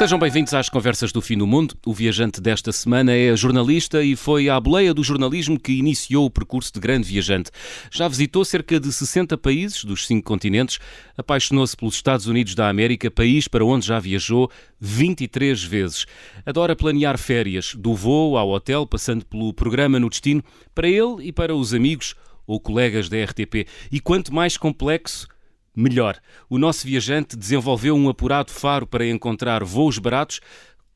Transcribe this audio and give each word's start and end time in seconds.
Sejam 0.00 0.18
bem-vindos 0.18 0.54
às 0.54 0.70
Conversas 0.70 1.12
do 1.12 1.20
Fim 1.20 1.36
do 1.36 1.46
Mundo. 1.46 1.74
O 1.84 1.92
viajante 1.92 2.40
desta 2.40 2.72
semana 2.72 3.12
é 3.12 3.36
jornalista 3.36 4.02
e 4.02 4.16
foi 4.16 4.48
à 4.48 4.58
boleia 4.58 4.94
do 4.94 5.04
jornalismo 5.04 5.60
que 5.60 5.72
iniciou 5.72 6.24
o 6.24 6.30
percurso 6.30 6.72
de 6.72 6.80
grande 6.80 7.06
viajante. 7.06 7.50
Já 7.90 8.08
visitou 8.08 8.42
cerca 8.42 8.80
de 8.80 8.90
60 8.90 9.36
países 9.36 9.84
dos 9.84 10.06
cinco 10.06 10.24
continentes, 10.24 10.78
apaixonou-se 11.18 11.76
pelos 11.76 11.96
Estados 11.96 12.26
Unidos 12.26 12.54
da 12.54 12.70
América, 12.70 13.10
país 13.10 13.46
para 13.46 13.62
onde 13.62 13.86
já 13.86 13.98
viajou 13.98 14.50
23 14.80 15.62
vezes. 15.64 16.06
Adora 16.46 16.74
planear 16.74 17.18
férias, 17.18 17.74
do 17.74 17.94
voo 17.94 18.38
ao 18.38 18.48
hotel, 18.48 18.86
passando 18.86 19.26
pelo 19.26 19.52
programa 19.52 20.00
no 20.00 20.08
destino, 20.08 20.42
para 20.74 20.88
ele 20.88 21.24
e 21.24 21.30
para 21.30 21.54
os 21.54 21.74
amigos 21.74 22.14
ou 22.46 22.58
colegas 22.58 23.10
da 23.10 23.22
RTP. 23.22 23.68
E 23.92 24.00
quanto 24.00 24.32
mais 24.32 24.56
complexo, 24.56 25.28
melhor. 25.74 26.18
O 26.48 26.58
nosso 26.58 26.86
viajante 26.86 27.36
desenvolveu 27.36 27.94
um 27.94 28.08
apurado 28.08 28.50
faro 28.50 28.86
para 28.86 29.06
encontrar 29.06 29.64
voos 29.64 29.98
baratos, 29.98 30.40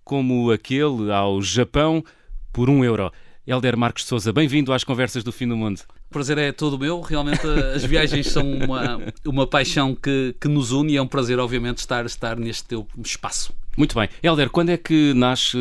como 0.04 0.50
aquele 0.50 1.10
ao 1.12 1.40
Japão, 1.40 2.04
por 2.52 2.68
um 2.68 2.84
euro. 2.84 3.10
Helder 3.46 3.76
Marcos 3.76 4.04
de 4.04 4.08
Souza, 4.08 4.32
bem-vindo 4.32 4.72
às 4.72 4.84
Conversas 4.84 5.22
do 5.22 5.30
Fim 5.30 5.46
do 5.46 5.56
Mundo. 5.56 5.82
O 6.08 6.12
prazer 6.14 6.38
é 6.38 6.50
todo 6.50 6.78
meu. 6.78 7.02
Realmente 7.02 7.46
as 7.74 7.84
viagens 7.84 8.28
são 8.28 8.42
uma, 8.50 9.00
uma 9.26 9.46
paixão 9.46 9.94
que, 9.94 10.34
que 10.40 10.48
nos 10.48 10.72
une 10.72 10.94
e 10.94 10.96
é 10.96 11.02
um 11.02 11.06
prazer, 11.06 11.38
obviamente, 11.38 11.78
estar, 11.78 12.06
estar 12.06 12.38
neste 12.38 12.64
teu 12.64 12.86
espaço. 13.04 13.52
Muito 13.76 13.94
bem. 13.94 14.08
Helder, 14.22 14.48
quando 14.48 14.70
é 14.70 14.78
que 14.78 15.12
nasce 15.14 15.58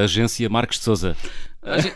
a 0.00 0.04
agência 0.04 0.48
Marcos 0.48 0.78
de 0.78 0.84
Souza? 0.84 1.16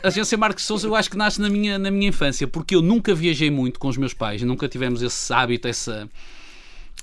A 0.02 0.08
agência 0.08 0.36
Marcos 0.36 0.62
de 0.62 0.66
Souza 0.66 0.86
eu 0.86 0.94
acho 0.94 1.08
que 1.08 1.16
nasce 1.16 1.40
na 1.40 1.48
minha, 1.48 1.78
na 1.78 1.90
minha 1.90 2.08
infância, 2.08 2.46
porque 2.46 2.74
eu 2.74 2.82
nunca 2.82 3.14
viajei 3.14 3.50
muito 3.50 3.78
com 3.78 3.88
os 3.88 3.96
meus 3.96 4.12
pais, 4.12 4.42
nunca 4.42 4.68
tivemos 4.68 5.00
esse 5.00 5.32
hábito, 5.32 5.68
essa 5.68 6.06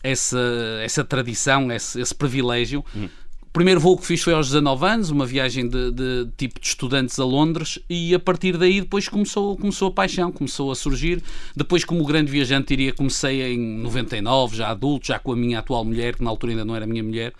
essa, 0.04 0.40
essa 0.82 1.04
tradição, 1.04 1.72
esse, 1.72 2.00
esse 2.00 2.14
privilégio. 2.16 2.84
Hum. 2.96 3.10
O 3.42 3.52
primeiro 3.58 3.80
voo 3.80 3.98
que 3.98 4.06
fiz 4.06 4.22
foi 4.22 4.34
aos 4.34 4.48
19 4.48 4.86
anos, 4.86 5.10
uma 5.10 5.26
viagem 5.26 5.68
de, 5.68 5.92
de, 5.92 6.28
tipo 6.38 6.60
de 6.60 6.68
estudantes 6.68 7.18
a 7.20 7.26
Londres, 7.26 7.80
e 7.90 8.14
a 8.14 8.20
partir 8.20 8.56
daí 8.56 8.82
depois 8.82 9.10
começou, 9.10 9.58
começou 9.58 9.88
a 9.88 9.92
paixão, 9.92 10.32
começou 10.32 10.72
a 10.72 10.76
surgir. 10.76 11.24
Depois, 11.56 11.84
como 11.84 12.06
grande 12.06 12.32
viajante, 12.32 12.68
diria, 12.68 12.94
comecei 12.94 13.42
em 13.54 13.80
99, 13.80 14.58
já 14.58 14.70
adulto, 14.70 15.08
já 15.08 15.18
com 15.18 15.32
a 15.32 15.36
minha 15.36 15.60
atual 15.60 15.84
mulher, 15.84 16.16
que 16.16 16.24
na 16.24 16.30
altura 16.30 16.52
ainda 16.52 16.66
não 16.66 16.76
era 16.76 16.86
minha 16.86 17.04
mulher. 17.04 17.34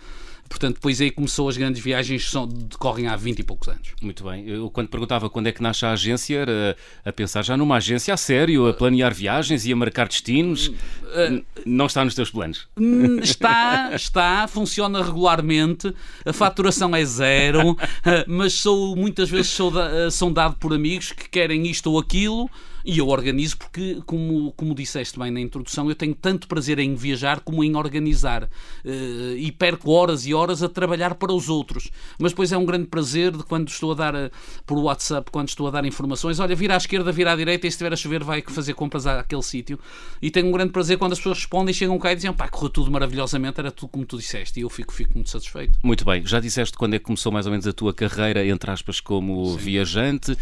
Portanto, 0.48 0.76
depois 0.76 1.00
aí 1.00 1.10
começou 1.10 1.48
as 1.48 1.56
grandes 1.56 1.82
viagens 1.82 2.24
que 2.24 2.30
são, 2.30 2.46
decorrem 2.46 3.06
há 3.06 3.16
20 3.16 3.40
e 3.40 3.42
poucos 3.42 3.68
anos. 3.68 3.88
Muito 4.00 4.24
bem. 4.24 4.48
Eu, 4.48 4.70
quando 4.70 4.88
perguntava 4.88 5.28
quando 5.28 5.46
é 5.46 5.52
que 5.52 5.62
nasce 5.62 5.84
a 5.84 5.92
agência, 5.92 6.38
era 6.38 6.76
a 7.04 7.12
pensar 7.12 7.42
já 7.42 7.56
numa 7.56 7.76
agência 7.76 8.14
a 8.14 8.16
sério, 8.16 8.66
a 8.66 8.72
planear 8.72 9.14
viagens 9.14 9.66
e 9.66 9.72
a 9.72 9.76
marcar 9.76 10.08
destinos. 10.08 10.68
Uh, 10.68 11.44
Não 11.66 11.86
está 11.86 12.04
nos 12.04 12.14
teus 12.14 12.30
planos? 12.30 12.66
Hum, 12.76 13.18
está, 13.20 13.90
está, 13.94 14.48
funciona 14.48 15.02
regularmente, 15.02 15.94
a 16.24 16.32
faturação 16.32 16.94
é 16.96 17.04
zero, 17.04 17.76
mas 18.26 18.54
sou 18.54 18.96
muitas 18.96 19.28
vezes 19.28 19.48
sou 19.48 19.70
da, 19.70 20.10
são 20.10 20.32
dado 20.32 20.56
por 20.56 20.72
amigos 20.72 21.12
que 21.12 21.28
querem 21.28 21.66
isto 21.66 21.90
ou 21.90 21.98
aquilo 21.98 22.50
e 22.84 22.98
eu 22.98 23.08
organizo 23.08 23.58
porque, 23.58 24.00
como, 24.06 24.52
como 24.52 24.74
disseste 24.74 25.18
bem 25.18 25.30
na 25.30 25.40
introdução, 25.40 25.88
eu 25.88 25.94
tenho 25.94 26.14
tanto 26.14 26.48
prazer 26.48 26.78
em 26.78 26.94
viajar 26.94 27.40
como 27.40 27.62
em 27.62 27.76
organizar. 27.76 28.44
Uh, 28.84 29.36
e 29.36 29.52
perco 29.52 29.90
horas 29.90 30.26
e 30.26 30.34
horas 30.34 30.62
a 30.62 30.68
trabalhar 30.68 31.14
para 31.14 31.32
os 31.32 31.48
outros. 31.48 31.90
Mas 32.18 32.32
depois 32.32 32.52
é 32.52 32.56
um 32.58 32.64
grande 32.64 32.86
prazer 32.86 33.36
de 33.36 33.42
quando 33.42 33.68
estou 33.68 33.92
a 33.92 33.94
dar 33.94 34.14
uh, 34.14 34.30
por 34.66 34.78
WhatsApp, 34.78 35.30
quando 35.30 35.48
estou 35.48 35.66
a 35.66 35.70
dar 35.70 35.84
informações, 35.84 36.38
olha, 36.40 36.54
vira 36.54 36.74
à 36.74 36.76
esquerda, 36.76 37.10
vira 37.12 37.32
à 37.32 37.36
direita 37.36 37.66
e 37.66 37.70
se 37.70 37.74
estiver 37.74 37.92
a 37.92 37.96
chover 37.96 38.24
vai 38.24 38.42
fazer 38.42 38.74
compras 38.74 39.06
àquele 39.06 39.42
sítio. 39.42 39.78
E 40.20 40.30
tenho 40.30 40.48
um 40.48 40.52
grande 40.52 40.72
prazer 40.72 40.98
quando 40.98 41.12
as 41.12 41.18
pessoas 41.18 41.38
respondem, 41.38 41.74
chegam 41.74 41.98
cá 41.98 42.12
e 42.12 42.16
dizem, 42.16 42.32
pá, 42.32 42.48
correu 42.48 42.70
tudo 42.70 42.90
maravilhosamente, 42.90 43.60
era 43.60 43.70
tudo 43.70 43.88
como 43.88 44.04
tu 44.04 44.16
disseste. 44.16 44.60
E 44.60 44.62
eu 44.62 44.70
fico, 44.70 44.92
fico 44.92 45.14
muito 45.14 45.30
satisfeito. 45.30 45.78
Muito 45.82 46.04
bem. 46.04 46.24
Já 46.26 46.40
disseste 46.40 46.76
quando 46.76 46.94
é 46.94 46.98
que 46.98 47.04
começou 47.04 47.32
mais 47.32 47.46
ou 47.46 47.52
menos 47.52 47.66
a 47.66 47.72
tua 47.72 47.92
carreira, 47.92 48.44
entre 48.46 48.70
aspas, 48.70 49.00
como 49.00 49.52
Sim. 49.52 49.56
viajante 49.56 50.36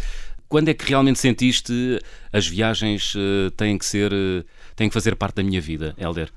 quando 0.49 0.69
é 0.69 0.73
que 0.73 0.85
realmente 0.85 1.19
sentiste 1.19 1.99
as 2.31 2.47
viagens 2.47 3.15
uh, 3.15 3.51
têm 3.51 3.77
que 3.77 3.85
ser 3.85 4.13
uh, 4.13 4.45
têm 4.75 4.89
que 4.89 4.93
fazer 4.93 5.15
parte 5.15 5.35
da 5.35 5.43
minha 5.43 5.61
vida, 5.61 5.95
Helder? 5.97 6.31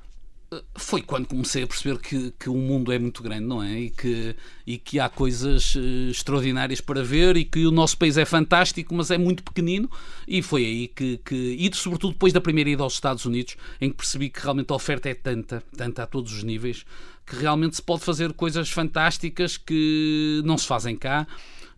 Foi 0.77 1.01
quando 1.01 1.29
comecei 1.29 1.63
a 1.63 1.67
perceber 1.67 1.99
que, 1.99 2.33
que 2.37 2.51
o 2.51 2.57
mundo 2.57 2.91
é 2.91 2.99
muito 2.99 3.23
grande, 3.23 3.45
não 3.45 3.63
é? 3.63 3.83
E 3.83 3.91
que, 3.91 4.35
e 4.67 4.79
que 4.79 4.99
há 4.99 5.09
coisas 5.09 5.77
extraordinárias 6.11 6.81
para 6.81 7.05
ver 7.05 7.37
e 7.37 7.45
que 7.45 7.65
o 7.65 7.71
nosso 7.71 7.97
país 7.97 8.17
é 8.17 8.25
fantástico, 8.25 8.93
mas 8.93 9.13
é 9.13 9.19
muito 9.19 9.45
pequenino. 9.45 9.89
E 10.27 10.43
foi 10.43 10.65
aí 10.65 10.89
que, 10.89 11.19
que. 11.19 11.37
E 11.37 11.71
sobretudo 11.73 12.15
depois 12.15 12.33
da 12.33 12.41
primeira 12.41 12.69
ida 12.69 12.83
aos 12.83 12.95
Estados 12.95 13.25
Unidos, 13.25 13.57
em 13.81 13.91
que 13.91 13.97
percebi 13.97 14.29
que 14.29 14.41
realmente 14.41 14.73
a 14.73 14.75
oferta 14.75 15.09
é 15.09 15.15
tanta, 15.15 15.63
tanta 15.77 16.03
a 16.03 16.07
todos 16.07 16.33
os 16.33 16.43
níveis, 16.43 16.85
que 17.25 17.37
realmente 17.37 17.77
se 17.77 17.83
pode 17.83 18.03
fazer 18.03 18.33
coisas 18.33 18.71
fantásticas 18.71 19.57
que 19.57 20.43
não 20.45 20.59
se 20.59 20.67
fazem 20.67 20.97
cá 20.97 21.29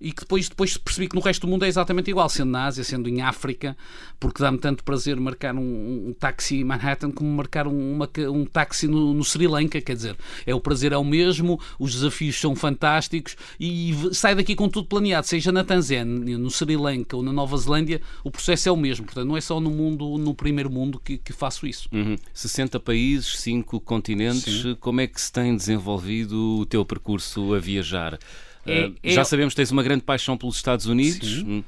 e 0.03 0.11
que 0.13 0.23
depois, 0.23 0.49
depois 0.49 0.77
percebi 0.77 1.09
que 1.09 1.15
no 1.15 1.21
resto 1.21 1.47
do 1.47 1.51
mundo 1.51 1.65
é 1.65 1.69
exatamente 1.69 2.11
igual, 2.11 2.29
sendo 2.29 2.51
na 2.51 2.65
Ásia, 2.65 2.83
sendo 2.83 3.09
em 3.09 3.23
África, 3.23 3.77
porque 4.19 4.43
dá-me 4.43 4.59
tanto 4.59 4.83
prazer 4.83 5.19
marcar 5.19 5.55
um, 5.55 6.09
um 6.09 6.13
táxi 6.19 6.57
em 6.57 6.65
Manhattan 6.65 7.13
como 7.13 7.31
marcar 7.31 7.69
um, 7.69 7.93
uma, 7.95 8.11
um 8.29 8.45
táxi 8.45 8.89
no, 8.89 9.15
no, 9.15 9.23
Sri 9.25 9.47
Lanka, 9.47 9.81
quer 9.81 9.95
dizer, 9.95 10.17
é 10.45 10.53
o 10.53 10.61
prazer 10.61 10.93
é 10.93 10.97
o 10.97 11.05
mesmo, 11.05 11.61
os 11.79 11.95
desafios 11.95 12.39
são 12.39 12.57
fantásticos 12.57 13.37
e 13.61 13.95
sai 14.13 14.35
daqui 14.35 14.57
com 14.57 14.69
tudo 14.69 14.89
planeado, 14.89 15.27
seja 15.27 15.53
na 15.53 15.63
Tanzânia, 15.63 16.37
no 16.37 16.51
Sri 16.51 16.77
Lanka 16.77 17.17
ou 17.17 17.23
na 17.23 17.33
Nova 17.33 17.57
Zelândia, 17.57 18.01
o 18.25 18.31
processo 18.31 18.69
é 18.69 18.73
o 18.73 18.77
mesmo, 18.77 19.07
portanto 19.07 19.29
não 19.29 19.37
é 19.37 19.41
só 19.41 19.61
no 19.61 19.71
mundo, 19.71 20.19
no 20.19 20.35
primeiro 20.35 20.71
mundo 20.71 20.99
que, 20.99 21.17
que 21.17 21.33
faço 21.33 21.65
isso. 21.65 21.89
Uhum. 21.93 22.17
60 22.35 22.81
países, 22.81 23.39
5 23.39 23.81
continentes, 23.81 24.63
Sim. 24.63 24.77
como 24.81 25.01
é 25.01 25.07
que 25.07 25.21
se 25.21 25.31
tem 25.31 25.55
desenvolvido 25.55 26.59
o 26.59 26.67
teu 26.67 26.85
percurso 26.85 27.55
a 27.55 27.61
viajar? 27.61 28.19
É, 28.67 28.87
uh, 28.87 28.95
é, 29.03 29.13
já 29.13 29.25
sabemos 29.25 29.55
que 29.55 29.57
tens 29.57 29.71
uma 29.71 29.83
grande 29.83 30.05
paixão 30.05 30.37
pelos 30.37 30.57
Estados 30.57 30.87
Unidos. 30.87 31.43
Hum, 31.43 31.63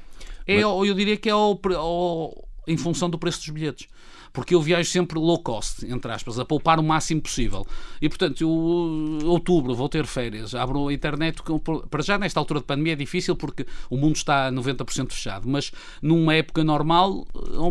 é, 0.47 0.63
mas... 0.63 0.87
Eu 0.87 0.93
diria 0.93 1.17
que 1.17 1.29
é 1.29 1.35
o, 1.35 2.37
em 2.67 2.77
função 2.77 3.09
do 3.09 3.17
preço 3.17 3.39
dos 3.39 3.49
bilhetes 3.49 3.87
porque 4.35 4.53
eu 4.53 4.61
viajo 4.61 4.89
sempre 4.89 5.17
low 5.17 5.39
cost, 5.39 5.85
entre 5.85 6.11
aspas, 6.11 6.37
a 6.37 6.45
poupar 6.45 6.77
o 6.77 6.83
máximo 6.83 7.21
possível. 7.21 7.65
E, 8.01 8.09
portanto, 8.09 8.41
eu, 8.41 8.49
outubro, 9.25 9.73
vou 9.73 9.87
ter 9.87 10.05
férias, 10.05 10.53
abro 10.53 10.89
a 10.89 10.93
internet, 10.93 11.41
para 11.89 12.03
já 12.03 12.19
nesta 12.19 12.39
altura 12.39 12.59
de 12.59 12.65
pandemia 12.65 12.93
é 12.93 12.95
difícil 12.97 13.35
porque 13.35 13.65
o 13.89 13.95
mundo 13.95 14.17
está 14.17 14.51
90% 14.51 15.13
fechado, 15.13 15.47
mas 15.47 15.71
numa 16.01 16.35
época 16.35 16.63
normal, 16.63 17.25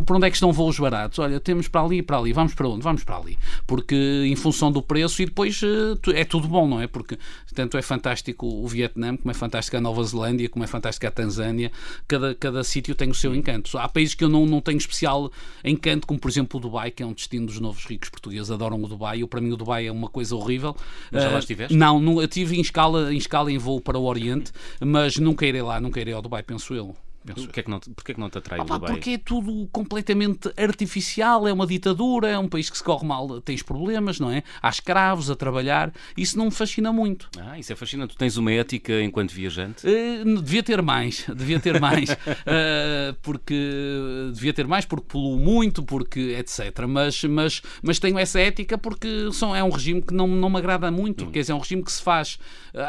para 0.07 0.17
onde 0.17 0.27
é 0.27 0.31
que 0.31 0.37
estão 0.37 0.53
voos 0.53 0.79
baratos? 0.79 1.19
Olha, 1.19 1.39
temos 1.39 1.69
para 1.69 1.83
ali 1.83 1.99
e 1.99 2.03
para 2.03 2.17
ali, 2.17 2.33
vamos 2.33 2.55
para 2.55 2.67
onde? 2.67 2.83
Vamos 2.83 3.05
para 3.05 3.19
ali. 3.19 3.39
Porque 3.67 4.25
em 4.27 4.35
função 4.35 4.73
do 4.73 4.83
preço 4.83 5.21
e 5.21 5.27
depois 5.27 5.61
eh, 5.63 6.21
é 6.21 6.25
tudo 6.25 6.49
bom, 6.49 6.67
não 6.67 6.81
é? 6.81 6.87
Porque 6.87 7.19
tanto 7.55 7.77
é 7.77 7.83
fantástico 7.83 8.47
o 8.47 8.67
Vietnã, 8.67 9.17
como 9.17 9.31
é 9.31 9.35
fantástico 9.35 9.77
a 9.77 9.81
Nova 9.81 10.03
Zelândia, 10.03 10.49
como 10.49 10.65
é 10.65 10.67
fantástico 10.67 11.07
a 11.07 11.11
Tanzânia, 11.11 11.71
cada, 12.09 12.35
cada 12.35 12.65
sítio 12.65 12.95
tem 12.95 13.11
o 13.11 13.15
seu 13.15 13.35
encanto. 13.35 13.77
Há 13.77 13.87
países 13.89 14.15
que 14.15 14.25
eu 14.25 14.29
não, 14.31 14.47
não 14.47 14.63
tenho 14.63 14.79
especial 14.79 15.31
encanto, 15.63 16.07
como 16.07 16.19
por 16.19 16.31
exemplo 16.31 16.54
o 16.57 16.61
Dubai, 16.61 16.91
que 16.91 17.03
é 17.03 17.07
um 17.07 17.13
destino 17.13 17.47
dos 17.47 17.61
novos 17.61 17.85
ricos 17.85 18.09
portugueses, 18.09 18.51
adoram 18.51 18.83
o 18.83 18.89
Dubai. 18.89 19.23
Eu, 19.23 19.29
para 19.29 19.41
mim, 19.41 19.53
o 19.53 19.57
Dubai 19.57 19.87
é 19.87 19.93
uma 19.93 20.09
coisa 20.09 20.35
horrível. 20.35 20.77
Mas 21.11 21.23
já 21.23 21.29
lá 21.29 21.37
eh, 21.37 21.39
estiveste? 21.39 21.77
Não, 21.77 21.99
não, 22.01 22.21
eu 22.21 22.25
estive 22.27 22.57
em 22.57 22.61
escala, 22.61 23.13
em 23.13 23.17
escala 23.17 23.51
em 23.51 23.59
voo 23.59 23.81
para 23.81 23.99
o 23.99 24.05
Oriente, 24.05 24.53
mas 24.81 25.17
nunca 25.17 25.47
irei 25.47 25.63
lá, 25.63 25.81
nunca 25.81 26.01
irei 26.01 26.15
ao 26.15 26.23
Dubai, 26.23 26.43
penso 26.43 26.75
eu. 26.75 26.95
Porquê 27.33 27.61
é 27.61 27.63
que 27.63 27.71
não, 27.71 27.81
porquê 27.81 28.13
é 28.13 28.15
que 28.15 28.21
não 28.21 28.29
te 28.29 28.39
atrai 28.39 28.61
o 28.61 28.65
Dubai? 28.65 28.93
Porque 28.93 29.11
é 29.11 29.19
tudo 29.19 29.67
completamente 29.73 30.53
artificial, 30.57 31.49
é 31.49 31.53
uma 31.53 31.67
ditadura, 31.67 32.29
é 32.29 32.39
um 32.39 32.49
país 32.49 32.69
que 32.69 32.77
se 32.77 32.85
corre 32.85 33.07
mal, 33.07 33.41
tens 33.41 33.63
problemas, 33.63 34.21
não 34.21 34.31
é? 34.31 34.43
Há 34.61 34.69
escravos 34.69 35.31
a 35.31 35.37
trabalhar, 35.37 35.93
isso 36.17 36.37
não 36.37 36.47
me 36.47 36.51
fascina 36.51 36.93
muito. 36.93 37.31
Ah, 37.39 37.59
isso 37.59 37.73
é 37.73 37.77
fascinante. 37.77 38.15
Tu 38.15 38.19
tens 38.19 38.37
uma 38.37 38.53
ética 38.53 39.01
enquanto 39.01 39.33
viajante? 39.33 39.87
Uh, 39.87 40.43
devia 40.43 40.63
ter 40.63 40.83
mais, 40.83 41.25
devia 41.35 41.59
ter 41.59 41.81
mais, 41.81 42.11
uh, 42.11 43.15
porque 43.23 43.55
devia 44.35 44.53
ter 44.53 44.67
mais 44.67 44.85
porque 44.85 45.07
poluo 45.09 45.39
muito, 45.39 45.83
porque 45.83 46.37
etc. 46.39 46.87
Mas, 46.87 47.25
mas, 47.25 47.63
mas 47.83 47.99
tenho 47.99 48.19
essa 48.19 48.39
ética 48.39 48.77
porque 48.77 49.31
são, 49.33 49.57
é 49.57 49.65
um 49.65 49.71
regime 49.71 50.03
que 50.03 50.13
não, 50.13 50.27
não 50.27 50.51
me 50.51 50.59
agrada 50.59 50.91
muito, 50.91 51.25
hum. 51.25 51.31
quer 51.31 51.41
dizer, 51.41 51.53
é 51.53 51.55
um 51.55 51.61
regime 51.61 51.83
que 51.83 51.93
se 51.93 52.03
faz, 52.03 52.39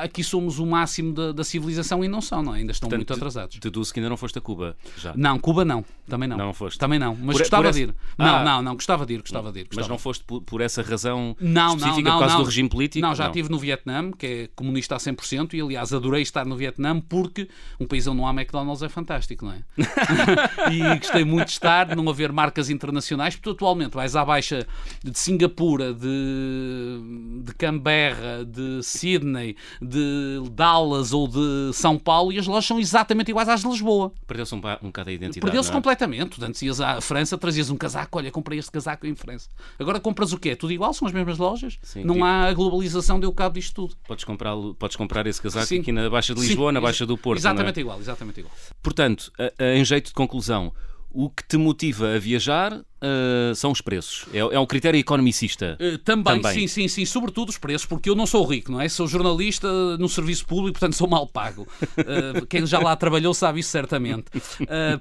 aqui 0.01 0.23
somos 0.23 0.59
o 0.59 0.65
máximo 0.65 1.13
da, 1.13 1.31
da 1.31 1.43
civilização 1.43 2.03
e 2.03 2.07
não 2.07 2.21
são, 2.21 2.41
não 2.41 2.55
é? 2.55 2.59
ainda 2.59 2.71
estão 2.71 2.89
Portanto, 2.89 3.07
muito 3.07 3.13
atrasados. 3.13 3.59
Deduzo 3.59 3.93
que 3.93 3.99
ainda 3.99 4.09
não 4.09 4.17
foste 4.17 4.37
a 4.37 4.41
Cuba 4.41 4.75
já? 4.97 5.13
Não, 5.15 5.37
Cuba 5.39 5.63
não. 5.63 5.85
Também 6.07 6.27
não. 6.27 6.37
Não 6.37 6.53
foste? 6.53 6.77
Também 6.77 6.99
não. 6.99 7.15
Mas 7.15 7.35
por, 7.35 7.39
gostava 7.39 7.63
por 7.63 7.69
essa... 7.69 7.79
de 7.79 7.85
ir. 7.85 7.95
Não, 8.17 8.35
ah. 8.35 8.43
não, 8.43 8.61
não. 8.61 8.73
Gostava 8.75 9.05
de 9.05 9.13
ir. 9.13 9.21
Gostava 9.21 9.51
de 9.51 9.59
ir 9.59 9.63
gostava. 9.65 9.81
Mas 9.81 9.89
não 9.89 9.97
foste 9.97 10.23
por, 10.23 10.41
por 10.41 10.61
essa 10.61 10.81
razão 10.81 11.35
não, 11.39 11.75
específica 11.75 12.01
não, 12.01 12.11
não, 12.11 12.19
por 12.19 12.27
causa 12.27 12.37
do 12.37 12.43
regime 12.43 12.69
político? 12.69 13.05
Não, 13.05 13.15
já 13.15 13.27
estive 13.27 13.49
no 13.49 13.59
Vietnã, 13.59 14.11
que 14.11 14.25
é 14.25 14.49
comunista 14.55 14.95
a 14.95 14.97
100%, 14.97 15.53
e 15.53 15.61
aliás 15.61 15.93
adorei 15.93 16.21
estar 16.21 16.45
no 16.45 16.55
Vietnã 16.55 16.99
porque 16.99 17.47
um 17.79 17.85
país 17.85 18.05
onde 18.07 18.17
não 18.17 18.27
há 18.27 18.31
McDonald's 18.31 18.83
é 18.83 18.89
fantástico, 18.89 19.45
não 19.45 19.53
é? 19.53 19.63
e 20.71 20.99
gostei 20.99 21.23
muito 21.23 21.45
de 21.45 21.53
estar, 21.53 21.95
não 21.95 22.09
haver 22.09 22.31
marcas 22.31 22.69
internacionais, 22.69 23.35
porque 23.35 23.49
tu 23.49 23.51
atualmente 23.51 23.93
vais 23.93 24.15
à 24.15 24.23
baixa 24.23 24.65
de 25.03 25.17
Singapura, 25.17 25.93
de, 25.93 27.41
de 27.43 27.53
Canberra, 27.55 28.45
de 28.45 28.81
Sydney, 28.83 29.55
de 29.81 30.41
Dallas 30.51 31.13
ou 31.13 31.27
de 31.27 31.71
São 31.73 31.97
Paulo 31.97 32.31
e 32.31 32.39
as 32.39 32.47
lojas 32.47 32.65
são 32.65 32.79
exatamente 32.79 33.29
iguais 33.29 33.49
às 33.49 33.61
de 33.61 33.67
Lisboa. 33.67 34.11
Perdeu-se 34.27 34.53
um, 34.55 34.57
um 34.57 34.87
bocado 34.87 35.09
a 35.09 35.13
identidade. 35.13 35.39
Perdeu-se 35.41 35.69
é? 35.69 35.73
completamente. 35.73 36.43
Antes 36.43 36.61
ias 36.61 36.79
à 36.81 36.99
França, 37.01 37.37
trazias 37.37 37.69
um 37.69 37.75
casaco, 37.77 38.17
olha, 38.17 38.31
comprei 38.31 38.59
este 38.59 38.71
casaco 38.71 39.05
em 39.07 39.15
França. 39.15 39.49
Agora 39.79 39.99
compras 39.99 40.33
o 40.33 40.37
quê? 40.37 40.55
Tudo 40.55 40.73
igual? 40.73 40.93
São 40.93 41.07
as 41.07 41.13
mesmas 41.13 41.37
lojas? 41.37 41.77
Sim, 41.81 42.03
não 42.03 42.15
tipo- 42.15 42.25
há 42.25 42.45
a 42.45 42.53
globalização, 42.53 43.19
deu 43.19 43.31
cabo 43.33 43.55
disto 43.55 43.73
tudo. 43.73 43.95
Podes, 44.07 44.23
comprar, 44.23 44.55
podes 44.77 44.95
comprar 44.95 45.25
esse 45.27 45.41
casaco 45.41 45.65
Sim. 45.65 45.79
aqui 45.79 45.91
na 45.91 46.09
Baixa 46.09 46.33
de 46.33 46.41
Lisboa, 46.41 46.69
Sim, 46.69 46.73
na 46.75 46.81
Baixa 46.81 47.05
do 47.05 47.17
Porto. 47.17 47.37
é? 47.37 47.41
Exatamente 47.41 47.79
igual, 47.79 47.99
exatamente 47.99 48.39
igual. 48.39 48.53
Portanto, 48.81 49.31
a- 49.39 49.63
a- 49.63 49.75
em 49.75 49.83
jeito 49.85 50.07
de 50.07 50.13
conclusão, 50.13 50.73
o 51.11 51.29
que 51.29 51.43
te 51.47 51.57
motiva 51.57 52.15
a 52.15 52.19
viajar 52.19 52.81
ah, 53.01 53.53
são 53.55 53.71
os 53.71 53.81
preços. 53.81 54.25
É, 54.33 54.39
é 54.39 54.59
um 54.59 54.65
critério 54.65 54.99
economicista. 54.99 55.77
Uh, 55.79 55.97
também, 55.99 56.41
Também. 56.41 56.53
sim, 56.61 56.67
sim, 56.67 56.87
sim, 56.87 57.05
sobretudo 57.05 57.49
os 57.49 57.57
preços, 57.57 57.85
porque 57.85 58.09
eu 58.09 58.15
não 58.15 58.25
sou 58.25 58.43
rico, 58.45 58.71
não 58.71 58.79
é? 58.81 58.87
Sou 58.89 59.07
jornalista 59.07 59.67
no 59.97 60.07
serviço 60.09 60.45
público, 60.45 60.79
portanto 60.79 60.95
sou 60.95 61.07
mal 61.07 61.27
pago. 61.27 61.67
Uh, 61.97 62.45
quem 62.49 62.65
já 62.65 62.79
lá 62.79 62.95
trabalhou 62.95 63.33
sabe 63.33 63.59
isso 63.59 63.69
certamente. 63.69 64.25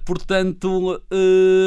Portanto, 0.04 1.02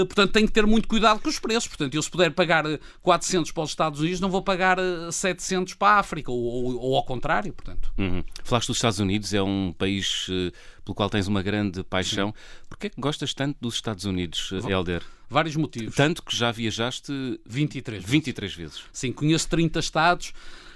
portanto, 0.08 0.32
tenho 0.32 0.48
que 0.48 0.54
ter 0.54 0.66
muito 0.66 0.88
cuidado 0.88 1.20
com 1.20 1.30
os 1.30 1.40
preços. 1.40 1.68
Portanto, 1.68 1.96
eu 1.96 2.02
se 2.02 2.10
puder 2.10 2.32
pagar 2.32 2.66
uh, 2.66 2.80
400 3.02 3.52
para 3.52 3.64
os 3.64 3.70
Estados 3.70 4.00
Unidos, 4.00 4.20
não 4.20 4.30
vou 4.30 4.42
pagar 4.42 4.78
uh, 4.80 5.12
700 5.12 5.74
para 5.76 5.94
a 5.96 6.00
África, 6.00 6.32
ou, 6.32 6.40
ou- 6.44 6.80
ou 6.80 6.96
ao 6.96 7.04
contrário, 7.04 7.54
portanto. 7.54 7.92
Uhum. 7.98 8.24
Falaste 8.44 8.68
dos 8.68 8.78
Estados 8.78 9.00
Unidos, 9.00 9.34
é 9.34 9.42
um 9.42 9.74
país 9.78 10.28
eh, 10.30 10.52
pelo 10.84 10.96
qual 10.96 11.10
tens 11.10 11.28
uma 11.28 11.42
grande 11.42 11.84
paixão. 11.84 12.34
Porquê 12.70 12.88
é 12.88 12.90
que 12.90 13.00
gostas 13.00 13.34
tanto 13.34 13.58
dos 13.60 13.76
Estados 13.76 14.06
Unidos, 14.06 14.52
eh, 14.54 14.72
Helder? 14.72 15.02
Vários 15.30 15.56
motivos. 15.56 15.96
Tanto 15.96 16.24
que 16.24 16.36
já 16.36 16.52
viajaste 16.52 17.12
23 17.46 18.00
vezes. 18.00 18.12
23 18.12 18.54
vezes. 18.54 18.84
Sim, 18.92 19.12
conheço 19.12 19.50
30 19.50 19.80
estados, 19.80 20.34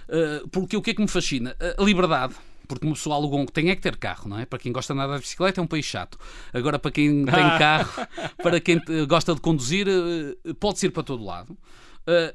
uh, 0.08 0.48
porque 0.50 0.76
o 0.76 0.82
que 0.82 0.92
é 0.92 0.94
que 0.94 1.02
me 1.02 1.08
fascina? 1.08 1.56
A 1.78 1.84
liberdade. 1.84 2.36
Porque 2.72 2.86
uma 2.86 2.96
pessoa 2.96 3.18
alugou 3.18 3.38
um 3.38 3.46
tem 3.46 3.70
é 3.70 3.76
que 3.76 3.82
ter 3.82 3.98
carro, 3.98 4.30
não 4.30 4.40
é? 4.40 4.46
Para 4.46 4.58
quem 4.58 4.72
gosta 4.72 4.94
de 4.94 5.00
andar 5.02 5.16
de 5.16 5.22
bicicleta 5.24 5.60
é 5.60 5.64
um 5.64 5.68
país 5.68 5.86
chato. 5.86 6.18
Agora, 6.54 6.80
para 6.80 6.90
quem 6.90 7.26
tem 7.26 7.44
carro, 7.60 8.08
para 8.42 8.62
quem 8.62 8.78
eh, 8.88 9.06
gosta 9.06 9.36
de 9.36 9.42
conduzir, 9.42 9.88
eh, 9.90 10.54
pode-se 10.58 10.86
ir 10.86 10.92
para 10.92 11.04
todo 11.04 11.22
lado. 11.22 11.58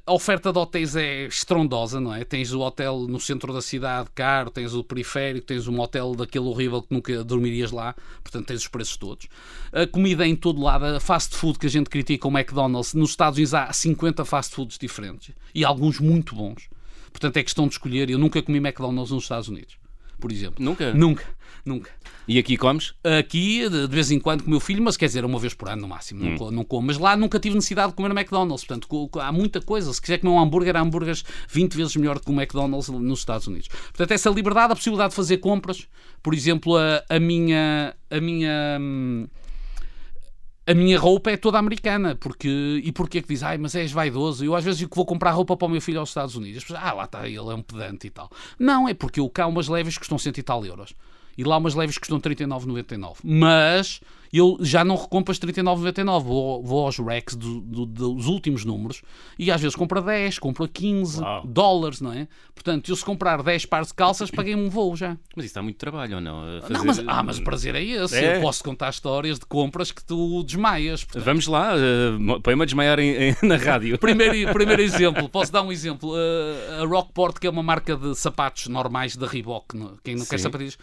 A 0.07 0.13
oferta 0.13 0.53
de 0.53 0.59
hotéis 0.59 0.95
é 0.95 1.27
estrondosa, 1.27 2.01
não 2.01 2.15
é? 2.15 2.25
Tens 2.25 2.53
o 2.53 2.61
hotel 2.61 3.07
no 3.09 3.19
centro 3.19 3.53
da 3.53 3.61
cidade, 3.61 4.09
caro, 4.15 4.49
tens 4.49 4.73
o 4.75 4.85
periférico, 4.85 5.45
tens 5.45 5.67
um 5.67 5.81
hotel 5.81 6.15
daquele 6.15 6.45
horrível 6.45 6.81
que 6.81 6.95
nunca 6.95 7.25
dormirias 7.25 7.73
lá, 7.73 7.95
portanto 8.23 8.47
tens 8.47 8.61
os 8.61 8.69
preços 8.69 8.97
todos. 8.97 9.27
A 9.73 9.85
comida 9.85 10.25
é 10.25 10.29
em 10.29 10.37
todo 10.37 10.63
lado, 10.63 10.85
a 10.85 11.01
fast 11.01 11.35
food 11.37 11.59
que 11.59 11.67
a 11.67 11.71
gente 11.71 11.91
critica, 11.91 12.29
o 12.29 12.31
McDonald's, 12.31 12.95
nos 12.95 13.11
Estados 13.11 13.39
Unidos 13.39 13.55
há 13.55 13.73
50 13.73 14.25
fast 14.25 14.55
foods 14.55 14.79
diferentes 14.79 15.35
e 15.53 15.65
alguns 15.65 15.99
muito 15.99 16.37
bons. 16.37 16.69
Portanto 17.11 17.37
é 17.39 17.43
questão 17.43 17.67
de 17.67 17.75
escolher. 17.75 18.09
Eu 18.09 18.19
nunca 18.19 18.41
comi 18.43 18.59
McDonald's 18.59 19.11
nos 19.11 19.25
Estados 19.25 19.49
Unidos, 19.49 19.77
por 20.21 20.31
exemplo. 20.31 20.65
Nunca? 20.65 20.95
Nunca, 20.95 21.25
nunca. 21.65 21.91
E 22.29 22.39
aqui 22.39 22.57
comes? 22.57 22.93
Aqui, 23.19 23.69
de 23.69 23.87
vez 23.87 24.11
em 24.11 24.19
quando, 24.19 24.43
com 24.43 24.49
o 24.49 24.51
meu 24.51 24.61
filho, 24.61 24.83
mas 24.83 24.97
quer 24.97 25.07
dizer, 25.07 25.25
uma 25.25 25.39
vez 25.39 25.55
por 25.55 25.69
ano 25.69 25.83
no 25.83 25.89
máximo, 25.89 26.25
não, 26.25 26.37
co- 26.39 26.51
não 26.51 26.65
como. 26.65 26.87
Mas 26.89 26.99
lá 26.99 27.17
nunca 27.17 27.39
tive 27.39 27.55
necessidade 27.55 27.91
de 27.91 27.95
comer 27.95 28.09
no 28.09 28.19
McDonald's. 28.19 28.65
Portanto, 28.65 29.11
há 29.21 29.31
muita 29.31 29.61
coisa. 29.61 29.93
Se 29.93 30.01
quiser 30.01 30.19
comer 30.19 30.33
um 30.33 30.41
hambúrguer, 30.41 30.77
há 30.77 30.81
hambúrgueres 30.81 31.25
20 31.49 31.75
vezes 31.77 31.95
melhor 31.97 32.17
do 32.19 32.25
que 32.25 32.31
o 32.31 32.35
McDonald's 32.35 32.89
nos 32.89 33.19
Estados 33.21 33.47
Unidos. 33.47 33.69
Portanto, 33.69 34.11
essa 34.11 34.29
liberdade, 34.31 34.73
a 34.73 34.77
possibilidade 34.77 35.11
de 35.11 35.17
fazer 35.17 35.39
compras, 35.39 35.87
por 36.23 36.35
exemplo, 36.35 36.77
a, 36.77 37.05
a 37.09 37.21
minha. 37.21 37.95
A 38.11 38.21
minha 38.21 38.79
hum, 38.81 39.27
a 40.69 40.75
minha 40.75 40.99
roupa 40.99 41.31
é 41.31 41.37
toda 41.37 41.59
americana, 41.61 42.17
porque 42.17 42.81
e 42.83 42.91
porquê 42.91 43.23
que 43.23 43.29
diz, 43.29 43.45
ai, 43.45 43.57
mas 43.57 43.77
és 43.77 43.93
vaidoso? 43.93 44.45
Eu 44.45 44.53
às 44.57 44.65
vezes 44.65 44.79
digo 44.79 44.91
que 44.91 44.97
vou 44.97 45.07
comprar 45.07 45.31
roupa 45.31 45.57
para 45.57 45.67
o 45.67 45.69
meu 45.71 45.81
filho 45.81 46.01
aos 46.01 46.09
Estados 46.09 46.35
Unidos. 46.35 46.59
As 46.59 46.65
pessoas, 46.65 46.81
ah, 46.83 46.93
lá 46.93 47.05
está, 47.05 47.25
ele 47.25 47.37
é 47.37 47.55
um 47.55 47.63
pedante 47.63 48.09
e 48.09 48.11
tal. 48.11 48.29
Não, 48.59 48.89
é 48.89 48.93
porque 48.93 49.21
eu 49.21 49.29
cá 49.31 49.47
umas 49.47 49.69
leves 49.69 49.97
custam 49.97 50.19
cento 50.19 50.39
e 50.39 50.43
tal 50.43 50.67
euros. 50.67 50.93
E 51.39 51.45
lá 51.45 51.57
umas 51.59 51.75
leves 51.75 51.99
custam 51.99 52.19
39,99. 52.21 53.17
Mas 53.23 54.01
eu 54.33 54.57
já 54.61 54.85
não 54.85 54.97
recompro 54.97 55.31
as 55.33 55.39
39,99. 55.39 56.23
Vou, 56.25 56.63
vou 56.63 56.85
aos 56.87 56.99
racks 56.99 57.35
do- 57.37 57.61
do- 57.61 57.87
dos 57.87 58.27
últimos 58.27 58.65
números 58.65 59.03
e 59.39 59.51
às 59.51 59.61
vezes 59.61 59.77
compro 59.77 59.99
a 59.99 60.03
10, 60.03 60.39
compro 60.39 60.65
a 60.65 60.69
15 60.69 61.21
Uau. 61.21 61.47
dólares, 61.47 62.01
não 62.01 62.13
é? 62.13 62.27
Portanto, 62.55 62.89
eu 62.91 62.97
se 62.97 63.05
comprar 63.05 63.43
10 63.43 63.67
pares 63.67 63.89
de 63.89 63.95
calças, 63.95 64.31
paguei 64.31 64.55
um 64.55 64.69
voo 64.71 64.97
já. 64.97 65.17
Mas 65.37 65.45
isso 65.47 65.55
dá 65.55 65.63
muito 65.63 65.77
trabalho 65.77 66.17
ou 66.17 66.21
não? 66.21 66.41
A 66.43 66.47
Não, 66.47 66.61
fazer- 66.63 66.85
mas, 66.87 66.99
ah, 67.07 67.23
mas 67.23 67.39
o 67.39 67.45
prazer 67.45 67.75
é 67.75 67.83
esse. 67.85 68.17
É. 68.17 68.39
Eu 68.39 68.41
posso 68.41 68.65
contar 68.65 68.89
histórias 68.91 69.39
de 69.39 69.47
compras 69.47 69.93
que 69.93 70.03
tu 70.03 70.43
desmaias. 70.43 71.05
portanto. 71.05 71.25
Vamos 71.25 71.47
lá, 71.47 71.75
uh, 71.77 72.41
põe-me 72.41 72.63
a 72.63 72.65
desmaiar 72.65 72.99
em- 72.99 73.31
em- 73.31 73.37
na 73.43 73.57
rádio. 73.57 73.97
Primeiro, 74.01 74.53
primeiro 74.53 74.81
exemplo, 74.83 75.29
posso 75.29 75.53
dar 75.53 75.63
um 75.63 75.71
exemplo. 75.71 76.13
Uh, 76.15 76.83
a 76.83 76.87
Rockport, 76.87 77.39
que 77.39 77.47
é 77.47 77.51
uma 77.51 77.63
marca 77.63 77.95
de 77.97 78.15
sapatos 78.15 78.67
normais 78.69 79.17
da 79.17 79.27
Reebok, 79.27 79.77
quem 80.03 80.17
não 80.17 80.25
quer 80.25 80.39
Sim. 80.39 80.43
sapatilhas. 80.45 80.79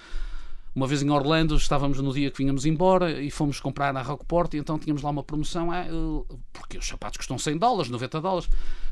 Uma 0.75 0.87
vez 0.87 1.03
em 1.03 1.09
Orlando, 1.11 1.55
estávamos 1.55 1.99
no 1.99 2.11
dia 2.11 2.31
que 2.31 2.37
vínhamos 2.39 2.65
embora 2.65 3.21
e 3.21 3.29
fomos 3.29 3.59
comprar 3.59 3.93
na 3.93 4.01
Rockport 4.01 4.55
e 4.55 4.57
então 4.57 4.79
tínhamos 4.79 5.03
lá 5.03 5.11
uma 5.11 5.23
promoção, 5.23 5.71
ah, 5.71 5.85
porque 6.51 6.79
os 6.79 6.87
sapatos 6.87 7.17
custam 7.17 7.37
100 7.37 7.57
dólares, 7.59 7.91
90 7.91 8.19
dólares. 8.19 8.49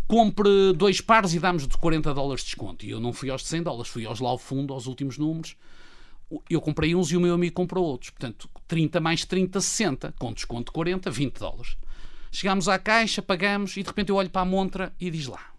Compre 0.08 0.74
dois 0.74 1.02
pares 1.02 1.34
e 1.34 1.40
damos 1.40 1.68
de 1.68 1.76
40 1.76 2.14
dólares 2.14 2.44
de 2.44 2.48
desconto. 2.48 2.86
E 2.86 2.92
eu 2.92 3.00
não 3.00 3.12
fui 3.12 3.32
aos 3.32 3.42
de 3.42 3.48
100 3.48 3.64
dólares, 3.64 3.92
fui 3.92 4.06
aos 4.06 4.20
lá 4.20 4.30
ao 4.30 4.38
fundo, 4.38 4.74
aos 4.74 4.86
últimos 4.86 5.18
números. 5.18 5.56
Eu 6.48 6.62
comprei 6.62 6.94
uns 6.94 7.12
e 7.12 7.18
o 7.18 7.22
meu 7.22 7.34
amigo 7.34 7.56
comprou 7.56 7.84
outros. 7.84 8.12
Portanto, 8.12 8.48
30 8.68 9.00
mais 9.00 9.26
30, 9.26 9.60
60. 9.60 10.14
Com 10.20 10.34
desconto 10.34 10.66
de 10.66 10.74
40, 10.74 11.10
20 11.10 11.40
dólares. 11.40 11.78
Chegámos 12.32 12.70
à 12.70 12.78
caixa, 12.78 13.24
pagamos 13.24 13.76
e 13.76 13.82
de 13.82 13.88
repente 13.88 14.10
eu 14.10 14.16
olho 14.16 14.30
para 14.30 14.42
a 14.44 14.46
montra 14.46 14.94
e 15.00 15.10
diz 15.10 15.26
lá: 15.26 15.52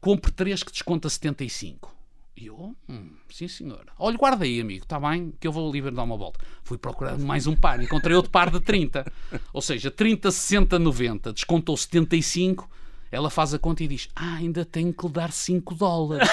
compre 0.00 0.32
3 0.32 0.62
que 0.64 0.72
desconta 0.72 1.08
75. 1.08 1.93
E 2.36 2.46
eu, 2.46 2.74
hum, 2.88 3.10
sim 3.28 3.46
senhor. 3.46 3.86
Olha, 3.96 4.16
guarda 4.16 4.44
aí, 4.44 4.60
amigo, 4.60 4.84
está 4.84 4.98
bem, 4.98 5.32
que 5.38 5.46
eu 5.46 5.52
vou 5.52 5.68
ali 5.68 5.80
dar 5.92 6.02
uma 6.02 6.16
volta. 6.16 6.40
Fui 6.64 6.76
procurar 6.76 7.16
mais 7.18 7.46
um 7.46 7.54
par, 7.54 7.80
encontrei 7.80 8.16
outro 8.16 8.30
par 8.30 8.50
de 8.50 8.58
30. 8.60 9.10
Ou 9.52 9.62
seja, 9.62 9.90
30, 9.90 10.32
60, 10.32 10.78
90, 10.78 11.32
descontou 11.32 11.76
75. 11.76 12.68
Ela 13.12 13.30
faz 13.30 13.54
a 13.54 13.58
conta 13.60 13.84
e 13.84 13.86
diz: 13.86 14.08
Ah, 14.16 14.34
ainda 14.34 14.64
tenho 14.64 14.92
que 14.92 15.06
lhe 15.06 15.12
dar 15.12 15.30
5 15.30 15.76
dólares. 15.76 16.28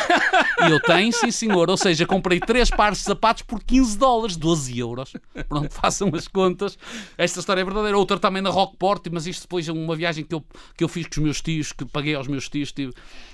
E 0.67 0.71
eu 0.71 0.79
tenho, 0.79 1.13
sim 1.13 1.29
senhor. 1.29 1.69
Ou 1.69 1.77
seja, 1.77 2.07
comprei 2.07 2.39
3 2.39 2.71
pares 2.71 2.97
de 2.97 3.03
sapatos 3.03 3.43
por 3.43 3.61
15 3.63 3.95
dólares, 3.99 4.35
12 4.35 4.79
euros. 4.79 5.13
Pronto, 5.47 5.69
façam 5.73 6.09
as 6.15 6.27
contas. 6.27 6.79
Esta 7.15 7.39
história 7.39 7.61
é 7.61 7.63
verdadeira. 7.63 7.95
Outra 7.95 8.17
também 8.17 8.41
na 8.41 8.49
Rockport, 8.49 9.05
mas 9.11 9.27
isto 9.27 9.43
depois 9.43 9.67
é 9.67 9.71
uma 9.71 9.95
viagem 9.95 10.25
que 10.25 10.33
eu, 10.33 10.43
que 10.75 10.83
eu 10.83 10.87
fiz 10.87 11.05
com 11.05 11.11
os 11.11 11.17
meus 11.19 11.41
tios, 11.41 11.71
que 11.71 11.85
paguei 11.85 12.15
aos 12.15 12.27
meus 12.27 12.49
tios, 12.49 12.71
tive 12.71 12.91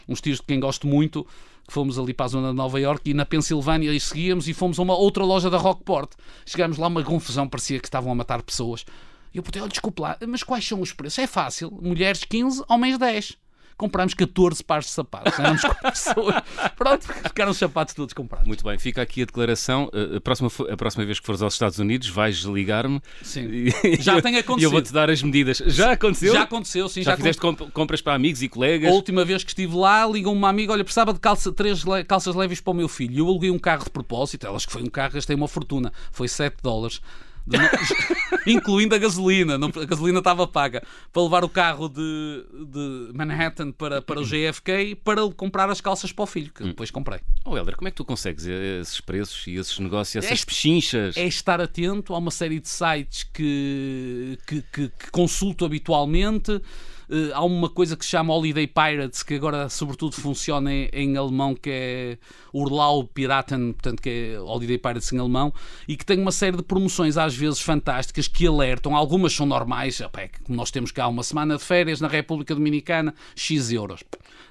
uns 0.09 0.19
tios 0.19 0.39
de 0.39 0.43
quem 0.43 0.59
gosto 0.59 0.85
muito, 0.85 1.25
que 1.67 1.73
fomos 1.73 1.99
ali 1.99 2.13
para 2.13 2.25
a 2.25 2.29
zona 2.29 2.49
de 2.49 2.55
Nova 2.55 2.79
York 2.79 3.09
e 3.09 3.13
na 3.13 3.25
Pensilvânia 3.25 3.93
e 3.93 3.99
seguíamos 3.99 4.47
e 4.47 4.53
fomos 4.53 4.79
a 4.79 4.81
uma 4.81 4.95
outra 4.95 5.23
loja 5.23 5.49
da 5.49 5.57
Rockport. 5.57 6.11
Chegámos 6.45 6.77
lá, 6.77 6.87
uma 6.87 7.03
confusão, 7.03 7.47
parecia 7.47 7.79
que 7.79 7.87
estavam 7.87 8.11
a 8.11 8.15
matar 8.15 8.41
pessoas. 8.41 8.85
E 9.33 9.37
eu 9.37 9.43
perguntei, 9.43 9.61
olha, 9.61 9.69
desculpe 9.69 10.01
lá, 10.01 10.17
mas 10.27 10.43
quais 10.43 10.65
são 10.65 10.79
os 10.79 10.93
preços? 10.93 11.19
É 11.19 11.27
fácil, 11.27 11.69
mulheres 11.81 12.23
15, 12.23 12.63
homens 12.69 12.97
10. 12.97 13.37
Comprámos 13.77 14.13
14 14.15 14.63
pares 14.63 14.85
de 14.87 14.91
sapatos. 14.91 15.37
Éramos 15.37 15.61
pessoas. 15.83 16.35
Pronto, 16.75 17.05
ficaram 17.07 17.51
os 17.51 17.57
sapatos 17.57 17.93
todos 17.93 18.13
comprados. 18.13 18.47
Muito 18.47 18.63
bem, 18.63 18.77
fica 18.79 19.01
aqui 19.03 19.21
a 19.21 19.25
declaração. 19.25 19.89
A 20.15 20.19
próxima, 20.19 20.49
a 20.71 20.75
próxima 20.75 21.05
vez 21.05 21.19
que 21.19 21.25
fores 21.25 21.41
aos 21.43 21.53
Estados 21.53 21.77
Unidos, 21.77 22.09
vais 22.09 22.37
ligar-me. 22.39 22.99
Sim. 23.21 23.47
Já 23.99 24.19
tem 24.21 24.33
E 24.37 24.37
eu 24.37 24.41
acontecido. 24.41 24.71
vou-te 24.71 24.91
dar 24.91 25.09
as 25.11 25.21
medidas. 25.21 25.57
Já 25.67 25.91
aconteceu? 25.91 26.33
Já 26.33 26.41
aconteceu, 26.41 26.89
sim. 26.89 27.03
Já, 27.03 27.11
Já, 27.11 27.17
fizeste 27.17 27.41
comp- 27.41 27.69
compras 27.71 28.01
para 28.01 28.13
amigos 28.15 28.41
e 28.41 28.45
A 28.45 28.49
colegas? 28.49 28.91
última 28.91 29.23
vez 29.23 29.43
que 29.43 29.51
estive 29.51 29.75
lá, 29.75 30.05
ligou-me 30.07 30.39
uma 30.39 30.49
amiga, 30.49 30.73
olha, 30.73 30.83
precisava 30.83 31.13
de 31.13 31.19
calça, 31.19 31.51
três 31.51 31.83
le- 31.83 32.03
calças 32.03 32.33
leves 32.35 32.59
para 32.59 32.71
o 32.71 32.73
meu 32.73 32.87
filho. 32.87 33.13
E 33.13 33.19
eu 33.19 33.27
aluguei 33.27 33.51
um 33.51 33.59
carro 33.59 33.83
de 33.83 33.89
propósito, 33.91 34.47
elas 34.47 34.65
que 34.65 34.71
foi 34.71 34.81
um 34.81 34.87
carro, 34.89 35.13
gastei 35.13 35.35
uma 35.35 35.47
fortuna. 35.47 35.93
Foi 36.11 36.27
7 36.27 36.57
dólares. 36.63 36.99
Incluindo 38.45 38.95
a 38.95 38.97
gasolina, 38.97 39.57
não- 39.57 39.67
a 39.75 39.85
gasolina 39.85 40.19
estava 40.19 40.47
paga, 40.47 40.81
para 41.11 41.21
levar 41.21 41.43
o 41.43 41.49
carro 41.49 41.89
de, 41.89 42.45
de 42.65 43.11
Manhattan 43.13 43.71
para, 43.71 44.01
para 44.01 44.19
o 44.19 44.23
JFK 44.23 44.95
para 45.03 45.27
comprar 45.31 45.69
as 45.69 45.81
calças 45.81 46.11
para 46.11 46.23
o 46.23 46.27
filho, 46.27 46.51
que 46.53 46.63
depois 46.63 46.89
comprei. 46.91 47.19
Oh, 47.45 47.57
Helder, 47.57 47.75
como 47.75 47.87
é 47.87 47.91
que 47.91 47.97
tu 47.97 48.05
consegues 48.05 48.45
esses 48.45 49.01
preços 49.01 49.45
e 49.47 49.55
esses 49.55 49.77
negócios, 49.79 50.23
essas 50.23 50.41
É- 50.41 50.45
pechinchas? 50.45 51.17
é 51.17 51.25
estar 51.25 51.59
atento 51.59 52.13
a 52.13 52.17
uma 52.17 52.31
série 52.31 52.59
de 52.59 52.69
sites 52.69 53.23
que, 53.23 54.37
que, 54.47 54.61
que- 54.71 54.89
que 54.89 55.11
consulto 55.11 55.65
habitualmente. 55.65 56.61
Eh, 57.09 57.31
há 57.33 57.43
uma 57.43 57.69
coisa 57.69 57.95
que 57.95 58.03
se 58.03 58.11
chama 58.11 58.33
Holiday 58.33 58.67
Pirates, 58.67 59.23
que 59.23 59.35
agora 59.35 59.69
sobretudo 59.69 60.15
funciona 60.15 60.71
em, 60.73 60.89
em 60.91 61.17
alemão, 61.17 61.55
que 61.55 61.69
é 61.69 62.17
Urlaub 62.53 63.09
Piraten, 63.13 63.73
portanto 63.73 64.01
que 64.01 64.09
é 64.09 64.39
Holiday 64.39 64.77
Pirates 64.77 65.11
em 65.13 65.19
alemão, 65.19 65.53
e 65.87 65.95
que 65.95 66.05
tem 66.05 66.19
uma 66.19 66.31
série 66.31 66.57
de 66.57 66.63
promoções 66.63 67.17
às 67.17 67.35
vezes 67.35 67.59
fantásticas 67.59 68.27
que 68.27 68.45
alertam. 68.45 68.95
Algumas 68.95 69.33
são 69.33 69.45
normais, 69.45 70.01
é 70.01 70.27
que 70.27 70.51
nós 70.51 70.71
temos 70.71 70.91
cá 70.91 71.07
uma 71.07 71.23
semana 71.23 71.57
de 71.57 71.63
férias 71.63 72.01
na 72.01 72.07
República 72.07 72.53
Dominicana, 72.53 73.13
X 73.35 73.71
euros. 73.71 74.03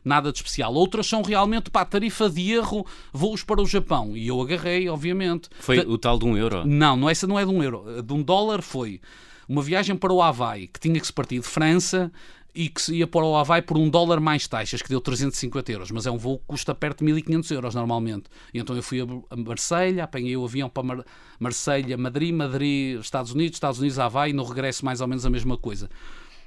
Nada 0.05 0.31
de 0.31 0.39
especial. 0.39 0.73
Outras 0.73 1.07
são 1.07 1.21
realmente 1.21 1.71
para 1.71 1.85
tarifa 1.85 2.31
de 2.31 2.53
erro, 2.53 2.87
voos 3.13 3.43
para 3.43 3.61
o 3.61 3.67
Japão. 3.67 4.17
E 4.17 4.29
eu 4.29 4.41
agarrei, 4.41 4.89
obviamente. 4.89 5.49
Foi 5.59 5.81
o 5.81 5.99
tal 5.99 6.19
de 6.19 6.25
um 6.25 6.37
euro. 6.37 6.65
Não, 6.65 6.97
não, 6.97 7.11
essa 7.11 7.27
não 7.27 7.39
é 7.39 7.45
de 7.45 7.51
um 7.51 7.63
euro. 7.63 8.03
De 8.03 8.13
um 8.13 8.23
dólar 8.23 8.63
foi 8.63 9.01
uma 9.49 9.63
viagem 9.63 9.97
para 9.97 10.13
o 10.13 10.23
Havaí, 10.23 10.67
que 10.67 10.81
tinha 10.81 10.99
que 10.99 11.07
se 11.07 11.13
partir 11.13 11.41
de 11.41 11.47
França 11.47 12.11
e 12.57 12.71
que 12.71 12.81
se 12.81 12.95
ia 12.97 13.07
para 13.07 13.23
o 13.23 13.37
Havaí 13.37 13.61
por 13.61 13.77
um 13.77 13.91
dólar 13.91 14.19
mais 14.19 14.49
taxas, 14.49 14.81
que 14.81 14.89
deu 14.89 14.99
350 14.99 15.71
euros, 15.71 15.91
mas 15.91 16.07
é 16.07 16.11
um 16.11 16.17
voo 16.17 16.39
que 16.39 16.45
custa 16.47 16.75
perto 16.75 17.01
de 17.01 17.05
1500 17.05 17.51
euros 17.51 17.75
normalmente. 17.75 18.25
E 18.53 18.59
então 18.59 18.75
eu 18.75 18.83
fui 18.83 19.01
a 19.03 19.37
Marselha, 19.37 20.05
apanhei 20.05 20.35
o 20.39 20.45
avião 20.45 20.69
para 20.71 20.83
Mar 20.83 21.05
Marselha, 21.39 21.99
Madrid, 21.99 22.35
Madrid, 22.35 22.99
Estados 22.99 23.33
Unidos, 23.33 23.57
Estados 23.57 23.79
Unidos, 23.79 23.99
Havaí, 23.99 24.33
no 24.33 24.43
regresso 24.43 24.87
mais 24.87 25.03
ou 25.03 25.07
menos 25.07 25.27
a 25.27 25.31
mesma 25.31 25.59
coisa. 25.59 25.91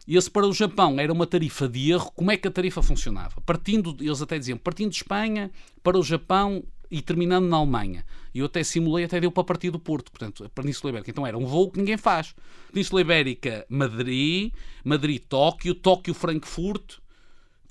E 0.08 0.18
esse 0.18 0.32
para 0.32 0.48
o 0.48 0.52
Japão 0.52 1.00
era 1.00 1.14
uma 1.14 1.28
tarifa 1.28 1.70
de 1.70 1.92
erro. 1.92 2.12
Como 2.16 2.32
é 2.32 2.38
que 2.38 2.48
a 2.48 2.52
tarifa 2.52 2.82
funcionava? 2.82 3.40
Partindo, 3.46 3.96
eles 4.00 4.20
até 4.20 4.40
diziam, 4.40 4.58
partindo 4.58 4.90
de 4.90 4.96
Espanha 4.96 5.52
para 5.84 5.96
o 5.96 6.02
Japão 6.02 6.64
e 6.90 7.02
terminando 7.02 7.48
na 7.48 7.58
Alemanha. 7.58 8.06
E 8.34 8.40
eu 8.40 8.46
até 8.46 8.64
simulei, 8.64 9.06
até 9.06 9.20
deu 9.20 9.32
para 9.32 9.44
partir 9.44 9.70
do 9.70 9.80
Porto, 9.80 10.12
portanto, 10.12 10.44
a 10.44 10.50
Península 10.50 10.92
Ibérica. 10.92 11.12
Então 11.12 11.26
era 11.26 11.38
um 11.38 11.46
voo 11.46 11.72
que 11.72 11.80
ninguém 11.80 11.98
faz. 11.98 12.36
Península 12.72 13.02
Ibérica, 13.02 13.66
Madrid, 13.70 14.54
Madrid-Tóquio, 14.84 15.76
Tóquio-Frankfurt, 15.76 16.98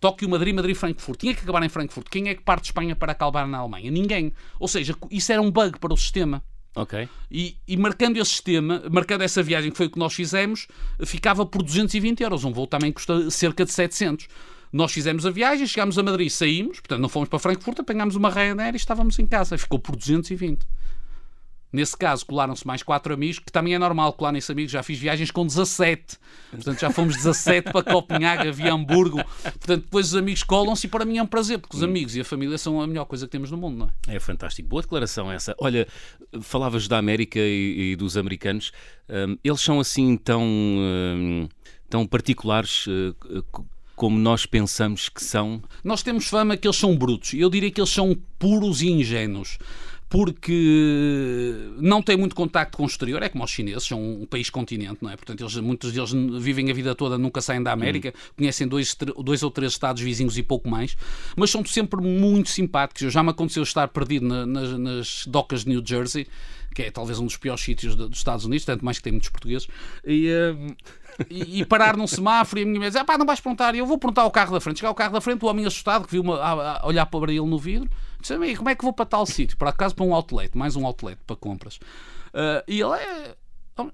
Tóquio-Madrid, 0.00 0.54
Madrid-Frankfurt. 0.54 1.20
Tinha 1.20 1.34
que 1.34 1.42
acabar 1.42 1.62
em 1.62 1.68
Frankfurt. 1.68 2.08
Quem 2.08 2.28
é 2.28 2.34
que 2.34 2.42
parte 2.42 2.62
de 2.62 2.68
Espanha 2.68 2.94
para 2.94 3.12
acabar 3.12 3.46
na 3.46 3.58
Alemanha? 3.58 3.90
Ninguém. 3.90 4.32
Ou 4.58 4.68
seja, 4.68 4.94
isso 5.10 5.32
era 5.32 5.42
um 5.42 5.50
bug 5.50 5.78
para 5.78 5.92
o 5.92 5.96
sistema. 5.96 6.42
Ok. 6.74 7.08
E, 7.30 7.56
e, 7.66 7.76
marcando 7.76 8.18
esse 8.18 8.30
sistema, 8.30 8.82
marcando 8.90 9.22
essa 9.22 9.42
viagem 9.42 9.70
que 9.70 9.76
foi 9.76 9.86
o 9.86 9.90
que 9.90 9.98
nós 9.98 10.14
fizemos, 10.14 10.68
ficava 11.04 11.44
por 11.44 11.62
220 11.62 12.22
euros. 12.22 12.44
Um 12.44 12.52
voo 12.52 12.66
também 12.66 12.92
custa 12.92 13.30
cerca 13.30 13.64
de 13.64 13.72
700. 13.72 14.28
Nós 14.72 14.92
fizemos 14.92 15.24
a 15.24 15.30
viagem, 15.30 15.66
chegámos 15.66 15.98
a 15.98 16.02
Madrid, 16.02 16.28
saímos, 16.30 16.80
portanto 16.80 17.00
não 17.00 17.08
fomos 17.08 17.28
para 17.28 17.38
Frankfurt, 17.38 17.80
apanhámos 17.80 18.16
uma 18.16 18.30
Ryanair 18.30 18.74
e 18.74 18.76
estávamos 18.76 19.18
em 19.18 19.26
casa. 19.26 19.56
Ficou 19.56 19.78
por 19.78 19.96
220. 19.96 20.66
Nesse 21.70 21.94
caso, 21.96 22.24
colaram-se 22.24 22.66
mais 22.66 22.82
quatro 22.82 23.12
amigos, 23.12 23.38
que 23.38 23.52
também 23.52 23.74
é 23.74 23.78
normal 23.78 24.14
colar 24.14 24.32
nesses 24.32 24.48
amigos. 24.48 24.72
Já 24.72 24.82
fiz 24.82 24.98
viagens 24.98 25.30
com 25.30 25.46
17. 25.46 26.16
Portanto, 26.50 26.80
já 26.80 26.90
fomos 26.90 27.14
17 27.14 27.70
para 27.70 27.82
Copenhaga, 27.82 28.50
via 28.50 28.72
Hamburgo. 28.72 29.22
Portanto, 29.42 29.82
depois 29.82 30.06
os 30.06 30.14
amigos 30.14 30.42
colam-se 30.42 30.86
e 30.86 30.90
para 30.90 31.04
mim 31.04 31.18
é 31.18 31.22
um 31.22 31.26
prazer, 31.26 31.58
porque 31.58 31.76
os 31.76 31.82
amigos 31.82 32.16
e 32.16 32.20
a 32.20 32.24
família 32.24 32.56
são 32.56 32.80
a 32.80 32.86
melhor 32.86 33.04
coisa 33.04 33.26
que 33.26 33.32
temos 33.32 33.50
no 33.50 33.58
mundo, 33.58 33.76
não 33.76 33.92
é? 34.08 34.16
É 34.16 34.20
fantástico. 34.20 34.66
Boa 34.66 34.80
declaração 34.80 35.30
essa. 35.30 35.54
Olha, 35.60 35.86
falavas 36.40 36.88
da 36.88 36.96
América 36.96 37.38
e, 37.38 37.92
e 37.92 37.96
dos 37.96 38.16
americanos. 38.16 38.72
Um, 39.06 39.36
eles 39.44 39.60
são 39.60 39.78
assim 39.78 40.16
tão, 40.16 40.42
um, 40.42 41.48
tão 41.90 42.06
particulares. 42.06 42.86
Uh, 42.86 43.14
como 43.98 44.16
nós 44.16 44.46
pensamos 44.46 45.08
que 45.08 45.22
são? 45.22 45.60
Nós 45.82 46.04
temos 46.04 46.28
fama 46.28 46.56
que 46.56 46.68
eles 46.68 46.76
são 46.76 46.96
brutos. 46.96 47.34
Eu 47.34 47.50
diria 47.50 47.68
que 47.68 47.80
eles 47.80 47.90
são 47.90 48.16
puros 48.38 48.80
e 48.80 48.88
ingênuos 48.88 49.58
porque 50.08 51.52
não 51.76 52.00
têm 52.00 52.16
muito 52.16 52.34
contacto 52.34 52.78
com 52.78 52.84
o 52.84 52.86
exterior, 52.86 53.22
é 53.22 53.28
como 53.28 53.44
os 53.44 53.50
chineses, 53.50 53.84
são 53.84 54.00
um 54.22 54.24
país 54.24 54.48
continente, 54.48 54.98
não 55.02 55.10
é? 55.10 55.16
Portanto, 55.16 55.42
eles, 55.42 55.54
muitos 55.56 55.92
deles 55.92 56.12
vivem 56.40 56.70
a 56.70 56.72
vida 56.74 56.94
toda, 56.94 57.18
nunca 57.18 57.42
saem 57.42 57.62
da 57.62 57.72
América, 57.72 58.08
hum. 58.08 58.32
conhecem 58.38 58.66
dois, 58.66 58.96
dois 59.22 59.42
ou 59.42 59.50
três 59.50 59.72
estados 59.72 60.00
vizinhos 60.00 60.38
e 60.38 60.42
pouco 60.42 60.66
mais, 60.66 60.96
mas 61.36 61.50
são 61.50 61.62
sempre 61.66 62.00
muito 62.00 62.48
simpáticos. 62.48 63.12
Já 63.12 63.22
me 63.22 63.30
aconteceu 63.30 63.62
estar 63.62 63.88
perdido 63.88 64.26
na, 64.26 64.46
nas, 64.46 64.78
nas 64.78 65.26
docas 65.26 65.64
de 65.64 65.70
New 65.70 65.82
Jersey, 65.84 66.26
que 66.78 66.84
é 66.84 66.90
talvez 66.92 67.18
um 67.18 67.24
dos 67.24 67.36
piores 67.36 67.60
sítios 67.64 67.96
dos 67.96 68.18
Estados 68.18 68.44
Unidos, 68.44 68.64
tanto 68.64 68.84
mais 68.84 68.98
que 68.98 69.02
tem 69.02 69.12
muitos 69.12 69.30
portugueses, 69.30 69.66
e, 70.06 70.28
uh, 70.28 70.76
e, 71.28 71.60
e, 71.60 71.64
parar 71.66 71.96
num 71.96 72.06
semáforo 72.06 72.60
e 72.60 72.62
a 72.62 72.64
minha 72.64 72.78
mulher 72.78 72.90
diz, 72.90 72.96
ah, 72.96 73.04
pá, 73.04 73.18
não 73.18 73.26
vais 73.26 73.40
perguntar, 73.40 73.74
eu 73.74 73.84
vou 73.84 73.98
perguntar 73.98 74.22
ao 74.22 74.30
carro 74.30 74.52
da 74.52 74.60
frente. 74.60 74.78
Chegar 74.78 74.90
ao 74.90 74.94
carro 74.94 75.12
da 75.12 75.20
frente, 75.20 75.44
o 75.44 75.48
homem 75.48 75.66
assustado, 75.66 76.04
que 76.04 76.12
viu 76.12 76.22
uma 76.22 76.38
a, 76.38 76.80
a 76.80 76.86
olhar 76.86 77.04
para 77.06 77.32
ele 77.32 77.40
no 77.40 77.58
vidro, 77.58 77.90
disse, 78.20 78.56
como 78.56 78.68
é 78.68 78.76
que 78.76 78.84
vou 78.84 78.92
para 78.92 79.06
tal 79.06 79.26
sítio? 79.26 79.56
Por 79.56 79.66
acaso 79.66 79.92
para 79.92 80.04
um 80.04 80.14
outlet, 80.14 80.56
mais 80.56 80.76
um 80.76 80.86
outlet 80.86 81.18
para 81.26 81.34
compras. 81.34 81.80
Uh, 82.28 82.62
e 82.68 82.80
ele 82.80 82.94
é 82.94 83.34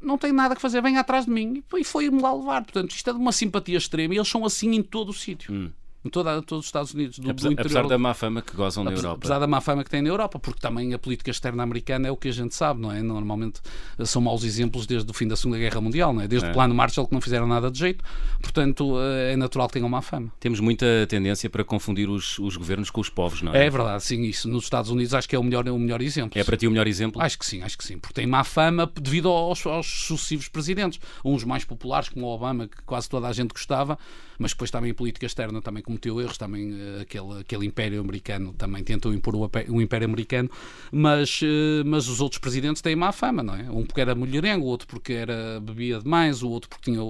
não 0.01 0.17
tem 0.17 0.33
nada 0.33 0.55
que 0.55 0.63
fazer, 0.63 0.81
vem 0.81 0.97
atrás 0.97 1.27
de 1.27 1.31
mim 1.31 1.63
e 1.75 1.85
foi-me 1.85 2.21
lá 2.21 2.35
levar. 2.35 2.65
Portanto, 2.65 2.91
isto 2.91 3.09
é 3.09 3.13
de 3.13 3.19
uma 3.19 3.33
simpatia 3.33 3.77
extrema 3.77 4.15
e 4.15 4.17
eles 4.17 4.29
são 4.29 4.45
assim 4.45 4.75
em 4.75 4.83
todo 4.83 5.11
o 5.11 5.13
sítio. 5.13 5.53
Hum 5.53 5.71
em 6.05 6.11
toda, 6.11 6.43
todos 6.43 6.65
os 6.65 6.69
Estados 6.69 6.93
Unidos. 6.93 7.19
Do, 7.19 7.31
apesar, 7.31 7.49
do 7.49 7.61
apesar 7.61 7.87
da 7.89 7.97
má 7.97 8.13
fama 8.13 8.43
que 8.43 8.55
gozam 8.55 8.85
na 8.85 8.91
Europa. 8.91 9.17
Apesar 9.17 9.39
da 9.39 9.47
má 9.47 9.61
fama 9.61 9.83
que 9.83 9.91
têm 9.91 10.03
na 10.03 10.11
Europa, 10.11 10.39
porque 10.39 10.61
também 10.61 10.93
a 10.93 10.99
política 10.99 11.31
externa 11.31 11.63
americana 11.63 12.09
é 12.09 12.11
o 12.11 12.17
que 12.17 12.29
a 12.29 12.33
gente 12.33 12.55
sabe, 12.55 12.81
não 12.81 12.93
é? 12.93 13.03
Normalmente 13.03 13.61
eh, 13.99 14.05
são 14.05 14.21
maus 14.21 14.45
exemplos 14.45 14.87
desde 14.87 15.11
o 15.11 15.15
fim 15.15 15.27
da 15.27 15.35
Segunda 15.35 15.59
Guerra 15.59 15.81
Mundial, 15.81 16.13
não 16.13 16.21
é? 16.21 16.29
Desde 16.29 16.47
é. 16.47 16.51
o 16.51 16.53
plano 16.53 16.75
Marshall 16.75 17.07
que 17.07 17.15
não 17.15 17.21
fizeram 17.21 17.47
nada 17.47 17.71
de 17.71 17.79
jeito, 17.79 18.05
portanto 18.43 18.99
eh, 19.01 19.33
é 19.33 19.37
natural 19.37 19.67
que 19.69 19.75
tenham 19.75 19.89
má 19.89 20.03
fama. 20.03 20.31
Temos 20.39 20.61
muita 20.61 20.87
tendência 21.09 21.49
para 21.49 21.65
confundir 21.65 22.09
os, 22.11 22.39
os 22.39 22.57
governos 22.57 22.91
com 22.91 23.01
os 23.01 23.09
povos, 23.09 23.41
não 23.41 23.55
é? 23.55 23.67
É 23.67 23.71
verdade, 23.71 24.03
sim, 24.05 24.23
isso. 24.25 24.49
Nos 24.49 24.65
Estados 24.65 24.91
Unidos 24.91 25.15
acho 25.15 25.29
que 25.29 25.35
é 25.35 25.39
o 25.39 25.43
melhor, 25.43 25.67
o 25.69 25.79
melhor 25.79 26.03
exemplo. 26.03 26.39
É 26.39 26.45
para 26.45 26.57
ti 26.57 26.67
o 26.67 26.71
melhor 26.71 26.87
exemplo? 26.87 27.23
Acho 27.23 27.39
que 27.39 27.47
sim, 27.47 27.63
acho 27.63 27.79
que 27.79 27.85
sim, 27.85 27.99
porque 27.99 28.15
tem 28.15 28.27
má 28.27 28.45
fama 28.45 28.91
devido 29.01 29.31
aos, 29.31 29.65
aos 29.67 29.87
sucessivos 29.87 30.49
presidentes. 30.49 31.01
Uns 31.25 31.45
mais 31.45 31.65
populares, 31.65 32.11
como 32.11 32.27
o 32.27 32.29
Obama, 32.29 32.69
que 32.69 32.83
quase 32.83 33.09
toda 33.09 33.27
a 33.27 33.33
gente 33.33 33.53
gostava, 33.53 33.99
mas 34.39 34.53
depois 34.53 34.71
também 34.71 34.91
a 34.91 34.95
política 34.95 35.25
externa 35.25 35.63
também 35.63 35.83
cometeu 35.95 36.21
erros, 36.21 36.37
também 36.37 36.73
uh, 36.73 37.01
aquele, 37.01 37.41
aquele 37.41 37.67
Império 37.67 38.01
Americano 38.01 38.53
também 38.53 38.83
tentou 38.83 39.13
impor 39.15 39.35
o, 39.37 39.51
o 39.69 39.81
Império 39.81 40.07
Americano, 40.07 40.51
mas, 40.91 41.41
uh, 41.43 41.85
mas 41.87 42.09
os 42.09 42.21
outros 42.21 42.39
presidentes 42.39 42.83
têm 42.83 42.97
má 42.97 43.13
fama, 43.13 43.43
não 43.43 43.55
é? 43.55 43.71
Um 43.71 43.85
porque 43.85 44.01
era 44.01 44.15
mulherengo, 44.15 44.67
o 44.67 44.69
outro 44.69 44.87
porque 44.87 45.13
era, 45.13 45.61
bebia 45.61 46.01
demais, 46.01 46.43
o 46.43 46.49
outro 46.49 46.69
porque 46.69 46.91
tinha 46.91 47.01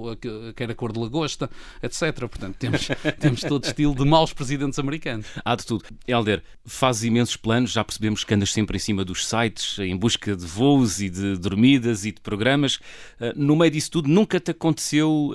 que 0.55 0.63
era 0.63 0.75
cor 0.75 0.91
de 0.91 0.99
lagosta, 0.99 1.49
etc. 1.81 2.17
Portanto, 2.19 2.55
temos, 2.57 2.87
temos 3.19 3.41
todo 3.41 3.65
estilo 3.65 3.95
de 3.95 4.05
maus 4.05 4.33
presidentes 4.33 4.79
americanos. 4.79 5.27
Há 5.43 5.55
de 5.55 5.65
tudo. 5.65 5.85
Helder, 6.07 6.43
fazes 6.65 7.03
imensos 7.03 7.35
planos, 7.35 7.71
já 7.71 7.83
percebemos 7.83 8.23
que 8.23 8.33
andas 8.33 8.51
sempre 8.51 8.77
em 8.77 8.79
cima 8.79 9.03
dos 9.03 9.27
sites, 9.27 9.79
em 9.79 9.95
busca 9.95 10.35
de 10.35 10.45
voos 10.45 11.01
e 11.01 11.09
de 11.09 11.37
dormidas 11.37 12.05
e 12.05 12.11
de 12.11 12.21
programas. 12.21 12.75
Uh, 12.75 13.33
no 13.35 13.55
meio 13.55 13.71
disso 13.71 13.91
tudo, 13.91 14.09
nunca 14.09 14.39
te 14.39 14.51
aconteceu 14.51 15.33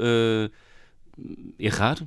errar? 1.59 1.99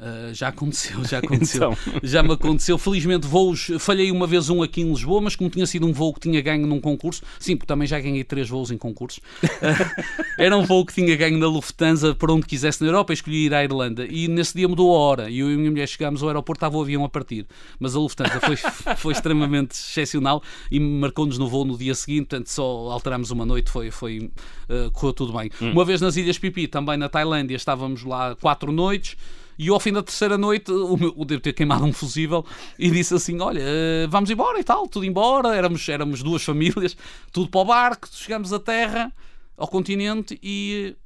Uh, 0.00 0.32
já 0.32 0.48
aconteceu, 0.48 1.04
já 1.04 1.18
aconteceu. 1.22 1.72
então. 1.72 2.00
Já 2.02 2.22
me 2.22 2.32
aconteceu. 2.32 2.78
Felizmente, 2.78 3.26
voos. 3.26 3.70
Falhei 3.78 4.10
uma 4.10 4.26
vez 4.26 4.48
um 4.48 4.62
aqui 4.62 4.80
em 4.80 4.88
Lisboa, 4.88 5.20
mas 5.20 5.36
como 5.36 5.50
tinha 5.50 5.66
sido 5.66 5.86
um 5.86 5.92
voo 5.92 6.14
que 6.14 6.20
tinha 6.20 6.40
ganho 6.40 6.66
num 6.66 6.80
concurso, 6.80 7.22
sim, 7.38 7.54
porque 7.54 7.66
também 7.66 7.86
já 7.86 8.00
ganhei 8.00 8.24
três 8.24 8.48
voos 8.48 8.70
em 8.70 8.78
concursos. 8.78 9.20
Uh, 9.60 10.14
era 10.38 10.56
um 10.56 10.64
voo 10.64 10.86
que 10.86 10.94
tinha 10.94 11.14
ganho 11.16 11.36
na 11.36 11.46
Lufthansa 11.46 12.14
para 12.14 12.32
onde 12.32 12.46
quisesse 12.46 12.80
na 12.80 12.88
Europa. 12.88 13.12
Escolhi 13.12 13.46
ir 13.46 13.54
à 13.54 13.62
Irlanda 13.62 14.06
e 14.08 14.26
nesse 14.26 14.56
dia 14.56 14.66
mudou 14.66 14.94
a 14.94 14.98
hora. 14.98 15.30
E 15.30 15.40
eu 15.40 15.50
e 15.50 15.54
a 15.54 15.56
minha 15.56 15.70
mulher 15.70 15.86
chegámos 15.86 16.22
ao 16.22 16.28
aeroporto, 16.28 16.58
estava 16.58 16.78
o 16.78 16.80
avião 16.80 17.04
a 17.04 17.08
partir. 17.08 17.46
Mas 17.78 17.94
a 17.94 17.98
Lufthansa 17.98 18.40
foi, 18.40 18.56
foi 18.96 19.12
extremamente 19.12 19.72
excepcional 19.72 20.42
e 20.70 20.80
marcou-nos 20.80 21.36
no 21.36 21.46
voo 21.46 21.64
no 21.64 21.76
dia 21.76 21.94
seguinte. 21.94 22.28
Portanto, 22.28 22.46
só 22.46 22.62
alterámos 22.90 23.30
uma 23.30 23.44
noite, 23.44 23.70
foi, 23.70 23.90
foi, 23.90 24.30
uh, 24.70 24.90
correu 24.92 25.12
tudo 25.12 25.32
bem. 25.34 25.50
Hum. 25.60 25.72
Uma 25.72 25.84
vez 25.84 26.00
nas 26.00 26.16
Ilhas 26.16 26.38
Pipi, 26.38 26.66
também 26.66 26.96
na 26.96 27.08
Tailândia, 27.08 27.56
estávamos 27.56 28.02
lá 28.02 28.34
quatro 28.36 28.72
noites 28.72 29.16
e 29.60 29.68
ao 29.68 29.78
fim 29.78 29.92
da 29.92 30.02
terceira 30.02 30.38
noite 30.38 30.72
o, 30.72 30.96
meu, 30.96 31.12
devo 31.22 31.42
ter 31.42 31.52
queimado 31.52 31.84
um 31.84 31.92
fusível 31.92 32.46
e 32.78 32.90
disse 32.90 33.12
assim: 33.14 33.38
Olha, 33.42 33.60
eh, 33.62 34.06
vamos 34.08 34.30
embora 34.30 34.58
e 34.58 34.64
tal, 34.64 34.88
tudo 34.88 35.04
embora. 35.04 35.54
Éramos, 35.54 35.86
éramos 35.86 36.22
duas 36.22 36.42
famílias, 36.42 36.96
tudo 37.30 37.50
para 37.50 37.60
o 37.60 37.64
barco, 37.66 38.08
chegamos 38.10 38.54
à 38.54 38.58
terra, 38.58 39.12
ao 39.58 39.68
continente 39.68 40.40
e 40.42 40.96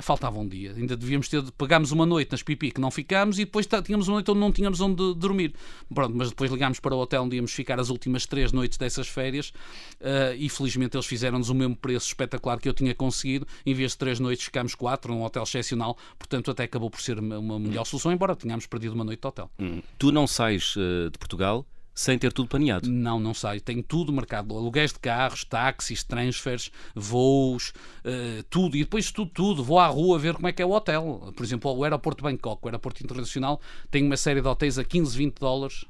faltava 0.00 0.38
um 0.38 0.46
dia, 0.46 0.72
ainda 0.72 0.96
devíamos 0.96 1.28
ter, 1.28 1.42
pagámos 1.52 1.90
uma 1.90 2.04
noite 2.04 2.32
nas 2.32 2.42
pipi 2.42 2.70
que 2.70 2.80
não 2.80 2.90
ficámos 2.90 3.38
e 3.38 3.44
depois 3.44 3.66
tínhamos 3.84 4.08
uma 4.08 4.16
noite 4.16 4.30
onde 4.30 4.40
não 4.40 4.52
tínhamos 4.52 4.80
onde 4.80 5.14
dormir. 5.14 5.54
Pronto, 5.92 6.14
mas 6.14 6.30
depois 6.30 6.50
ligámos 6.50 6.80
para 6.80 6.94
o 6.94 6.98
hotel 6.98 7.22
onde 7.22 7.36
íamos 7.36 7.52
ficar 7.52 7.80
as 7.80 7.88
últimas 7.88 8.26
três 8.26 8.52
noites 8.52 8.76
dessas 8.76 9.08
férias 9.08 9.52
uh, 10.00 10.34
e 10.36 10.48
felizmente 10.48 10.96
eles 10.96 11.06
fizeram-nos 11.06 11.48
o 11.48 11.54
mesmo 11.54 11.76
preço 11.76 12.06
espetacular 12.06 12.58
que 12.60 12.68
eu 12.68 12.74
tinha 12.74 12.94
conseguido. 12.94 13.46
Em 13.64 13.72
vez 13.72 13.92
de 13.92 13.98
três 13.98 14.20
noites 14.20 14.44
ficámos 14.44 14.74
quatro, 14.74 15.12
num 15.12 15.22
hotel 15.22 15.42
excepcional, 15.42 15.96
portanto 16.18 16.50
até 16.50 16.64
acabou 16.64 16.90
por 16.90 17.00
ser 17.00 17.18
uma, 17.18 17.38
uma 17.38 17.58
melhor 17.58 17.84
solução, 17.84 18.12
embora 18.12 18.36
tenhamos 18.36 18.66
perdido 18.66 18.94
uma 18.94 19.04
noite 19.04 19.20
de 19.20 19.26
hotel. 19.26 19.50
Hum. 19.58 19.80
Tu 19.98 20.12
não 20.12 20.26
sais 20.26 20.76
uh, 20.76 21.10
de 21.10 21.18
Portugal 21.18 21.66
sem 21.94 22.18
ter 22.18 22.32
tudo 22.32 22.48
planeado? 22.48 22.90
Não, 22.90 23.20
não 23.20 23.32
sei. 23.32 23.60
Tenho 23.60 23.82
tudo 23.82 24.12
marcado. 24.12 24.56
Aluguéis 24.56 24.92
de 24.92 24.98
carros, 24.98 25.44
táxis, 25.44 26.02
transfers, 26.02 26.70
voos, 26.94 27.72
uh, 28.04 28.42
tudo. 28.50 28.76
E 28.76 28.80
depois 28.80 29.12
tudo, 29.12 29.30
tudo. 29.30 29.62
Vou 29.62 29.78
à 29.78 29.86
rua 29.86 30.18
ver 30.18 30.34
como 30.34 30.48
é 30.48 30.52
que 30.52 30.60
é 30.60 30.66
o 30.66 30.72
hotel. 30.72 31.32
Por 31.36 31.44
exemplo, 31.44 31.72
o 31.72 31.84
aeroporto 31.84 32.22
de 32.22 32.30
Bangkok, 32.30 32.64
o 32.64 32.68
aeroporto 32.68 33.02
internacional, 33.04 33.60
tem 33.90 34.04
uma 34.04 34.16
série 34.16 34.40
de 34.40 34.48
hotéis 34.48 34.78
a 34.78 34.84
15, 34.84 35.16
20 35.16 35.38
dólares 35.38 35.84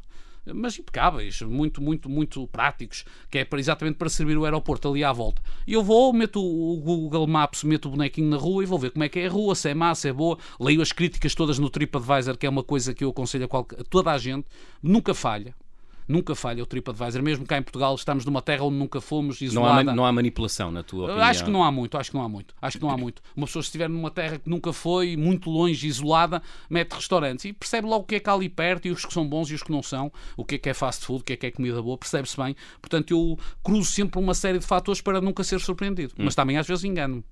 mas 0.52 0.78
impecáveis, 0.78 1.40
muito, 1.40 1.80
muito, 1.80 2.08
muito 2.08 2.46
práticos, 2.48 3.04
que 3.30 3.38
é 3.38 3.44
para, 3.44 3.58
exatamente 3.58 3.96
para 3.96 4.08
servir 4.08 4.36
o 4.36 4.44
aeroporto 4.44 4.88
ali 4.88 5.02
à 5.02 5.12
volta. 5.12 5.40
E 5.66 5.72
eu 5.72 5.82
vou, 5.82 6.12
meto 6.12 6.38
o 6.38 6.76
Google 6.80 7.26
Maps, 7.26 7.64
meto 7.64 7.86
o 7.86 7.92
bonequinho 7.92 8.28
na 8.28 8.36
rua 8.36 8.62
e 8.62 8.66
vou 8.66 8.78
ver 8.78 8.90
como 8.90 9.04
é 9.04 9.08
que 9.08 9.20
é 9.20 9.26
a 9.26 9.30
rua, 9.30 9.54
se 9.54 9.70
é 9.70 9.74
má, 9.74 9.94
se 9.94 10.08
é 10.08 10.12
boa. 10.12 10.38
Leio 10.60 10.82
as 10.82 10.92
críticas 10.92 11.34
todas 11.34 11.58
no 11.58 11.70
TripAdvisor, 11.70 12.36
que 12.36 12.46
é 12.46 12.50
uma 12.50 12.62
coisa 12.62 12.92
que 12.92 13.04
eu 13.04 13.10
aconselho 13.10 13.46
a, 13.46 13.48
qualquer, 13.48 13.80
a 13.80 13.84
toda 13.84 14.10
a 14.10 14.18
gente, 14.18 14.46
nunca 14.82 15.14
falha 15.14 15.54
Nunca 16.06 16.34
falha 16.34 16.62
o 16.62 16.66
TripAdvisor. 16.66 17.22
Mesmo 17.22 17.46
cá 17.46 17.56
em 17.58 17.62
Portugal 17.62 17.94
estamos 17.94 18.24
numa 18.24 18.42
terra 18.42 18.62
onde 18.64 18.76
nunca 18.76 19.00
fomos 19.00 19.40
Não 19.40 19.46
isolada. 19.46 19.90
há, 19.90 19.94
não 19.94 20.04
há 20.04 20.12
manipulação, 20.12 20.70
na 20.70 20.82
tua 20.82 21.04
opinião? 21.06 21.24
Acho 21.26 21.44
que 21.44 21.50
não 21.50 21.64
há 21.64 21.72
muito, 21.72 21.96
acho 21.96 22.10
que 22.10 22.16
não 22.16 22.24
há 22.24 22.28
muito. 22.28 22.54
Acho 22.60 22.78
que 22.78 22.84
não 22.84 22.90
há 22.90 22.96
muito. 22.96 23.22
Uma 23.36 23.46
pessoa 23.46 23.62
se 23.62 23.68
estiver 23.68 23.88
numa 23.88 24.10
terra 24.10 24.38
que 24.38 24.48
nunca 24.48 24.72
foi, 24.72 25.16
muito 25.16 25.48
longe, 25.50 25.86
isolada, 25.86 26.42
mete 26.68 26.92
restaurantes 26.92 27.44
e 27.46 27.52
percebe 27.52 27.86
logo 27.88 28.04
o 28.04 28.06
que 28.06 28.16
é 28.16 28.20
que 28.20 28.28
há 28.28 28.32
ali 28.34 28.48
perto 28.48 28.86
e 28.86 28.90
os 28.90 29.04
que 29.04 29.12
são 29.12 29.26
bons 29.26 29.50
e 29.50 29.54
os 29.54 29.62
que 29.62 29.72
não 29.72 29.82
são, 29.82 30.12
o 30.36 30.44
que 30.44 30.56
é 30.56 30.58
que 30.58 30.68
é 30.68 30.74
fast 30.74 31.04
food, 31.06 31.20
o 31.22 31.24
que 31.24 31.32
é 31.32 31.36
que 31.36 31.46
é 31.46 31.50
comida 31.50 31.80
boa, 31.82 31.96
percebe-se 31.96 32.36
bem. 32.36 32.54
Portanto, 32.80 33.10
eu 33.12 33.38
cruzo 33.62 33.90
sempre 33.90 34.20
uma 34.20 34.34
série 34.34 34.58
de 34.58 34.66
fatores 34.66 35.00
para 35.00 35.20
nunca 35.20 35.42
ser 35.42 35.60
surpreendido. 35.60 36.12
Mas 36.18 36.34
também 36.34 36.58
às 36.58 36.66
vezes 36.66 36.84
engano-me. 36.84 37.24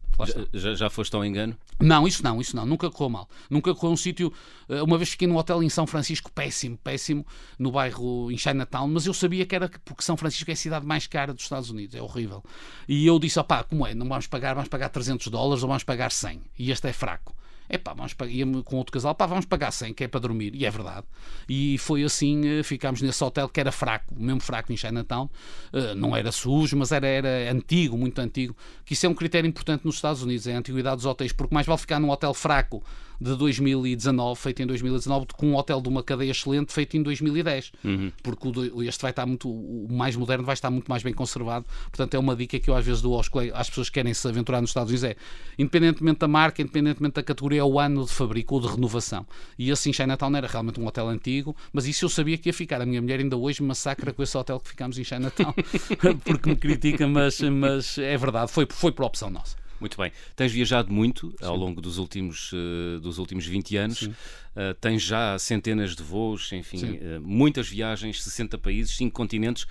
Já, 0.52 0.74
já 0.74 0.90
foste 0.90 1.16
ao 1.16 1.24
engano? 1.24 1.56
Não, 1.80 2.06
isso 2.06 2.22
não, 2.22 2.38
isso 2.40 2.54
não, 2.54 2.66
nunca 2.66 2.90
correu 2.90 3.08
mal. 3.10 3.28
Nunca 3.48 3.74
correu 3.74 3.92
um 3.94 3.96
sítio. 3.96 4.30
eh, 4.68 4.82
Uma 4.82 4.98
vez 4.98 5.08
fiquei 5.10 5.26
num 5.26 5.36
hotel 5.36 5.62
em 5.62 5.68
São 5.70 5.86
Francisco, 5.86 6.30
péssimo, 6.30 6.76
péssimo, 6.84 7.26
no 7.58 7.72
bairro 7.72 8.30
em 8.30 8.36
Chinatown, 8.62 8.88
mas 8.88 9.07
eu 9.07 9.14
sabia 9.14 9.45
que 9.47 9.54
era 9.54 9.69
que- 9.69 9.78
porque 9.81 10.02
São 10.02 10.16
Francisco 10.16 10.50
é 10.50 10.54
a 10.54 10.57
cidade 10.57 10.87
mais 10.87 11.07
cara 11.07 11.33
dos 11.35 11.42
Estados 11.42 11.71
Unidos, 11.71 11.95
é 11.95 12.02
horrível. 12.02 12.42
E 12.88 13.07
eu 13.07 13.19
disse: 13.19 13.38
opá, 13.38 13.62
como 13.64 13.87
é? 13.87 13.95
Não 13.95 14.09
vamos 14.09 14.26
pagar, 14.26 14.54
vamos 14.54 14.69
pagar 14.69 14.88
300 14.88 15.28
dólares 15.28 15.62
ou 15.62 15.69
vamos 15.69 15.85
pagar 15.85 16.11
100? 16.12 16.40
E 16.59 16.71
este 16.71 16.88
é 16.88 16.92
fraco. 16.92 17.35
É 17.72 17.78
pá, 17.78 17.94
vamos 17.94 18.12
pagar, 18.12 18.32
com 18.66 18.76
outro 18.76 18.92
casal, 18.92 19.14
pá, 19.14 19.24
vamos 19.24 19.46
pagar 19.46 19.70
100, 19.70 19.94
que 19.94 20.04
é 20.04 20.08
para 20.08 20.20
dormir, 20.20 20.54
e 20.54 20.66
é 20.66 20.70
verdade. 20.70 21.06
E 21.48 21.78
foi 21.78 22.04
assim, 22.04 22.46
eh, 22.46 22.62
ficámos 22.62 23.00
nesse 23.00 23.24
hotel 23.24 23.48
que 23.48 23.58
era 23.58 23.72
fraco, 23.72 24.14
mesmo 24.14 24.40
fraco 24.40 24.70
em 24.70 24.76
Chinatown, 24.76 25.30
Eh, 25.72 25.94
não 25.94 26.14
era 26.14 26.30
sujo, 26.30 26.76
mas 26.76 26.92
era, 26.92 27.06
era 27.06 27.50
antigo, 27.50 27.96
muito 27.96 28.18
antigo, 28.18 28.54
que 28.84 28.92
isso 28.92 29.06
é 29.06 29.08
um 29.08 29.14
critério 29.14 29.48
importante 29.48 29.86
nos 29.86 29.94
Estados 29.94 30.22
Unidos, 30.22 30.46
é 30.46 30.54
a 30.54 30.58
antiguidade 30.58 30.96
dos 30.96 31.06
hotéis, 31.06 31.32
porque 31.32 31.54
mais 31.54 31.66
vale 31.66 31.78
ficar 31.80 31.98
num 31.98 32.10
hotel 32.10 32.34
fraco 32.34 32.82
de 33.18 33.36
2019, 33.36 34.38
feito 34.40 34.62
em 34.62 34.66
2019, 34.66 35.26
do 35.26 35.34
que 35.34 35.46
um 35.46 35.54
hotel 35.54 35.80
de 35.80 35.88
uma 35.88 36.02
cadeia 36.02 36.32
excelente 36.32 36.72
feito 36.72 36.96
em 36.96 37.02
2010, 37.02 37.72
porque 38.20 38.48
o 38.48 38.82
este 38.82 39.00
vai 39.00 39.12
estar 39.12 39.24
muito, 39.24 39.48
o 39.48 39.86
mais 39.90 40.16
moderno 40.16 40.44
vai 40.44 40.54
estar 40.54 40.70
muito 40.70 40.88
mais 40.88 41.02
bem 41.04 41.14
conservado, 41.14 41.64
portanto 41.84 42.14
é 42.14 42.18
uma 42.18 42.34
dica 42.34 42.58
que 42.58 42.68
eu 42.68 42.74
às 42.74 42.84
vezes 42.84 43.00
dou 43.00 43.14
aos 43.14 43.30
às 43.54 43.68
pessoas 43.68 43.88
que 43.88 43.94
querem 43.94 44.12
se 44.12 44.26
aventurar 44.26 44.60
nos 44.60 44.70
Estados 44.70 44.90
Unidos, 44.90 45.04
é, 45.04 45.16
independentemente 45.56 46.18
da 46.18 46.28
marca, 46.28 46.60
independentemente 46.60 47.14
da 47.14 47.22
categoria, 47.22 47.62
é 47.62 47.64
o 47.64 47.78
ano 47.78 48.04
de 48.04 48.12
fabrico 48.12 48.57
ou 48.57 48.61
de 48.61 48.69
renovação. 48.69 49.26
E 49.59 49.71
assim, 49.71 49.92
Chinatown 49.92 50.37
era 50.37 50.47
realmente 50.47 50.78
um 50.81 50.87
hotel 50.87 51.09
antigo, 51.09 51.57
mas 51.73 51.87
isso 51.87 52.04
eu 52.04 52.09
sabia 52.09 52.37
que 52.37 52.49
ia 52.49 52.52
ficar. 52.52 52.83
A 52.83 52.87
minha 52.87 53.00
mulher 53.00 53.21
ainda 53.21 53.37
hoje 53.37 53.62
me 53.62 53.69
massacra 53.69 54.12
com 54.12 54.23
esse 54.23 54.37
hotel 54.37 54.61
que 54.61 54.69
ficámos 54.69 54.99
em 54.99 55.04
Chinatown, 55.04 55.54
porque 56.25 56.50
me 56.50 56.57
critica, 56.57 57.09
mas, 57.09 57.40
mas 57.40 57.97
é 57.99 58.16
verdade, 58.16 58.50
foi, 58.52 58.66
foi 58.71 58.92
por 58.92 59.04
opção 59.07 59.31
nossa. 59.31 59.57
Muito 59.83 59.97
bem. 59.97 60.12
Tens 60.37 60.52
viajado 60.52 60.92
muito 60.92 61.35
ao 61.42 61.57
longo 61.57 61.81
dos 61.81 61.99
últimos, 61.99 62.52
eh, 62.54 63.00
dos 63.00 63.19
últimos 63.19 63.45
20 63.45 63.76
anos. 63.76 64.09
Eh, 64.54 64.75
tens 64.81 65.02
já 65.02 65.37
centenas 65.40 65.97
de 65.97 66.04
voos, 66.04 66.52
enfim, 66.52 66.78
Sim. 66.78 66.99
eh, 67.02 67.19
muitas 67.19 67.69
viagens, 67.69 68.23
60 68.23 68.57
países, 68.59 68.97
5 68.97 69.12
continentes. 69.12 69.66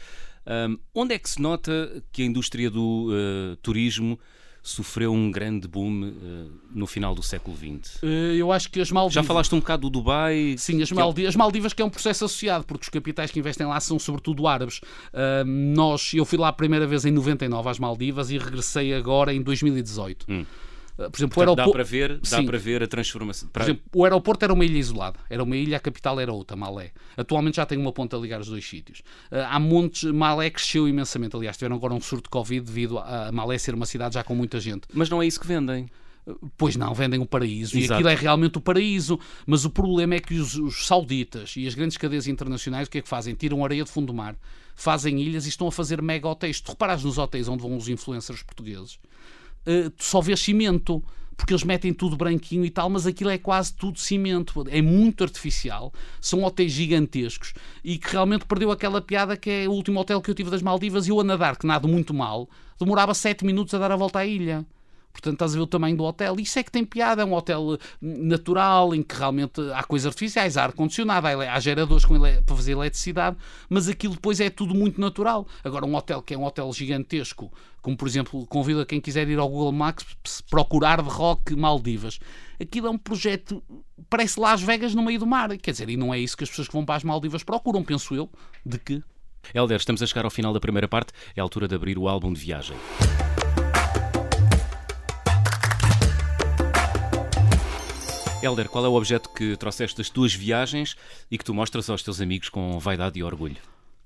Onde 0.94 1.14
é 1.14 1.20
que 1.20 1.30
se 1.30 1.42
nota 1.42 2.04
que 2.12 2.24
a 2.24 2.26
indústria 2.26 2.70
do 2.70 3.10
turismo 3.62 4.20
sofreu 4.63 5.12
um 5.12 5.32
grande 5.32 5.68
boom 5.68 6.06
eh, 6.06 6.46
no 6.74 6.86
final 6.86 7.15
do 7.15 7.24
século 7.24 7.58
XX? 7.58 7.98
Eh, 8.03 8.36
Eu 8.38 8.51
acho 8.51 8.70
que 8.70 8.80
as 8.80 8.91
Maldivas. 8.91 9.13
Já 9.15 9.24
falaste 9.24 9.53
um 9.56 9.60
bocado 9.60 9.82
do 9.84 9.89
Dubai. 9.89 10.56
Sim, 10.58 10.82
as, 10.82 10.91
é- 10.91 10.96
Maldi- 10.96 11.25
as 11.25 11.36
Maldivas 11.36 11.74
que 11.74 11.82
é 11.82 11.86
um 11.86 11.89
processo 11.89 12.25
associado, 12.25 12.63
porque 12.65 12.84
os 12.84 12.89
capitais 12.89 13.32
que 13.32 13.39
investem 13.39 13.65
lá 13.65 13.80
são 13.80 13.98
sobretudo 13.98 14.48
árabes. 14.48 14.80
Ah, 15.13 15.44
nós, 15.46 16.12
eu 16.13 16.25
fui 16.25 16.38
lá 16.38 16.50
a 16.50 16.53
primeira 16.53 16.86
vez 16.86 17.06
em 17.06 17.12
99 17.12 17.70
às 17.70 17.80
Maldivas 17.80 18.30
e 18.30 18.38
regressei 18.38 18.94
agora 18.94 19.34
em 19.34 19.41
2018. 19.41 20.25
Ah, 20.30 20.44
por 20.96 21.04
exemplo, 21.18 21.26
o 21.42 21.46
Portanto, 21.46 21.56
dá 21.56 21.62
aeroporto, 21.64 21.72
para 21.72 21.84
ver, 21.84 22.18
dá 22.20 22.38
Sim. 22.38 22.46
para 22.46 22.58
ver 22.58 22.84
a 22.84 22.88
transformação. 22.88 23.48
por 23.50 23.54
Para- 23.54 23.64
exemplo, 23.66 23.84
o 23.94 24.04
aeroporto 24.04 24.46
era 24.46 24.54
uma 24.54 24.66
ilha 24.66 24.78
isolada, 24.78 25.20
era 25.30 25.42
uma 25.44 25.56
ilha, 25.56 25.78
a 25.78 25.80
capital 25.80 26.20
era 26.20 26.32
outra, 26.32 26.56
Malé. 26.56 26.92
Atualmente 27.18 27.56
já 27.58 27.66
tem 27.66 27.78
uma 27.78 27.92
ponta 27.92 28.16
a 28.18 28.20
ligar 28.20 28.42
os 28.42 28.48
dois 28.48 28.68
sítios. 28.68 29.02
Ah, 29.32 29.56
há 29.56 29.60
montes, 29.60 30.04
Malé 30.12 30.50
cresceu 30.50 30.88
imensamente. 30.88 31.36
Aliás, 31.36 31.58
tiveram 31.58 31.76
agora 31.76 31.94
um 31.94 32.02
surto 32.02 32.24
de 32.26 32.30
Covid 32.30 32.66
devido 32.66 33.00
a 33.00 33.32
Malé 33.32 33.58
ser 33.58 33.74
uma 33.74 33.86
cidade 33.86 34.16
já 34.16 34.24
com 34.24 34.36
muita 34.36 34.60
gente. 34.60 34.84
Mas 34.94 35.10
não 35.10 35.22
é 35.22 35.28
isso 35.28 35.40
que 35.40 35.48
vendem. 35.48 35.88
Pois 36.56 36.76
não, 36.76 36.94
vendem 36.94 37.20
o 37.20 37.26
paraíso. 37.26 37.76
E 37.76 37.80
Exato. 37.80 37.94
aquilo 37.96 38.10
é 38.10 38.16
realmente 38.16 38.58
o 38.58 38.62
paraíso. 38.62 39.20
Mas 39.48 39.66
o 39.66 39.72
problema 39.72 40.14
é 40.16 40.20
que 40.20 40.36
os, 40.36 40.56
os 40.56 40.86
sauditas 40.86 41.56
e 41.58 41.66
as 41.66 41.74
grandes 41.74 41.98
cadeias 41.98 42.28
internacionais 42.28 42.88
o 42.88 42.92
que 42.92 43.00
é 43.00 43.02
que 43.02 43.10
fazem? 43.10 43.34
Tiram 43.34 43.66
areia 43.66 43.84
de 43.84 43.90
fundo 43.90 44.08
do 44.08 44.14
mar, 44.14 44.36
fazem 44.76 45.20
ilhas 45.20 45.48
e 45.48 45.50
estão 45.50 45.68
a 45.68 45.72
fazer 45.72 46.00
mega 46.00 46.28
hotéis. 46.28 46.62
Tu 46.62 46.70
reparas 46.70 47.04
nos 47.04 47.18
hotéis 47.18 47.48
onde 47.48 47.64
vão 47.64 47.76
os 47.76 47.90
influencers 47.90 48.44
portugueses, 48.44 49.00
tu 49.98 50.03
só 50.03 50.22
vês 50.22 50.39
cimento. 50.39 51.03
Porque 51.36 51.53
eles 51.53 51.63
metem 51.63 51.91
tudo 51.91 52.15
branquinho 52.15 52.63
e 52.63 52.70
tal, 52.70 52.88
mas 52.88 53.08
aquilo 53.08 53.32
é 53.32 53.38
quase 53.38 53.74
tudo 53.74 53.98
cimento. 53.98 54.63
É 54.70 54.80
muito 54.80 55.24
artificial. 55.24 55.91
São 56.20 56.44
hotéis 56.44 56.72
gigantescos 56.72 57.53
e 57.84 57.98
que 57.98 58.12
realmente 58.12 58.46
perdeu 58.46 58.70
aquela 58.70 59.01
piada 59.01 59.36
que 59.36 59.50
é 59.50 59.68
o 59.68 59.72
último 59.72 60.00
hotel 60.00 60.22
que 60.22 60.30
eu 60.30 60.36
tive 60.36 60.51
das 60.51 60.62
Maldivas 60.62 61.08
e 61.08 61.10
eu 61.10 61.20
a 61.20 61.24
nadar, 61.24 61.58
que 61.58 61.65
nado 61.65 61.88
muito 61.88 62.13
mal, 62.13 62.48
demorava 62.80 63.15
7 63.15 63.44
minutos 63.44 63.74
a 63.74 63.80
dar 63.80 63.91
a 63.91 63.96
volta 63.96 64.20
à 64.20 64.25
ilha. 64.25 64.63
Portanto, 65.12 65.34
estás 65.34 65.53
a 65.53 65.56
ver 65.56 65.62
o 65.62 65.68
tamanho 65.68 65.96
do 65.96 66.03
hotel. 66.03 66.39
Isso 66.39 66.58
é 66.60 66.63
que 66.63 66.72
tem 66.72 66.86
piada. 66.86 67.22
É 67.22 67.25
um 67.25 67.34
hotel 67.34 67.77
natural, 68.01 68.96
em 68.96 69.03
que 69.03 69.16
realmente 69.16 69.62
há 69.74 69.83
coisas 69.83 70.07
artificiais, 70.07 70.57
há 70.57 70.64
ar-condicionado, 70.64 71.27
há, 71.27 71.53
há 71.53 71.59
geradores 71.59 72.05
para 72.05 72.55
fazer 72.55 72.74
eletricidade, 72.74 73.38
mas 73.70 73.88
aquilo 73.88 74.14
depois 74.14 74.40
é 74.40 74.50
tudo 74.50 74.74
muito 74.74 75.00
natural. 75.00 75.48
Agora, 75.64 75.86
um 75.86 75.96
hotel 75.96 76.22
que 76.22 76.33
é 76.33 76.38
um 76.38 76.46
hotel 76.46 76.72
gigantesco, 76.74 77.51
como 77.81 77.98
por 77.98 78.07
exemplo, 78.07 78.46
convido 78.48 78.81
a 78.81 78.86
quem 78.86 79.01
quiser 79.01 79.27
ir 79.27 79.40
ao 79.40 79.50
Google 79.50 79.72
Maps 79.72 80.05
procurar 80.50 81.01
de 81.01 81.09
Rock 81.09 81.55
Maldivas. 81.55 82.20
Aquilo 82.59 82.88
é 82.88 82.90
um 82.90 82.98
projeto, 82.98 83.64
parece 84.09 84.40
Las 84.40 84.62
Vegas 84.62 84.94
no 84.94 85.03
meio 85.03 85.20
do 85.20 85.25
mar. 85.25 85.55
Quer 85.57 85.72
dizer, 85.72 85.90
e 85.90 85.98
não 85.98 86.14
é 86.14 86.20
isso 86.20 86.38
que 86.38 86.44
as 86.44 86.50
pessoas 86.50 86.68
que 86.68 86.74
vão 86.74 86.86
para 86.86 86.96
as 86.96 87.03
Maldivas 87.03 87.44
procuram, 87.44 87.83
penso 87.83 88.14
eu, 88.16 88.29
de 88.66 88.77
que 88.77 89.03
Helder, 89.53 89.77
estamos 89.77 90.03
a 90.03 90.05
chegar 90.05 90.25
ao 90.25 90.31
final 90.31 90.53
da 90.53 90.59
primeira 90.59 90.88
parte. 90.88 91.14
É 91.36 91.40
a 91.40 91.44
altura 91.44 91.68
de 91.68 91.75
abrir 91.75 91.98
o 91.98 92.07
álbum 92.07 92.31
de 92.31 92.40
viagem. 92.40 92.77
Helder, 98.44 98.68
qual 98.70 98.84
é 98.84 98.90
o 98.90 98.94
objeto 98.94 99.30
que 99.30 99.56
trouxeste 99.56 99.98
das 99.98 100.10
tuas 100.10 100.34
viagens 100.34 100.96
e 101.30 101.38
que 101.38 101.46
tu 101.46 101.54
mostras 101.54 101.88
aos 101.92 102.01
teus 102.01 102.20
amigos 102.20 102.50
com 102.50 102.80
vaidade 102.80 103.20
e 103.20 103.24
orgulho? 103.24 103.58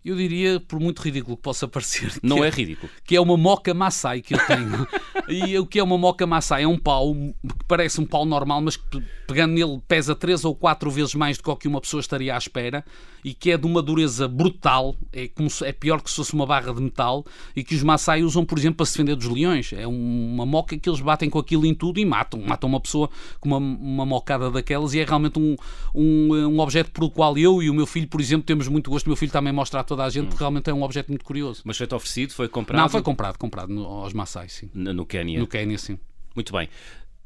Eu 0.06 0.16
diria, 0.16 0.60
por 0.60 0.80
muito 0.80 1.02
ridículo 1.02 1.36
que 1.36 1.44
possa 1.44 1.68
parecer, 1.68 2.14
Não 2.22 2.44
é 2.44 2.50
ridículo. 2.50 2.92
que 3.04 3.16
é 3.16 3.22
uma 3.22 3.36
moca 3.36 3.74
Maasai 3.74 4.22
que 4.22 4.34
eu 4.36 4.40
tenho. 4.46 4.88
e 5.28 5.58
o 5.58 5.66
que 5.66 5.80
é 5.80 5.84
uma 5.84 5.98
moca 5.98 6.26
Maasai? 6.28 6.64
É 6.64 6.68
um 6.68 6.78
pau 6.78 7.14
que 7.14 7.34
parece 7.68 8.00
um 8.00 8.06
pau 8.06 8.26
normal, 8.26 8.62
mas 8.62 8.78
que 8.78 9.02
pegando 9.28 9.54
nele 9.54 9.82
pesa 9.88 10.16
3 10.16 10.46
ou 10.46 10.56
4 10.56 10.90
vezes 10.92 11.16
mais 11.16 11.38
do 11.38 11.44
que 11.44 11.50
o 11.50 11.56
que 11.56 11.68
uma 11.68 11.82
pessoa 11.82 12.00
estaria 12.00 12.36
à 12.36 12.38
espera 12.38 12.86
e 13.24 13.34
que 13.34 13.50
é 13.50 13.58
de 13.58 13.66
uma 13.66 13.82
dureza 13.82 14.28
brutal, 14.28 14.96
é, 15.12 15.28
como 15.28 15.50
se- 15.50 15.66
é 15.66 15.72
pior 15.72 16.00
que 16.00 16.10
se 16.12 16.16
fosse 16.18 16.34
uma 16.36 16.46
barra 16.46 16.72
de 16.72 16.80
metal 16.80 17.26
e 17.56 17.64
que 17.64 17.74
os 17.74 17.82
Maasai 17.82 18.22
usam, 18.22 18.46
por 18.46 18.60
exemplo, 18.60 18.78
para 18.78 18.86
se 18.86 18.92
defender 18.94 19.16
dos 19.16 19.26
leões. 19.28 19.74
É 19.74 19.88
um- 19.88 20.34
uma 20.36 20.46
moca 20.46 20.78
que 20.78 20.88
eles 20.88 21.02
batem 21.02 21.28
com 21.28 21.40
aquilo 21.40 21.66
em 21.66 21.74
tudo 21.74 22.00
e 22.00 22.06
matam. 22.06 22.40
Matam 22.42 22.70
uma 22.70 22.80
pessoa 22.80 23.10
com 23.40 23.50
uma, 23.50 23.58
uma 23.58 24.06
mocada 24.06 24.52
daquelas 24.52 24.94
e 24.94 25.00
é 25.00 25.04
realmente 25.06 25.40
um, 25.40 25.56
um, 25.96 26.34
um 26.36 26.60
objeto 26.60 26.92
pelo 26.92 27.10
qual 27.10 27.36
eu 27.36 27.64
e 27.64 27.70
o 27.70 27.74
meu 27.74 27.88
filho, 27.88 28.08
por 28.08 28.22
exemplo, 28.22 28.46
temos 28.46 28.68
muito 28.68 28.92
gosto. 28.92 29.08
O 29.08 29.10
meu 29.10 29.18
filho 29.18 29.32
também 29.32 29.52
mostra 29.52 29.80
a 29.80 29.84
toda 29.84 29.95
a 30.04 30.10
gente 30.10 30.28
porque 30.28 30.40
realmente 30.44 30.70
é 30.70 30.74
um 30.74 30.84
objeto 30.84 31.08
muito 31.10 31.24
curioso. 31.24 31.62
Mas 31.64 31.78
foi-te 31.78 31.96
oferecido, 31.96 32.34
foi 32.34 32.48
comprado 32.50 32.82
Não, 32.82 32.90
foi 32.90 33.02
comprado, 33.02 33.38
comprado 33.38 33.74
no- 33.74 33.86
aos 33.86 34.14
Maasai, 34.14 34.50
sim. 34.50 34.70
no, 34.74 34.94
no 34.94 35.06
Quénia. 35.06 35.40
No 35.40 35.48
Quênia, 35.48 35.78
sim. 35.78 35.98
Muito 36.36 36.52
bem. 36.52 36.68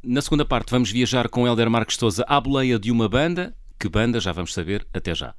Na 0.04 0.22
segunda 0.22 0.46
parte 0.46 0.72
vamos 0.72 0.92
viajar 0.92 1.28
com 1.28 1.46
Helder 1.48 1.70
Marques 1.70 1.98
Souza 1.98 2.24
à 2.28 2.40
boleia 2.40 2.78
de 2.80 2.92
uma 2.92 3.10
banda. 3.10 3.54
Que 3.80 3.90
banda? 3.90 4.20
Já 4.20 4.32
vamos 4.32 4.54
saber. 4.54 4.86
Até 4.94 5.16
já. 5.16 5.34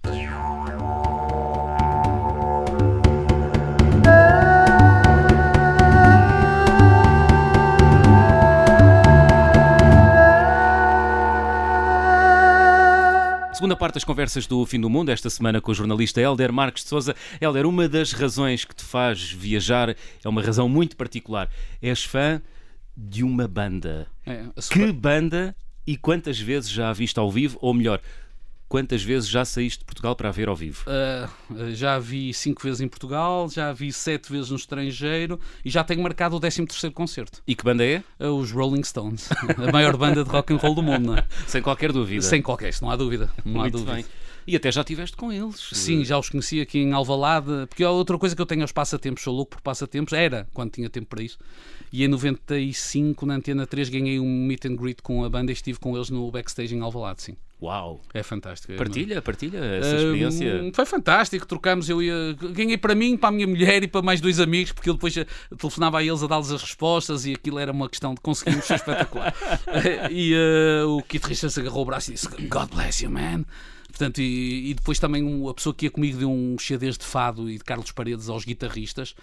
Segunda 13.71 13.79
parte 13.79 13.95
das 13.95 14.03
conversas 14.05 14.49
do 14.49 14.67
Fim 14.67 14.81
do 14.81 14.91
Mundo, 14.91 15.11
esta 15.11 15.31
semana 15.31 15.61
com 15.61 15.71
o 15.71 15.75
jornalista 15.75 16.21
Helder 16.21 16.53
Marques 16.53 16.83
de 16.83 16.89
Souza. 16.89 17.15
Helder, 17.41 17.65
uma 17.67 17.89
das 17.89 18.11
razões 18.13 18.65
que 18.65 18.75
te 18.75 18.83
faz 18.83 19.31
viajar 19.31 19.91
é 19.91 20.29
uma 20.29 20.43
razão 20.43 20.69
muito 20.69 20.97
particular. 20.97 21.49
És 21.81 22.03
fã 22.03 22.43
de 22.97 23.23
uma 23.23 23.47
banda. 23.47 24.09
É, 24.27 24.41
a 24.41 24.53
Que 24.55 24.61
super- 24.63 24.93
banda 24.93 25.55
e 25.87 25.97
quantas 25.97 26.41
vezes 26.41 26.69
já 26.69 26.91
a 26.91 26.93
viste 26.93 27.21
ao 27.21 27.31
vivo? 27.31 27.59
Ou 27.61 27.73
melhor, 27.73 28.01
quantas 28.71 29.03
vezes 29.03 29.29
já 29.29 29.45
saíste 29.45 29.81
de 29.81 29.85
Portugal 29.85 30.15
para 30.15 30.29
a 30.29 30.33
ver 30.33 30.49
ao 30.49 30.55
vivo? 30.55 30.85
Ah, 30.87 31.29
já 31.73 31.99
vi 31.99 32.33
cinco 32.33 32.63
vezes 32.63 32.81
em 32.81 32.87
Portugal, 32.89 33.51
já 33.51 33.73
vi 33.73 33.93
sete 33.93 34.31
vezes 34.33 34.49
no 34.51 34.57
estrangeiro 34.57 35.39
e 35.65 35.69
já 35.69 35.83
tenho 35.83 36.01
marcado 36.03 36.37
o 36.37 36.41
13º 36.41 36.93
concerto. 36.93 37.43
E 37.47 37.55
que 37.57 37.65
banda 37.65 37.85
é? 37.85 38.03
Ah, 38.19 38.29
Os 38.31 38.53
Rolling 38.53 38.85
Stones, 38.85 39.29
a 39.59 39.73
maior 39.73 39.97
banda 39.97 40.23
de 40.23 40.31
rock 40.31 40.53
and 40.55 40.57
roll 40.59 40.75
do 40.77 40.83
mundo, 40.83 41.05
não 41.09 41.17
é? 41.17 41.25
Sem 41.49 41.61
qualquer 41.61 41.93
dúvida. 41.93 42.23
Sem 42.23 42.41
qualquer, 42.41 42.69
isso 42.71 42.85
não 42.85 42.91
há 42.93 42.97
dúvida. 42.97 43.29
Não 43.45 43.57
há 43.61 43.65
Muito 43.65 43.73
dúvida. 43.79 43.95
bem. 43.95 44.05
E 44.51 44.57
até 44.57 44.73
já 44.73 44.81
estiveste 44.81 45.17
com 45.17 45.33
eles. 45.33 45.69
Sim, 45.73 46.05
já 46.05 46.19
os 46.19 46.29
conheci 46.29 46.61
aqui 46.61 46.81
em 46.81 46.93
Alvalade, 46.93 47.69
porque 47.69 47.85
outra 47.85 48.19
coisa 48.19 48.35
que 48.35 48.43
eu 48.43 48.47
tenho 48.47 48.63
aos 48.63 48.73
passatempos, 48.73 49.23
sou 49.23 49.33
louco 49.33 49.53
por 49.53 49.61
passatempos, 49.61 50.13
era 50.13 50.49
quando 50.53 50.73
tinha 50.73 50.91
tempo 50.91 51.07
para 51.07 51.23
isso. 51.23 51.39
E 51.93 52.03
em 52.03 52.09
95, 52.09 53.25
na 53.27 53.35
Antena 53.35 53.65
3, 53.65 53.89
ganhei 53.89 54.19
um 54.19 54.45
meet 54.45 54.65
and 54.65 54.75
greet 54.75 55.03
com 55.03 55.25
a 55.25 55.31
banda 55.31 55.53
e 55.53 55.55
estive 55.55 55.79
com 55.79 55.95
eles 55.95 56.11
no 56.11 56.29
backstage 56.33 56.75
em 56.75 56.81
Alvalade, 56.81 57.23
sim. 57.23 57.37
Uau! 57.63 58.01
É 58.13 58.25
fantástico. 58.25 58.73
Partilha, 58.75 59.23
partilha 59.23 59.59
essa 59.59 59.95
experiência. 59.95 60.65
Uh, 60.65 60.73
foi 60.75 60.85
fantástico, 60.85 61.47
trocamos, 61.47 61.89
eu 61.89 62.03
ia, 62.03 62.37
ganhei 62.53 62.77
para 62.77 62.97
mim, 62.97 63.17
para 63.17 63.29
a 63.29 63.33
minha 63.33 63.47
mulher 63.47 63.85
e 63.85 63.87
para 63.87 64.03
mais 64.03 64.21
dois 64.21 64.41
amigos, 64.41 64.73
porque 64.73 64.91
eu 64.91 64.95
depois 64.95 65.15
telefonava 65.57 65.99
a 65.99 66.03
eles 66.03 66.25
a 66.25 66.27
dar-lhes 66.27 66.51
as 66.51 66.63
respostas 66.63 67.25
e 67.25 67.35
aquilo 67.35 67.61
era 67.61 67.71
uma 67.71 67.89
questão 67.89 68.15
de 68.15 68.21
conseguirmos 68.21 68.65
ser 68.65 68.75
espetacular. 68.75 69.33
e 70.11 70.35
uh, 70.35 70.89
o 70.89 71.03
Keith 71.05 71.25
Richards 71.25 71.57
agarrou 71.57 71.83
o 71.83 71.85
braço 71.85 72.11
e 72.11 72.15
disse: 72.15 72.27
God 72.49 72.69
bless 72.75 73.05
you, 73.05 73.11
man. 73.13 73.45
Portanto, 73.91 74.21
e, 74.21 74.71
e 74.71 74.75
depois 74.75 74.99
também 74.99 75.49
a 75.49 75.55
pessoa 75.55 75.75
que 75.75 75.87
ia 75.87 75.91
comigo 75.91 76.19
deu 76.19 76.31
um 76.31 76.59
xadrez 76.59 76.97
de 76.97 77.05
fado 77.05 77.51
e 77.51 77.59
de 77.59 77.65
Carlos 77.65 77.93
Paredes 77.93 78.29
aos 78.29 78.45
guitarristas. 78.45 79.15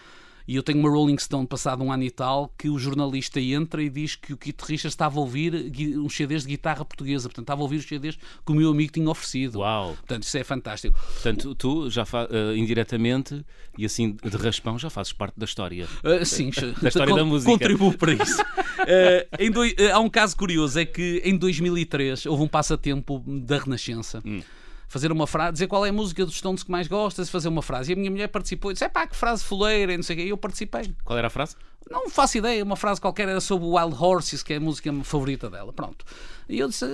E 0.48 0.56
eu 0.56 0.64
tenho 0.64 0.80
uma 0.80 0.90
Rolling 0.90 1.18
Stone 1.18 1.46
passado 1.46 1.84
um 1.84 1.92
ano 1.92 2.04
e 2.04 2.10
tal 2.10 2.54
que 2.58 2.70
o 2.70 2.80
jornalista 2.80 3.38
entra 3.38 3.84
e 3.84 3.90
diz 3.90 4.16
que 4.16 4.32
o 4.32 4.38
guitarrista 4.38 4.88
estava 4.88 5.18
a 5.18 5.20
ouvir 5.20 5.54
uns 5.98 6.16
CDs 6.16 6.44
de 6.44 6.50
guitarra 6.50 6.86
portuguesa. 6.86 7.28
Portanto, 7.28 7.44
estava 7.44 7.62
a 7.62 7.64
ouvir 7.64 7.78
os 7.78 7.86
CDs 7.86 8.16
que 8.16 8.52
o 8.54 8.56
meu 8.56 8.72
amigo 8.72 8.94
tinha 8.94 9.10
oferecido. 9.10 9.60
Uau! 9.60 9.96
Portanto, 9.96 10.24
isso 10.24 10.38
é 10.38 10.46
fantástico. 10.46 10.98
Portanto, 10.98 11.54
tu 11.54 11.90
já 11.90 12.04
uh, 12.04 12.56
indiretamente 12.56 13.46
e 13.78 13.84
assim 13.84 14.16
de 14.24 14.38
raspão 14.38 14.80
já 14.80 14.90
fazes 14.90 15.12
parte 15.12 15.38
da 15.38 15.44
história. 15.44 15.86
Uh, 16.02 16.26
sim, 16.26 16.50
da 16.82 16.88
história 16.88 17.14
da 17.14 17.26
música. 17.26 17.52
Contribuo 17.52 17.98
para 17.98 18.14
isso. 18.14 18.42
uh, 18.42 19.52
dois, 19.52 19.76
há 19.92 20.00
um 20.00 20.10
caso 20.10 20.38
curioso: 20.38 20.80
é 20.80 20.86
que 20.86 21.22
em 21.26 21.36
2003 21.36 22.26
houve 22.26 22.44
um 22.44 22.48
passatempo 22.48 23.22
da 23.28 23.58
Renascença. 23.58 24.22
Hum 24.26 24.42
fazer 24.88 25.12
uma 25.12 25.28
frase, 25.28 25.54
dizer 25.54 25.68
qual 25.68 25.86
é 25.86 25.90
a 25.90 25.94
música 25.94 26.26
dos 26.26 26.36
Stones 26.36 26.64
que 26.64 26.72
mais 26.72 26.88
gostas, 26.88 27.30
fazer 27.30 27.50
uma 27.50 27.62
frase. 27.62 27.92
E 27.92 27.94
a 27.94 27.96
minha 27.96 28.10
mulher 28.10 28.28
participou 28.28 28.72
e 28.72 28.74
disse: 28.74 28.86
é 28.86 28.90
pá, 28.90 29.06
que 29.06 29.16
frase 29.16 29.44
fuleira, 29.44 29.94
e 29.94 29.98
não 29.98 30.04
sei 30.04 30.16
o 30.16 30.20
quê. 30.20 30.26
E 30.26 30.30
eu 30.30 30.38
participei. 30.38 30.94
Qual 31.04 31.18
era 31.18 31.28
a 31.28 31.30
frase? 31.30 31.56
Não 31.90 32.10
faço 32.10 32.38
ideia, 32.38 32.62
uma 32.64 32.76
frase 32.76 33.00
qualquer 33.00 33.30
era 33.30 33.40
sobre 33.40 33.66
o 33.66 33.78
Wild 33.78 33.96
Horses, 33.98 34.44
que 34.44 34.54
é 34.54 34.58
a 34.58 34.60
música 34.60 34.92
favorita 35.04 35.50
dela. 35.50 35.72
Pronto. 35.72 36.06
E 36.50 36.60
eu 36.60 36.68
disse. 36.68 36.86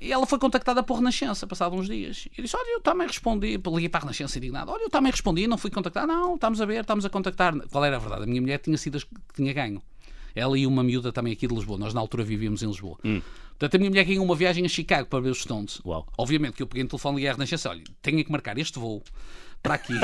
E 0.00 0.12
ela 0.12 0.26
foi 0.26 0.38
contactada 0.38 0.82
por 0.82 0.96
Renascença, 0.96 1.46
passado 1.46 1.74
uns 1.74 1.88
dias. 1.88 2.26
E 2.26 2.40
eu 2.40 2.44
disse, 2.44 2.56
olha, 2.56 2.74
eu 2.74 2.80
também 2.80 3.06
respondi, 3.06 3.60
liguei 3.66 3.88
para 3.88 4.00
a 4.00 4.02
Renascença 4.02 4.38
indignado, 4.38 4.70
olha, 4.70 4.82
eu 4.82 4.90
também 4.90 5.10
respondi, 5.10 5.46
não 5.46 5.58
fui 5.58 5.70
contactado. 5.70 6.06
Não, 6.06 6.36
estamos 6.36 6.60
a 6.60 6.66
ver, 6.66 6.82
estamos 6.82 7.04
a 7.04 7.10
contactar. 7.10 7.54
Qual 7.68 7.84
era 7.84 7.96
a 7.96 7.98
verdade? 7.98 8.22
A 8.22 8.26
minha 8.26 8.40
mulher 8.40 8.58
tinha 8.58 8.78
sido 8.78 8.98
que 9.00 9.06
tinha 9.34 9.52
ganho. 9.52 9.82
Ela 10.34 10.56
e 10.56 10.66
uma 10.66 10.84
miúda 10.84 11.12
também 11.12 11.32
aqui 11.32 11.48
de 11.48 11.54
Lisboa. 11.54 11.78
Nós 11.78 11.92
na 11.92 12.00
altura 12.00 12.22
vivíamos 12.22 12.62
em 12.62 12.66
Lisboa. 12.66 12.96
Hum. 13.04 13.20
Portanto, 13.58 13.74
a 13.74 13.78
minha 13.78 13.90
mulher 13.90 14.04
ganhou 14.04 14.24
uma 14.24 14.36
viagem 14.36 14.64
a 14.64 14.68
Chicago 14.68 15.08
para 15.08 15.20
ver 15.20 15.30
os 15.30 15.40
Stones. 15.40 15.80
Uau. 15.84 16.06
Obviamente 16.16 16.54
que 16.54 16.62
eu 16.62 16.66
peguei 16.66 16.84
no 16.84 16.88
telefone 16.88 17.14
e 17.14 17.16
liguei 17.16 17.30
à 17.30 17.32
Renascença, 17.32 17.68
olha, 17.68 17.82
tenho 18.00 18.24
que 18.24 18.30
marcar 18.30 18.56
este 18.56 18.78
voo 18.78 19.02
para 19.62 19.74
aqui. 19.74 19.94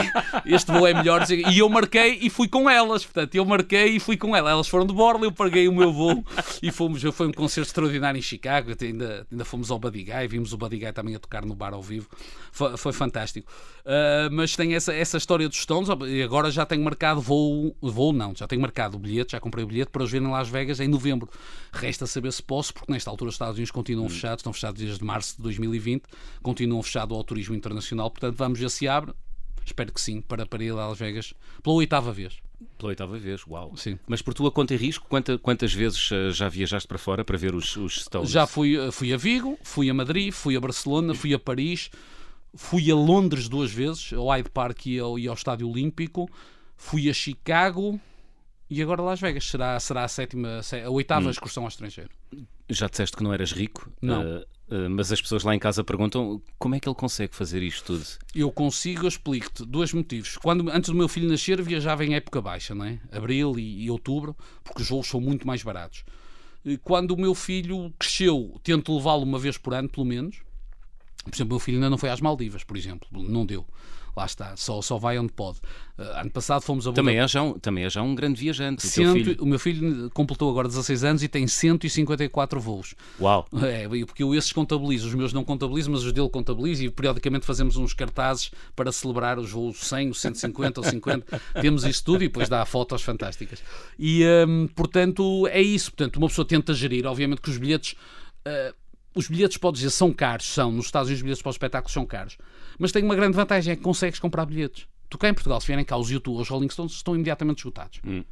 Este 0.44 0.72
voo 0.72 0.86
é 0.86 0.94
melhor. 0.94 1.24
E 1.30 1.58
eu 1.58 1.68
marquei 1.68 2.18
e 2.20 2.30
fui 2.30 2.48
com 2.48 2.68
elas. 2.68 3.04
Portanto, 3.04 3.34
eu 3.34 3.44
marquei 3.44 3.96
e 3.96 4.00
fui 4.00 4.16
com 4.16 4.34
elas. 4.34 4.52
Elas 4.52 4.68
foram 4.68 4.86
de 4.86 4.92
borla, 4.92 5.24
eu 5.24 5.32
paguei 5.32 5.68
o 5.68 5.74
meu 5.74 5.92
voo 5.92 6.24
e 6.62 6.70
fomos. 6.70 7.02
Foi 7.12 7.26
um 7.26 7.32
concerto 7.32 7.68
extraordinário 7.68 8.18
em 8.18 8.22
Chicago. 8.22 8.72
Ainda, 8.80 9.26
ainda 9.30 9.44
fomos 9.44 9.70
ao 9.70 9.78
Guy, 9.78 10.04
vimos 10.28 10.52
o 10.52 10.56
Guy 10.58 10.92
também 10.92 11.14
a 11.14 11.18
tocar 11.18 11.44
no 11.44 11.54
bar 11.54 11.72
ao 11.72 11.82
vivo. 11.82 12.08
Foi, 12.52 12.76
foi 12.76 12.92
fantástico. 12.92 13.50
Uh, 13.84 14.32
mas 14.32 14.56
tem 14.56 14.74
essa, 14.74 14.92
essa 14.92 15.16
história 15.16 15.48
dos 15.48 15.58
Stones. 15.58 15.88
E 16.08 16.22
agora 16.22 16.50
já 16.50 16.66
tenho 16.66 16.82
marcado 16.82 17.20
voo. 17.20 17.76
Voo 17.80 18.12
não, 18.12 18.34
já 18.34 18.46
tenho 18.46 18.60
marcado 18.60 18.96
o 18.96 19.00
bilhete, 19.00 19.32
já 19.32 19.40
comprei 19.40 19.64
o 19.64 19.66
bilhete 19.66 19.90
para 19.90 20.02
os 20.02 20.10
ver 20.10 20.22
em 20.22 20.30
Las 20.30 20.48
Vegas 20.48 20.80
em 20.80 20.88
novembro. 20.88 21.28
Resta 21.72 22.06
saber 22.06 22.32
se 22.32 22.42
posso, 22.42 22.72
porque 22.72 22.92
nesta 22.92 23.10
altura 23.10 23.28
os 23.28 23.34
Estados 23.34 23.56
Unidos 23.56 23.70
continuam 23.70 24.06
hum. 24.06 24.10
fechados, 24.10 24.40
estão 24.40 24.52
fechados 24.52 24.80
desde 24.80 25.04
março 25.04 25.36
de 25.36 25.42
2020, 25.42 26.04
continuam 26.42 26.82
fechados 26.82 27.16
ao 27.16 27.24
turismo 27.24 27.54
internacional. 27.54 28.10
Portanto, 28.10 28.36
vamos 28.36 28.58
ver 28.58 28.70
se 28.70 28.88
abre 28.88 29.12
Espero 29.64 29.92
que 29.92 30.00
sim, 30.00 30.20
para, 30.20 30.44
para 30.44 30.62
ir 30.62 30.70
a 30.72 30.88
Las 30.88 30.98
Vegas 30.98 31.34
pela 31.62 31.76
oitava 31.76 32.12
vez. 32.12 32.38
Pela 32.78 32.90
oitava 32.90 33.18
vez, 33.18 33.46
uau. 33.46 33.76
Sim. 33.76 33.98
Mas 34.06 34.22
por 34.22 34.34
tua 34.34 34.50
conta 34.50 34.74
e 34.74 34.76
risco, 34.76 35.06
quanta, 35.08 35.38
quantas 35.38 35.72
vezes 35.72 36.10
uh, 36.10 36.30
já 36.30 36.48
viajaste 36.48 36.86
para 36.86 36.98
fora 36.98 37.24
para 37.24 37.36
ver 37.36 37.54
os, 37.54 37.76
os 37.76 38.02
Stones? 38.02 38.30
Já 38.30 38.46
fui, 38.46 38.78
uh, 38.78 38.92
fui 38.92 39.12
a 39.12 39.16
Vigo, 39.16 39.58
fui 39.62 39.88
a 39.88 39.94
Madrid, 39.94 40.32
fui 40.32 40.56
a 40.56 40.60
Barcelona, 40.60 41.14
fui 41.14 41.34
a 41.34 41.38
Paris, 41.38 41.90
fui 42.54 42.90
a 42.90 42.94
Londres 42.94 43.48
duas 43.48 43.72
vezes, 43.72 44.12
ao 44.12 44.28
Hyde 44.28 44.50
Park 44.50 44.86
e 44.86 44.98
ao, 44.98 45.18
e 45.18 45.26
ao 45.26 45.34
Estádio 45.34 45.68
Olímpico, 45.68 46.28
fui 46.76 47.08
a 47.08 47.12
Chicago 47.12 48.00
e 48.68 48.82
agora 48.82 49.02
Las 49.02 49.20
Vegas. 49.20 49.44
Será, 49.44 49.78
será 49.80 50.04
a 50.04 50.08
sétima, 50.08 50.60
a 50.84 50.90
oitava 50.90 51.26
hum. 51.26 51.30
excursão 51.30 51.64
ao 51.64 51.68
estrangeiro. 51.68 52.10
Já 52.68 52.86
disseste 52.86 53.16
que 53.16 53.22
não 53.22 53.32
eras 53.32 53.52
rico. 53.52 53.90
Não. 54.00 54.38
Uh, 54.38 54.46
mas 54.90 55.12
as 55.12 55.20
pessoas 55.20 55.44
lá 55.44 55.54
em 55.54 55.58
casa 55.58 55.84
perguntam 55.84 56.40
como 56.58 56.74
é 56.74 56.80
que 56.80 56.88
ele 56.88 56.96
consegue 56.96 57.34
fazer 57.34 57.62
isto 57.62 57.84
tudo? 57.84 58.04
Eu 58.34 58.50
consigo, 58.50 59.04
eu 59.04 59.08
explico-te. 59.08 59.64
Dois 59.64 59.92
motivos. 59.92 60.36
Quando, 60.38 60.68
antes 60.70 60.90
do 60.90 60.96
meu 60.96 61.08
filho 61.08 61.28
nascer, 61.28 61.60
viajava 61.62 62.04
em 62.04 62.14
época 62.14 62.40
baixa, 62.40 62.74
não 62.74 62.84
é? 62.84 62.98
Abril 63.12 63.58
e, 63.58 63.84
e 63.84 63.90
outubro, 63.90 64.36
porque 64.62 64.82
os 64.82 64.88
voos 64.88 65.06
são 65.06 65.20
muito 65.20 65.46
mais 65.46 65.62
baratos. 65.62 66.04
Quando 66.82 67.10
o 67.10 67.16
meu 67.16 67.34
filho 67.34 67.92
cresceu, 67.98 68.58
tento 68.62 68.96
levá-lo 68.96 69.22
uma 69.22 69.38
vez 69.38 69.58
por 69.58 69.74
ano, 69.74 69.88
pelo 69.88 70.06
menos. 70.06 70.36
Por 71.24 71.34
exemplo, 71.34 71.52
o 71.52 71.54
meu 71.54 71.60
filho 71.60 71.76
ainda 71.76 71.90
não 71.90 71.98
foi 71.98 72.10
às 72.10 72.20
Maldivas, 72.20 72.64
por 72.64 72.76
exemplo. 72.76 73.08
Não 73.12 73.44
deu 73.44 73.66
lá 74.16 74.26
está, 74.26 74.56
só, 74.56 74.80
só 74.80 74.96
vai 74.96 75.18
onde 75.18 75.32
pode. 75.32 75.58
Uh, 75.98 76.02
ano 76.20 76.30
passado 76.30 76.62
fomos 76.62 76.86
a 76.86 76.92
também 76.92 77.18
é, 77.18 77.26
já 77.26 77.42
um, 77.42 77.58
também 77.58 77.84
é 77.84 77.90
já 77.90 78.02
um 78.02 78.14
grande 78.14 78.40
viajante. 78.40 78.86
Cento, 78.86 79.10
o, 79.10 79.12
filho. 79.12 79.36
o 79.40 79.46
meu 79.46 79.58
filho 79.58 80.10
completou 80.10 80.50
agora 80.50 80.68
16 80.68 81.04
anos 81.04 81.22
e 81.22 81.28
tem 81.28 81.46
154 81.46 82.60
voos. 82.60 82.94
Uau! 83.20 83.46
É, 83.64 83.88
porque 84.06 84.22
eu 84.22 84.34
esses 84.34 84.52
contabilizo, 84.52 85.08
os 85.08 85.14
meus 85.14 85.32
não 85.32 85.44
contabilizo, 85.44 85.90
mas 85.90 86.04
os 86.04 86.12
dele 86.12 86.28
contabilizo 86.28 86.84
e 86.84 86.90
periodicamente 86.90 87.44
fazemos 87.44 87.76
uns 87.76 87.92
cartazes 87.92 88.50
para 88.76 88.92
celebrar 88.92 89.38
os 89.38 89.50
voos 89.50 89.78
100, 89.78 90.10
os 90.10 90.20
150 90.20 90.80
ou 90.80 90.86
50. 90.86 91.40
Temos 91.60 91.84
isso 91.84 92.04
tudo 92.04 92.22
e 92.22 92.28
depois 92.28 92.48
dá 92.48 92.64
fotos 92.64 93.02
fantásticas. 93.02 93.62
E, 93.98 94.24
um, 94.46 94.68
portanto, 94.68 95.46
é 95.48 95.60
isso. 95.60 95.90
Portanto, 95.90 96.16
uma 96.16 96.28
pessoa 96.28 96.46
tenta 96.46 96.72
gerir. 96.72 97.06
Obviamente 97.06 97.40
que 97.40 97.50
os 97.50 97.56
bilhetes. 97.56 97.94
Uh, 98.46 98.83
os 99.14 99.28
bilhetes, 99.28 99.56
pode 99.56 99.76
dizer, 99.76 99.90
são 99.90 100.12
caros, 100.12 100.46
são. 100.46 100.72
Nos 100.72 100.86
Estados 100.86 101.08
Unidos, 101.08 101.20
os 101.20 101.22
bilhetes 101.22 101.42
para 101.42 101.50
os 101.50 101.54
espetáculos 101.54 101.92
são 101.92 102.04
caros. 102.04 102.36
Mas 102.78 102.92
tem 102.92 103.02
uma 103.02 103.14
grande 103.14 103.36
vantagem, 103.36 103.72
é 103.72 103.76
que 103.76 103.82
consegues 103.82 104.18
comprar 104.18 104.44
bilhetes. 104.44 104.86
Tu 105.08 105.18
cá 105.18 105.28
em 105.28 105.34
Portugal, 105.34 105.60
se 105.60 105.66
vierem 105.66 105.84
cá 105.84 105.96
os 105.96 106.10
YouTube, 106.10 106.40
os 106.40 106.48
Rolling 106.48 106.68
Stones, 106.68 106.92
estão 106.92 107.14
imediatamente 107.14 107.58
esgotados. 107.58 108.00
Hum. 108.04 108.24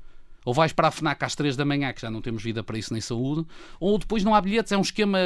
Ou 0.45 0.53
vais 0.53 0.73
para 0.73 0.89
a 0.89 0.91
FNAC 0.91 1.23
às 1.25 1.37
3 1.37 1.57
da 1.57 1.65
manhã, 1.65 1.93
que 1.93 2.01
já 2.01 2.11
não 2.11 2.21
temos 2.21 2.43
vida 2.43 2.65
para 2.65 2.77
isso 2.77 2.93
nem 2.93 3.01
saúde, 3.01 3.47
ou 3.79 3.97
depois 3.97 4.25
não 4.25 4.35
há 4.35 4.41
bilhetes, 4.41 4.73
é 4.73 4.77
um 4.77 4.81
esquema 4.81 5.19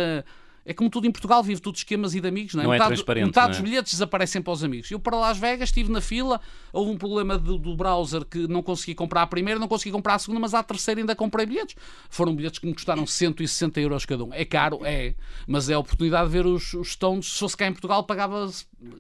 é 0.67 0.75
como 0.75 0.91
tudo 0.91 1.07
em 1.07 1.13
Portugal, 1.13 1.45
vive 1.45 1.61
tudo 1.61 1.75
de 1.75 1.81
esquemas 1.81 2.13
e 2.17 2.21
de 2.21 2.27
amigos, 2.27 2.55
não 2.55 2.63
é? 2.63 2.65
Não 2.65 2.73
metade, 2.73 2.93
é 2.93 2.97
transparente. 2.97 3.27
Metade 3.27 3.47
é? 3.47 3.51
dos 3.51 3.61
bilhetes 3.61 3.93
desaparecem 3.93 4.43
para 4.43 4.53
os 4.53 4.65
amigos. 4.65 4.91
Eu 4.91 4.99
para 4.99 5.17
Las 5.17 5.39
Vegas 5.39 5.69
estive 5.69 5.93
na 5.93 6.01
fila, 6.01 6.41
houve 6.73 6.91
um 6.91 6.99
problema 6.99 7.39
do, 7.39 7.57
do, 7.57 7.77
browser 7.77 8.25
que 8.25 8.49
não 8.49 8.65
consegui 8.65 8.93
comprar 8.93 9.23
a 9.23 9.27
primeira, 9.29 9.61
não 9.61 9.69
consegui 9.69 9.93
comprar 9.93 10.17
a 10.17 10.19
segunda, 10.19 10.41
mas 10.41 10.55
à 10.55 10.65
terceira 10.65 11.01
ainda 11.01 11.15
comprei 11.15 11.47
bilhetes. 11.47 11.77
Foram 12.11 12.35
bilhetes 12.35 12.59
que 12.59 12.67
me 12.67 12.75
custaram 12.75 13.07
160 13.07 13.81
euros 13.81 14.05
cada 14.05 14.25
um. 14.25 14.35
É 14.35 14.45
caro, 14.45 14.81
é, 14.83 15.15
mas 15.47 15.71
é 15.71 15.75
a 15.75 15.79
oportunidade 15.79 16.27
de 16.27 16.33
ver 16.33 16.47
os, 16.47 16.75
os 16.75 16.93
Stones. 16.93 17.35
Se 17.35 17.39
fosse 17.39 17.57
cá 17.57 17.69
em 17.69 17.73
Portugal, 17.73 18.03
pagava 18.03 18.51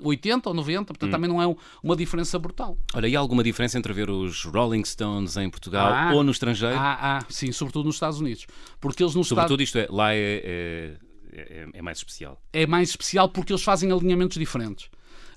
80 0.03 0.49
ou 0.49 0.55
90, 0.55 0.85
portanto 0.85 1.09
hum. 1.09 1.11
também 1.11 1.29
não 1.29 1.43
é 1.43 1.57
uma 1.83 1.97
diferença 1.97 2.39
brutal. 2.39 2.79
Olha, 2.95 3.09
e 3.09 3.17
há 3.17 3.19
alguma 3.19 3.43
diferença 3.43 3.77
entre 3.77 3.93
ver 3.93 4.09
os 4.09 4.45
Rolling 4.45 4.85
Stones 4.85 5.37
em 5.37 5.51
Portugal 5.51 5.93
ah, 5.93 6.15
ou 6.15 6.23
no 6.23 6.31
estrangeiro? 6.31 6.77
Ah, 6.79 7.19
ah, 7.19 7.27
sim, 7.29 7.51
sobretudo 7.51 7.87
nos 7.87 7.97
Estados 7.97 8.21
Unidos. 8.21 8.47
Porque 8.81 9.03
eles 9.03 9.17
nos 9.17 9.27
Sobretudo 9.27 9.63
isto 9.65 9.79
é, 9.79 9.89
lá 9.91 10.15
é, 10.15 10.43
é 10.45 11.06
é, 11.37 11.69
é, 11.75 11.83
mais 11.83 11.99
especial. 11.99 12.41
É 12.53 12.67
mais 12.67 12.91
especial 12.91 13.29
porque 13.29 13.53
eles 13.53 13.63
fazem 13.63 13.93
alinhamentos 13.93 14.39
diferentes. 14.39 14.89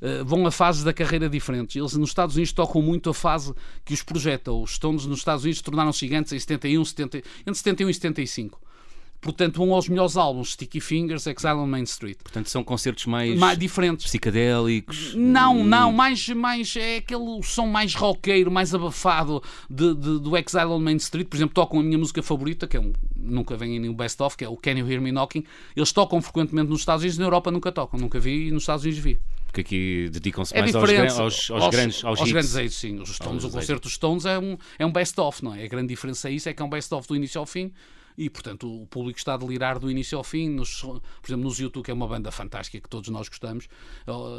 Uh, 0.02 0.24
vão 0.24 0.48
a 0.48 0.52
fases 0.52 0.84
da 0.84 0.94
carreira 0.94 1.30
diferentes. 1.30 1.76
Eles 1.76 1.94
nos 1.94 2.10
Estados 2.10 2.36
Unidos 2.36 2.54
tocam 2.54 2.82
muito 2.82 3.10
a 3.10 3.14
fase 3.14 3.54
que 3.84 3.94
os 3.94 4.02
projeta. 4.02 4.52
Os 4.52 4.76
Stones 4.76 5.06
nos 5.06 5.20
Estados 5.20 5.44
Unidos 5.44 5.62
tornaram-se 5.62 6.00
gigantes 6.00 6.32
em 6.32 6.40
71, 6.40 6.86
70, 6.86 7.18
entre 7.18 7.56
71 7.56 7.90
e 7.90 7.94
75. 7.94 8.62
Portanto, 9.22 9.58
vão 9.58 9.74
aos 9.74 9.90
melhores 9.90 10.16
álbuns, 10.16 10.54
Sticky 10.54 10.80
Fingers, 10.80 11.28
Exile 11.28 11.56
on 11.56 11.68
Main 11.68 11.84
Street. 11.84 12.18
Portanto, 12.24 12.50
são 12.50 12.64
concertos 12.64 13.06
mais, 13.06 13.38
mais 13.38 13.58
diferentes, 13.58 14.06
psicadélicos. 14.06 15.14
Não, 15.14 15.62
não, 15.64 15.92
mais, 15.92 16.30
mais 16.30 16.74
é 16.78 16.98
aquele 16.98 17.44
som 17.44 17.66
mais 17.66 17.94
roqueiro, 17.94 18.50
mais 18.50 18.74
abafado 18.74 19.44
de, 19.70 19.94
de, 19.94 20.20
do 20.20 20.38
Exile 20.38 20.68
on 20.68 20.80
Main 20.80 20.96
Street. 20.96 21.28
Por 21.28 21.36
exemplo, 21.36 21.54
tocam 21.54 21.82
a 21.82 21.84
minha 21.84 21.98
música 21.98 22.24
favorita, 22.24 22.66
que 22.66 22.78
é 22.78 22.80
um, 22.80 22.94
nunca 23.14 23.58
vem 23.58 23.76
em 23.76 23.80
nenhum 23.80 23.94
best 23.94 24.22
of, 24.24 24.38
que 24.38 24.46
é 24.46 24.50
o 24.50 24.56
Can 24.56 24.72
You 24.72 24.90
Hear 24.90 25.02
Me 25.02 25.12
Knocking. 25.12 25.44
Eles 25.76 25.92
tocam 25.92 26.22
frequentemente 26.22 26.70
nos 26.70 26.80
Estados 26.80 27.04
Unidos, 27.04 27.18
na 27.18 27.26
Europa 27.26 27.52
nunca 27.52 27.74
tocam, 27.74 28.00
nunca 28.00 28.20
vi 28.22 28.48
e 28.48 28.52
nos 28.52 28.64
Estados 28.64 28.86
Unidos 28.86 29.04
vi. 29.04 29.18
Porque 29.48 29.62
aqui 29.62 30.10
dedicam-se 30.12 30.56
é 30.56 30.62
mais 30.62 30.76
aos, 30.76 30.90
aos, 31.20 31.20
aos, 31.20 31.50
aos, 31.50 31.70
grandes 31.76 32.06
aos, 32.06 32.20
aos 32.20 32.32
grandes 32.32 32.56
eixos, 32.56 32.80
sim. 32.80 33.00
Os 33.02 33.16
Stones, 33.16 33.44
o 33.44 33.50
concerto 33.50 33.82
dos 33.82 33.94
Stones 33.94 34.26
é 34.26 34.40
um, 34.40 34.58
é 34.78 34.86
um 34.86 34.92
best-of, 34.92 35.44
não 35.44 35.56
é? 35.56 35.64
A 35.64 35.68
grande 35.68 35.88
diferença 35.88 36.30
é 36.30 36.32
isso, 36.32 36.48
é 36.48 36.54
que 36.54 36.62
é 36.62 36.66
um 36.66 36.70
best-of 36.70 37.06
do 37.08 37.16
início 37.16 37.40
ao 37.40 37.46
fim 37.46 37.74
e, 38.20 38.30
portanto, 38.30 38.84
o 38.84 38.86
público 38.86 39.18
está 39.18 39.36
a 39.36 39.38
delirar 39.38 39.80
do 39.80 39.90
início 39.90 40.18
ao 40.18 40.26
fim. 40.26 40.50
Nos, 40.50 40.82
por 40.82 41.02
exemplo, 41.26 41.46
nos 41.46 41.58
YouTube, 41.58 41.86
que 41.86 41.90
é 41.90 41.94
uma 41.94 42.06
banda 42.06 42.30
fantástica 42.32 42.82
que 42.82 42.90
todos 42.90 43.10
nós 43.10 43.30
gostamos, 43.30 43.70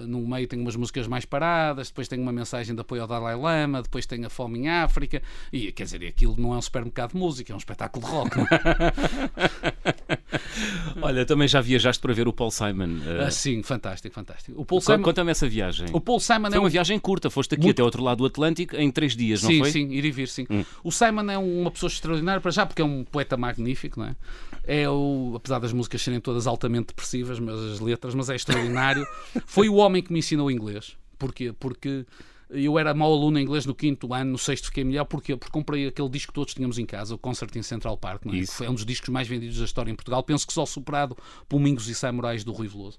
no 0.07 0.21
meio 0.29 0.47
tem 0.47 0.61
umas 0.61 0.77
músicas 0.77 1.09
mais 1.09 1.25
paradas, 1.25 1.89
depois 1.89 2.07
tem 2.07 2.21
uma 2.21 2.31
mensagem 2.31 2.75
de 2.75 2.81
apoio 2.83 3.01
ao 3.01 3.09
Dalai 3.09 3.35
Lama, 3.35 3.81
depois 3.81 4.05
tem 4.05 4.23
a 4.23 4.29
fome 4.29 4.59
em 4.59 4.69
África, 4.69 5.23
e 5.51 5.73
quer 5.73 5.85
dizer, 5.85 6.07
aquilo 6.07 6.37
não 6.37 6.53
é 6.53 6.59
um 6.59 6.63
supermercado 6.63 7.13
de 7.13 7.17
música, 7.17 7.53
é 7.53 7.55
um 7.55 7.59
espetáculo 7.59 8.05
de 8.05 8.13
rock. 8.13 8.37
Olha, 11.01 11.25
também 11.25 11.49
já 11.49 11.61
viajaste 11.61 12.01
para 12.01 12.13
ver 12.13 12.29
o 12.29 12.33
Paul 12.33 12.51
Simon. 12.51 12.99
Uh... 12.99 13.23
Ah, 13.27 13.31
sim, 13.31 13.63
fantástico, 13.63 14.15
fantástico. 14.15 14.61
O 14.61 14.65
Paul 14.65 14.81
Simon... 14.81 15.03
Conta-me 15.03 15.31
essa 15.31 15.49
viagem. 15.49 15.89
O 15.93 16.01
Paul 16.01 16.21
Simon 16.21 16.49
foi 16.49 16.57
é 16.57 16.61
uma 16.61 16.69
um... 16.69 16.71
viagem 16.71 16.99
curta, 16.99 17.31
foste 17.31 17.55
aqui 17.55 17.65
Muito... 17.65 17.77
até 17.77 17.83
ao 17.83 17.87
outro 17.87 18.03
lado 18.03 18.19
do 18.19 18.27
Atlântico 18.27 18.77
em 18.77 18.91
três 18.91 19.17
dias, 19.17 19.41
sim, 19.41 19.59
não 19.59 19.65
foi? 19.65 19.71
Sim, 19.71 19.89
sim, 19.89 19.95
ir 19.95 20.05
e 20.05 20.11
vir, 20.11 20.29
sim. 20.29 20.47
Hum. 20.51 20.65
O 20.85 20.91
Simon 20.91 21.31
é 21.31 21.39
uma 21.39 21.71
pessoa 21.71 21.89
extraordinária, 21.89 22.41
para 22.41 22.51
já, 22.51 22.67
porque 22.67 22.83
é 22.83 22.85
um 22.85 23.05
poeta 23.05 23.37
magnífico, 23.37 24.01
não 24.01 24.07
é? 24.07 24.17
É 24.65 24.89
o, 24.89 25.33
apesar 25.37 25.59
das 25.59 25.73
músicas 25.73 26.03
serem 26.03 26.21
todas 26.21 26.47
altamente 26.47 26.89
depressivas, 26.89 27.39
mas 27.39 27.59
as 27.59 27.81
letras, 27.81 28.15
mas 28.15 28.29
é 28.31 28.37
extraordinário. 28.37 29.07
foi 29.47 29.69
o 29.69 29.77
homem 29.77 30.03
que 30.03 30.13
me 30.13 30.19
ensinou 30.19 30.51
inglês. 30.51 30.97
Porquê? 31.19 31.53
Porque 31.59 32.07
eu 32.51 32.79
era 32.79 32.93
mau 32.93 33.13
aluno 33.13 33.39
em 33.39 33.43
inglês 33.43 33.65
no 33.65 33.75
quinto 33.75 34.13
ano, 34.13 34.33
no 34.33 34.39
sexto 34.39 34.67
fiquei 34.67 34.85
melhor. 34.85 35.05
Porquê? 35.05 35.37
Porque 35.37 35.53
comprei 35.53 35.87
aquele 35.87 36.09
disco 36.09 36.33
que 36.33 36.35
todos 36.35 36.55
tínhamos 36.55 36.79
em 36.79 36.87
casa, 36.87 37.15
o 37.15 37.19
Concert 37.19 37.55
in 37.57 37.63
Central 37.63 37.97
Park. 37.97 38.27
É? 38.27 38.37
Isso. 38.37 38.65
é 38.65 38.71
um 38.71 38.75
dos 38.75 38.85
discos 38.85 39.09
mais 39.09 39.29
vendidos 39.29 39.59
da 39.59 39.65
história 39.65 39.91
em 39.91 39.95
Portugal. 39.95 40.23
Penso 40.23 40.47
que 40.47 40.53
só 40.53 40.67
superado 40.67 41.17
por 41.49 41.61
Mingos 41.61 41.89
e 41.89 41.95
Samurais 41.95 42.45
do 42.45 42.53
Rui 42.53 42.69
Veloso. 42.69 42.99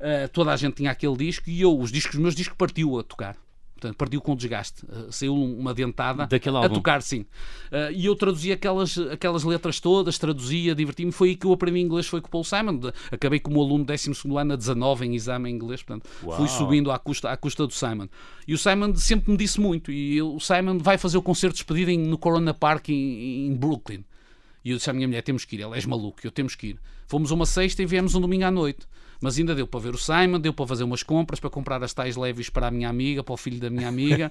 Uh, 0.00 0.28
toda 0.32 0.52
a 0.52 0.56
gente 0.56 0.76
tinha 0.76 0.90
aquele 0.90 1.16
disco 1.16 1.48
e 1.48 1.60
eu, 1.60 1.78
os 1.78 1.90
discos, 1.90 2.14
os 2.14 2.20
meus 2.20 2.34
discos 2.34 2.56
partiu 2.56 2.98
a 2.98 3.02
tocar. 3.02 3.36
Portanto, 3.80 3.96
partiu 3.96 4.20
com 4.20 4.36
desgaste. 4.36 4.84
Uh, 4.84 5.10
saiu 5.10 5.34
uma 5.34 5.72
dentada 5.72 6.26
Daquele 6.26 6.56
a 6.56 6.60
álbum. 6.60 6.74
tocar, 6.74 7.00
sim. 7.00 7.20
Uh, 7.20 7.90
e 7.94 8.04
eu 8.04 8.14
traduzia 8.14 8.54
aquelas, 8.54 8.98
aquelas 8.98 9.42
letras 9.42 9.80
todas, 9.80 10.18
traduzia, 10.18 10.74
diverti-me. 10.74 11.10
Foi 11.10 11.30
aí 11.30 11.36
que 11.36 11.46
eu 11.46 11.52
aprendi 11.52 11.80
inglês, 11.80 12.06
foi 12.06 12.20
com 12.20 12.28
o 12.28 12.30
Paul 12.30 12.44
Simon. 12.44 12.78
Acabei 13.10 13.40
como 13.40 13.62
aluno 13.62 13.84
12 13.84 14.12
ano 14.36 14.52
a 14.52 14.56
19 14.56 15.06
em 15.06 15.14
exame 15.14 15.48
em 15.50 15.54
inglês. 15.54 15.82
Portanto, 15.82 16.08
Uau. 16.22 16.36
fui 16.36 16.48
subindo 16.48 16.90
à 16.90 16.98
custa, 16.98 17.30
à 17.30 17.36
custa 17.36 17.66
do 17.66 17.72
Simon. 17.72 18.08
E 18.46 18.52
o 18.52 18.58
Simon 18.58 18.94
sempre 18.96 19.30
me 19.30 19.36
disse 19.38 19.58
muito. 19.58 19.90
E 19.90 20.20
o 20.20 20.38
Simon 20.38 20.78
vai 20.78 20.98
fazer 20.98 21.16
o 21.16 21.22
concerto 21.22 21.54
de 21.54 21.64
despedida 21.64 21.90
no 22.08 22.18
Corona 22.18 22.52
Park 22.52 22.90
em, 22.90 23.46
em 23.46 23.56
Brooklyn. 23.56 24.04
E 24.64 24.70
eu 24.70 24.76
disse 24.76 24.90
à 24.90 24.92
minha 24.92 25.08
mulher: 25.08 25.22
temos 25.22 25.44
que 25.44 25.56
ir. 25.56 25.62
Ela 25.62 25.76
és 25.76 25.86
maluco, 25.86 26.20
eu 26.22 26.30
temos 26.30 26.54
que 26.54 26.68
ir. 26.68 26.78
Fomos 27.06 27.30
uma 27.30 27.46
sexta 27.46 27.82
e 27.82 27.86
viemos 27.86 28.14
um 28.14 28.20
domingo 28.20 28.44
à 28.44 28.50
noite. 28.50 28.86
Mas 29.20 29.38
ainda 29.38 29.54
deu 29.54 29.66
para 29.66 29.80
ver 29.80 29.94
o 29.94 29.98
Simon, 29.98 30.40
deu 30.40 30.52
para 30.52 30.66
fazer 30.66 30.84
umas 30.84 31.02
compras, 31.02 31.38
para 31.38 31.50
comprar 31.50 31.82
as 31.84 31.92
tais 31.92 32.16
leves 32.16 32.48
para 32.48 32.68
a 32.68 32.70
minha 32.70 32.88
amiga, 32.88 33.22
para 33.22 33.34
o 33.34 33.36
filho 33.36 33.60
da 33.60 33.68
minha 33.68 33.88
amiga. 33.88 34.30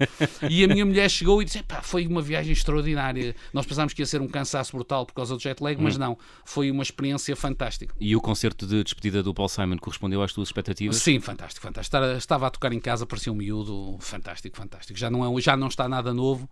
e 0.49 0.63
a 0.63 0.67
minha 0.67 0.85
mulher 0.85 1.09
chegou 1.09 1.41
e 1.41 1.45
disse: 1.45 1.61
pá, 1.63 1.81
foi 1.81 2.07
uma 2.07 2.21
viagem 2.21 2.51
extraordinária. 2.51 3.35
Nós 3.53 3.65
pensámos 3.65 3.93
que 3.93 4.01
ia 4.01 4.05
ser 4.05 4.21
um 4.21 4.27
cansaço 4.27 4.75
brutal 4.75 5.05
por 5.05 5.13
causa 5.13 5.35
do 5.35 5.41
jet 5.41 5.61
lag, 5.61 5.79
hum. 5.79 5.83
mas 5.83 5.97
não. 5.97 6.17
Foi 6.43 6.71
uma 6.71 6.83
experiência 6.83 7.35
fantástica. 7.35 7.93
E 7.99 8.15
o 8.15 8.21
concerto 8.21 8.65
de 8.65 8.83
despedida 8.83 9.21
do 9.21 9.33
Paul 9.33 9.49
Simon 9.49 9.77
correspondeu 9.77 10.23
às 10.23 10.33
tuas 10.33 10.47
expectativas? 10.47 10.97
Sim, 10.97 11.19
fantástico, 11.19 11.65
fantástico. 11.65 11.97
Estava 12.17 12.47
a 12.47 12.49
tocar 12.49 12.73
em 12.73 12.79
casa, 12.79 13.05
parecia 13.05 13.31
um 13.31 13.35
miúdo, 13.35 13.97
fantástico, 13.99 14.57
fantástico. 14.57 14.97
Já 14.97 15.09
não, 15.09 15.37
é, 15.37 15.41
já 15.41 15.55
não 15.55 15.67
está 15.67 15.87
nada 15.87 16.13
novo 16.13 16.49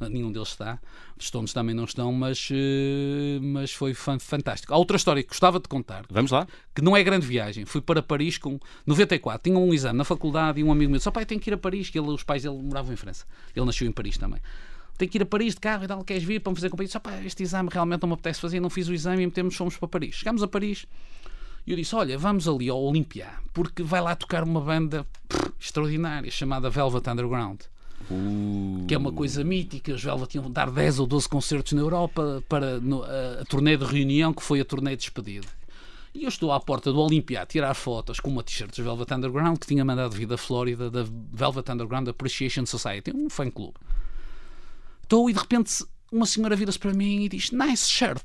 nenhum 0.00 0.30
deles 0.30 0.48
está, 0.48 0.78
os 1.18 1.26
Stones 1.26 1.52
também 1.52 1.74
não 1.74 1.84
estão, 1.84 2.12
mas, 2.12 2.48
uh, 2.50 3.42
mas 3.42 3.72
foi 3.72 3.94
fantástico. 3.94 4.72
Há 4.72 4.76
outra 4.76 4.96
história 4.96 5.22
que 5.22 5.28
gostava 5.28 5.58
de 5.58 5.68
contar. 5.68 6.04
Vamos 6.10 6.30
lá. 6.30 6.46
Que 6.74 6.82
não 6.82 6.96
é 6.96 7.02
grande 7.02 7.26
viagem. 7.26 7.64
Fui 7.64 7.80
para 7.80 8.02
Paris 8.02 8.38
com 8.38 8.58
94, 8.86 9.50
tinha 9.50 9.58
um 9.58 9.72
exame 9.72 9.98
na 9.98 10.04
faculdade 10.04 10.60
e 10.60 10.64
um 10.64 10.70
amigo 10.70 10.90
meu 10.90 10.98
disse: 10.98 11.08
oh, 11.08 11.12
pai, 11.12 11.24
tenho 11.24 11.40
que 11.40 11.50
ir 11.50 11.54
a 11.54 11.58
Paris, 11.58 11.90
que 11.90 11.98
ele, 11.98 12.08
os 12.08 12.22
pais 12.22 12.42
dele 12.42 12.56
moravam 12.56 12.92
em 12.92 12.96
França. 12.96 13.24
Ele 13.54 13.64
nasceu 13.64 13.86
em 13.86 13.92
Paris 13.92 14.18
também. 14.18 14.40
Tenho 14.98 15.10
que 15.10 15.18
ir 15.18 15.22
a 15.22 15.26
Paris 15.26 15.54
de 15.54 15.60
carro 15.60 15.84
e 15.84 15.86
tal, 15.86 16.02
queres 16.04 16.22
vir 16.22 16.40
para 16.40 16.50
me 16.50 16.56
fazer 16.56 16.70
companhia? 16.70 16.88
Disse, 16.88 16.98
oh, 16.98 17.26
este 17.26 17.42
exame 17.42 17.68
realmente 17.70 18.02
não 18.02 18.08
me 18.08 18.14
apetece 18.14 18.40
fazer, 18.40 18.60
não 18.60 18.70
fiz 18.70 18.88
o 18.88 18.94
exame 18.94 19.22
e 19.22 19.26
metemos, 19.26 19.54
fomos 19.54 19.76
para 19.76 19.88
Paris. 19.88 20.14
Chegámos 20.14 20.42
a 20.42 20.48
Paris 20.48 20.86
e 21.66 21.72
eu 21.72 21.76
disse: 21.76 21.94
Olha, 21.94 22.16
vamos 22.16 22.46
ali 22.46 22.68
ao 22.68 22.80
Olympia, 22.80 23.28
porque 23.52 23.82
vai 23.82 24.00
lá 24.00 24.14
tocar 24.14 24.44
uma 24.44 24.60
banda 24.60 25.04
pff, 25.28 25.52
extraordinária 25.58 26.30
chamada 26.30 26.70
Velvet 26.70 27.08
Underground. 27.10 27.62
Uh. 28.10 28.84
Que 28.86 28.94
é 28.94 28.98
uma 28.98 29.12
coisa 29.12 29.42
mítica. 29.42 29.92
Os 29.92 30.02
Velvet 30.02 30.30
tinham 30.30 30.44
de 30.44 30.52
dar 30.52 30.70
10 30.70 31.00
ou 31.00 31.06
12 31.06 31.28
concertos 31.28 31.72
na 31.72 31.80
Europa 31.80 32.42
para 32.48 32.78
no, 32.80 33.02
a, 33.02 33.40
a 33.40 33.44
turnê 33.44 33.76
de 33.76 33.84
reunião, 33.84 34.32
que 34.32 34.42
foi 34.42 34.60
a 34.60 34.64
turnê 34.64 34.90
de 34.90 35.02
despedida. 35.02 35.46
E 36.14 36.24
eu 36.24 36.28
estou 36.28 36.50
à 36.50 36.58
porta 36.58 36.90
do 36.90 36.98
Olympia 36.98 37.42
a 37.42 37.46
tirar 37.46 37.74
fotos 37.74 38.20
com 38.20 38.30
uma 38.30 38.42
t-shirt 38.42 38.74
de 38.74 38.82
Velvet 38.82 39.12
Underground 39.12 39.58
que 39.58 39.66
tinha 39.66 39.84
mandado 39.84 40.14
vir 40.14 40.26
da 40.26 40.38
Flórida, 40.38 40.90
da 40.90 41.04
Velvet 41.32 41.70
Underground 41.70 42.08
Appreciation 42.08 42.64
Society, 42.64 43.12
um 43.14 43.28
fã 43.28 43.50
clube. 43.50 43.74
Estou 45.02 45.28
e 45.28 45.34
de 45.34 45.38
repente 45.38 45.84
uma 46.10 46.24
senhora 46.24 46.56
vira-se 46.56 46.78
para 46.78 46.94
mim 46.94 47.24
e 47.24 47.28
diz: 47.28 47.50
Nice 47.50 47.90
shirt. 47.90 48.22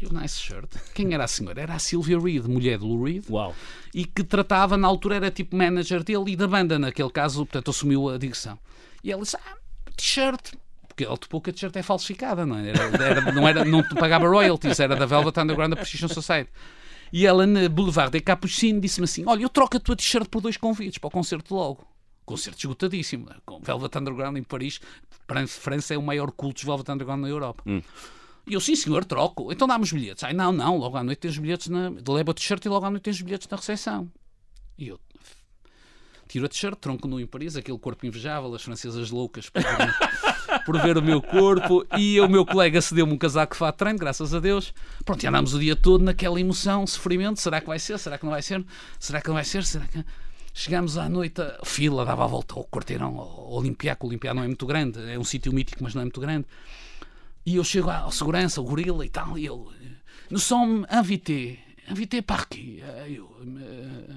Eu, 0.00 0.12
nice 0.12 0.38
shirt. 0.40 0.70
Quem 0.94 1.14
era 1.14 1.24
a 1.24 1.28
senhora? 1.28 1.60
Era 1.60 1.74
a 1.74 1.78
Sylvia 1.78 2.18
Reed, 2.20 2.46
mulher 2.46 2.78
de 2.78 2.84
Lou 2.84 3.02
Reed. 3.02 3.24
Uau. 3.30 3.54
E 3.92 4.04
que 4.04 4.22
tratava, 4.22 4.76
na 4.76 4.86
altura, 4.86 5.16
era 5.16 5.30
tipo 5.30 5.56
manager 5.56 6.02
dele 6.02 6.32
e 6.32 6.36
da 6.36 6.46
banda, 6.46 6.78
naquele 6.78 7.10
caso, 7.10 7.46
portanto, 7.46 7.70
assumiu 7.70 8.10
a 8.10 8.18
direção. 8.18 8.58
E 9.04 9.12
ela 9.12 9.22
disse: 9.22 9.36
Ah, 9.36 9.56
t-shirt. 9.96 10.54
Porque 10.88 11.04
ele 11.04 11.16
topou 11.18 11.40
que 11.40 11.50
a 11.50 11.52
t-shirt 11.52 11.76
é 11.76 11.82
falsificada, 11.82 12.46
não 12.46 12.56
é? 12.56 12.70
Era, 12.70 13.04
era, 13.04 13.32
não, 13.32 13.46
era, 13.46 13.64
não 13.64 13.82
pagava 13.82 14.26
royalties, 14.26 14.80
era 14.80 14.96
da 14.96 15.06
Velvet 15.06 15.38
Underground 15.38 15.72
Appreciation 15.74 16.08
Society. 16.08 16.50
E 17.12 17.26
ela, 17.26 17.46
na 17.46 17.68
Boulevard 17.68 18.10
de 18.10 18.20
Capuchin, 18.20 18.80
disse-me 18.80 19.04
assim: 19.04 19.24
Olha, 19.26 19.42
eu 19.42 19.48
troco 19.48 19.76
a 19.76 19.80
tua 19.80 19.94
t-shirt 19.94 20.28
por 20.28 20.40
dois 20.40 20.56
convites 20.56 20.98
para 20.98 21.08
o 21.08 21.10
concerto 21.10 21.54
logo. 21.54 21.86
Concerto 22.24 22.58
esgotadíssimo. 22.58 23.28
Com 23.44 23.60
Velvet 23.60 23.98
Underground 23.98 24.36
em 24.38 24.42
Paris. 24.42 24.80
França 25.46 25.94
é 25.94 25.98
o 25.98 26.02
maior 26.02 26.30
culto 26.32 26.60
de 26.60 26.66
Velvet 26.66 26.90
Underground 26.90 27.20
na 27.20 27.28
Europa. 27.28 27.62
Hum. 27.66 27.82
E 28.46 28.54
eu, 28.54 28.60
sim 28.60 28.76
senhor, 28.76 29.04
troco. 29.04 29.52
Então 29.52 29.66
dá-me 29.68 29.84
os 29.84 29.92
bilhetes. 29.92 30.24
Ai, 30.24 30.32
não, 30.32 30.52
não, 30.52 30.76
logo 30.76 30.96
à 30.96 31.04
noite 31.04 31.18
tens 31.18 31.38
bilhetes 31.38 31.68
na. 31.68 31.90
Leva 32.08 32.30
a 32.30 32.34
t-shirt 32.34 32.64
e 32.64 32.68
logo 32.68 32.84
à 32.84 32.90
noite 32.90 33.02
tens 33.02 33.20
bilhetes 33.20 33.48
na 33.48 33.56
recepção. 33.56 34.10
E 34.78 34.88
eu, 34.88 34.98
tiro 36.28 36.46
a 36.46 36.48
t-shirt, 36.48 36.76
tronco 36.78 37.06
nu 37.06 37.20
em 37.20 37.26
Paris, 37.26 37.56
aquele 37.56 37.78
corpo 37.78 38.06
invejável, 38.06 38.54
as 38.54 38.62
francesas 38.62 39.10
loucas 39.10 39.48
por 39.48 39.62
ver, 39.62 39.94
por 40.64 40.82
ver 40.82 40.98
o 40.98 41.02
meu 41.02 41.20
corpo, 41.20 41.86
e 41.98 42.20
o 42.20 42.28
meu 42.28 42.44
colega 42.44 42.80
cedeu-me 42.80 43.12
um 43.12 43.18
casaco 43.18 43.54
de 43.54 43.58
fato 43.58 43.76
treino, 43.76 43.98
graças 43.98 44.34
a 44.34 44.40
Deus. 44.40 44.72
Pronto, 45.04 45.22
e 45.22 45.26
andámos 45.26 45.54
o 45.54 45.58
dia 45.58 45.76
todo 45.76 46.02
naquela 46.04 46.40
emoção, 46.40 46.86
sofrimento, 46.86 47.40
será 47.40 47.60
que 47.60 47.66
vai 47.66 47.78
ser, 47.78 47.98
será 47.98 48.18
que 48.18 48.24
não 48.24 48.32
vai 48.32 48.42
ser, 48.42 48.64
será 48.98 49.20
que 49.20 49.28
não 49.28 49.34
vai 49.34 49.44
ser, 49.44 49.64
será 49.64 49.86
que... 49.86 50.04
Chegámos 50.56 50.96
à 50.96 51.08
noite, 51.08 51.42
a 51.42 51.64
fila 51.64 52.04
dava 52.04 52.22
a 52.22 52.26
volta 52.28 52.54
ao 52.54 52.64
quarteirão, 52.64 53.18
ao 53.18 53.54
Olimpiaco, 53.54 54.06
o 54.06 54.08
Olimpiaco 54.08 54.36
não 54.36 54.44
é 54.44 54.46
muito 54.46 54.64
grande, 54.64 55.00
é 55.10 55.18
um 55.18 55.24
sítio 55.24 55.52
mítico, 55.52 55.82
mas 55.82 55.94
não 55.94 56.02
é 56.02 56.04
muito 56.04 56.20
grande. 56.20 56.46
E 57.44 57.56
eu 57.56 57.64
chego 57.64 57.90
à 57.90 58.08
segurança, 58.12 58.60
o 58.60 58.64
gorila 58.64 59.04
e 59.04 59.08
tal, 59.08 59.36
e 59.36 59.46
ele, 59.46 59.64
nous 60.30 60.42
sommes 60.44 60.86
invités, 60.92 61.58
invités 61.90 62.22
par 62.22 62.48
qui? 62.48 62.80
Eu, 63.08 63.36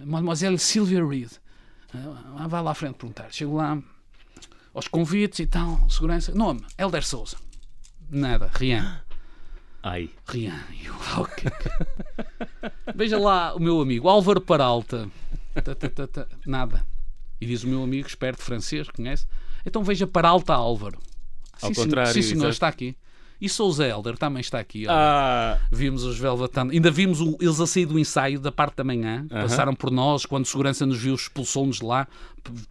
Mademoiselle 0.06 0.58
Sylvia 0.58 1.04
Reed. 1.04 1.32
Ah, 2.38 2.48
vai 2.48 2.62
lá 2.62 2.72
à 2.72 2.74
frente 2.74 2.96
perguntar. 2.96 3.32
Chego 3.32 3.56
lá, 3.56 3.82
aos 4.74 4.88
convites 4.88 5.40
e 5.40 5.48
tal, 5.48 5.90
segurança. 5.90 6.34
Nome, 6.34 6.62
Helder 6.78 7.06
Souza. 7.06 7.38
Nada, 8.10 8.50
Rian. 8.54 9.02
Ai. 9.84 10.10
Rian. 10.28 10.60
Eu, 10.84 10.94
okay. 11.22 11.52
Veja 12.96 13.18
lá 13.18 13.56
o 13.56 13.60
meu 13.60 13.80
amigo, 13.82 14.08
Álvaro 14.08 14.42
Paralta. 14.42 15.10
Nada. 16.46 16.86
E 17.40 17.46
diz 17.46 17.64
o 17.64 17.68
meu 17.68 17.84
amigo, 17.84 18.08
esperto 18.08 18.42
francês, 18.42 18.88
conhece? 18.90 19.26
Então 19.66 19.84
veja 19.84 20.08
Paralta 20.08 20.54
Álvaro. 20.54 21.00
Ao 21.62 21.74
sim, 21.74 21.82
contrário. 21.82 22.14
Sim, 22.14 22.22
senhor, 22.22 22.50
está 22.50 22.68
aqui. 22.68 22.96
E 23.40 23.48
Souza 23.48 23.86
Elder 23.86 24.18
também 24.18 24.42
está 24.42 24.60
aqui. 24.60 24.86
Ah. 24.88 25.60
Vimos 25.72 26.04
os 26.04 26.18
Velvet 26.18 26.52
Ainda 26.72 26.90
vimos 26.90 27.22
o, 27.22 27.38
eles 27.40 27.60
a 27.60 27.68
sair 27.68 27.86
do 27.86 28.00
ensaio 28.00 28.40
da 28.40 28.52
parte 28.52 28.78
da 28.78 28.84
manhã. 28.84 29.26
Uh 29.30 29.36
-huh. 29.36 29.42
Passaram 29.44 29.76
por 29.76 29.92
nós. 29.92 30.26
Quando 30.26 30.46
segurança 30.46 30.86
nos 30.86 30.98
viu, 30.98 31.14
expulsou-nos 31.14 31.78
de 31.78 31.86
lá 31.86 32.08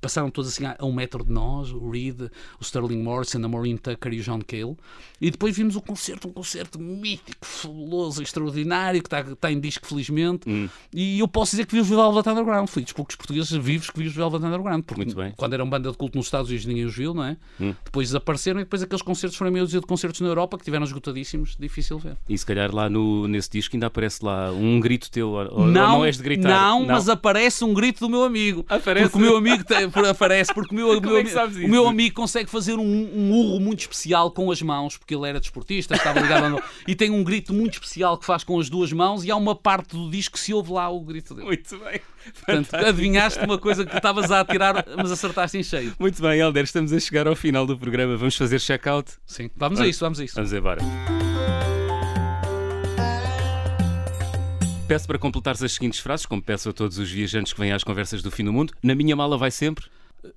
passaram 0.01 0.31
todos 0.31 0.51
assim 0.51 0.65
a 0.65 0.85
um 0.85 0.93
metro 0.93 1.25
de 1.25 1.33
nós, 1.33 1.71
o 1.71 1.91
Reed, 1.91 2.21
o 2.21 2.63
Sterling 2.63 3.03
Morrison, 3.03 3.43
a 3.45 3.49
Maureen 3.49 3.77
Tucker 3.77 4.13
e 4.13 4.21
o 4.21 4.23
John 4.23 4.41
Cale. 4.41 4.77
E 5.21 5.31
depois 5.31 5.57
vimos 5.57 5.77
o 5.77 5.81
concerto, 5.81 6.29
um 6.29 6.33
concerto 6.33 6.79
mítico, 6.79 7.45
fabuloso, 7.45 8.23
extraordinário, 8.23 9.03
que 9.03 9.07
está, 9.07 9.21
está 9.21 9.51
em 9.51 9.59
disco, 9.59 9.87
felizmente. 9.87 10.49
Hum. 10.49 10.69
E 10.93 11.19
eu 11.19 11.29
posso 11.29 11.53
dizer 11.53 11.67
que 11.67 11.75
vi 11.75 11.81
os 11.81 11.89
Velvet 11.89 12.29
Underground. 12.29 12.69
Fui 12.69 12.83
dos 12.83 12.93
poucos 12.93 13.17
portugueses 13.17 13.51
vivos 13.51 13.91
que 13.91 13.99
vi 13.99 14.07
os 14.07 14.15
Velvet 14.15 14.45
Underground. 14.45 14.85
Porque 14.85 15.05
Muito 15.05 15.17
bem. 15.17 15.33
quando 15.37 15.55
eram 15.55 15.69
banda 15.69 15.91
de 15.91 15.97
culto 15.97 16.19
nos 16.19 16.27
Estados 16.27 16.49
Unidos 16.49 16.67
ninguém 16.67 16.85
os 16.85 16.95
viu, 16.95 17.15
não 17.15 17.25
é? 17.25 17.37
Hum. 17.61 17.75
Depois 17.85 18.09
desapareceram 18.09 18.61
e 18.61 18.65
depois 18.65 18.83
aqueles 18.83 19.03
concertos 19.03 19.37
foram 19.37 19.51
meio 19.51 19.67
de 19.67 19.81
concertos 19.81 20.21
na 20.21 20.29
Europa 20.29 20.56
que 20.59 20.65
tiveram 20.65 20.85
esgotadíssimos, 20.85 21.57
difícil 21.59 21.99
ver. 21.99 22.17
E 22.29 22.37
se 22.37 22.45
calhar 22.45 22.75
lá 22.75 22.89
no, 22.89 23.27
nesse 23.29 23.51
disco 23.51 23.77
ainda 23.77 23.87
aparece 23.87 24.25
lá 24.25 24.51
um 24.53 24.81
grito 24.81 25.11
teu, 25.11 25.31
ou 25.31 25.67
não, 25.67 25.99
não 25.99 26.05
és 26.05 26.17
de 26.17 26.23
gritar? 26.23 26.49
Não, 26.49 26.81
não, 26.81 26.87
mas 26.87 27.09
aparece 27.09 27.65
um 27.65 27.73
grito 27.75 28.01
do 28.01 28.09
meu 28.09 28.25
amigo. 28.25 28.65
Aparece? 28.69 29.11
Porque 29.11 29.19
o 29.19 29.21
meu 29.21 29.37
amigo 29.37 29.65
aparece 30.09 30.53
porque 30.53 30.75
o 30.75 30.77
meu, 30.77 31.01
meu, 31.01 31.19
é 31.19 31.23
o 31.65 31.69
meu 31.69 31.89
amigo 31.89 32.15
consegue 32.15 32.51
fazer 32.51 32.75
um, 32.75 32.83
um 32.83 33.33
urro 33.33 33.61
muito 33.61 33.81
especial 33.81 34.31
com 34.31 34.51
as 34.51 34.61
mãos, 34.63 34.97
porque 34.97 35.15
ele 35.15 35.29
era 35.29 35.41
desportista, 35.41 35.95
estava 35.95 36.21
ligado 36.21 36.59
a... 36.59 36.63
e 36.87 36.95
tem 36.95 37.11
um 37.11 37.23
grito 37.23 37.53
muito 37.53 37.75
especial 37.75 38.19
que 38.19 38.25
faz 38.25 38.45
com 38.45 38.59
as 38.59 38.69
duas 38.69 38.93
mãos 38.93 39.25
e 39.25 39.31
há 39.31 39.37
uma 39.37 39.55
parte 39.55 39.97
do 39.97 40.11
disco 40.11 40.35
que 40.35 40.41
se 40.41 40.53
ouve 40.53 40.73
lá 40.73 40.89
o 40.89 41.01
grito 41.01 41.35
dele. 41.35 41.47
Muito 41.47 41.79
bem. 41.79 42.01
Portanto, 42.35 42.75
adivinhaste 42.75 43.45
uma 43.45 43.59
coisa 43.59 43.85
que 43.85 43.97
estavas 43.97 44.31
a 44.31 44.41
atirar, 44.41 44.85
mas 44.97 45.11
acertaste 45.11 45.59
em 45.59 45.63
cheio. 45.63 45.95
Muito 45.99 46.21
bem, 46.21 46.41
Helder, 46.41 46.65
estamos 46.65 46.93
a 46.93 47.01
chegar 47.01 47.27
ao 47.27 47.37
final 47.37 47.67
do 47.67 47.79
programa. 47.79 48.17
Vamos 48.17 48.37
fazer 48.37 48.61
check-out? 48.61 49.13
Sim, 49.27 49.51
vamos 49.57 49.81
a 49.81 49.87
isso, 49.87 50.01
vamos 50.01 50.21
a 50.21 50.25
isso. 50.25 50.35
Vamos 50.35 50.53
embora. 50.53 50.81
Peço 54.87 55.07
para 55.09 55.19
completares 55.19 55.61
as 55.65 55.73
seguintes 55.73 55.99
frases, 55.99 56.27
como 56.27 56.41
peço 56.41 56.69
a 56.69 56.73
todos 56.73 56.97
os 56.99 57.11
viajantes 57.11 57.53
que 57.53 57.59
vêm 57.59 57.73
às 57.73 57.83
conversas 57.83 58.23
do 58.23 58.31
fim 58.31 58.45
do 58.45 58.53
mundo. 58.53 58.73
Na 58.81 58.95
minha 58.95 59.17
mala 59.17 59.37
vai 59.37 59.51
sempre. 59.51 59.87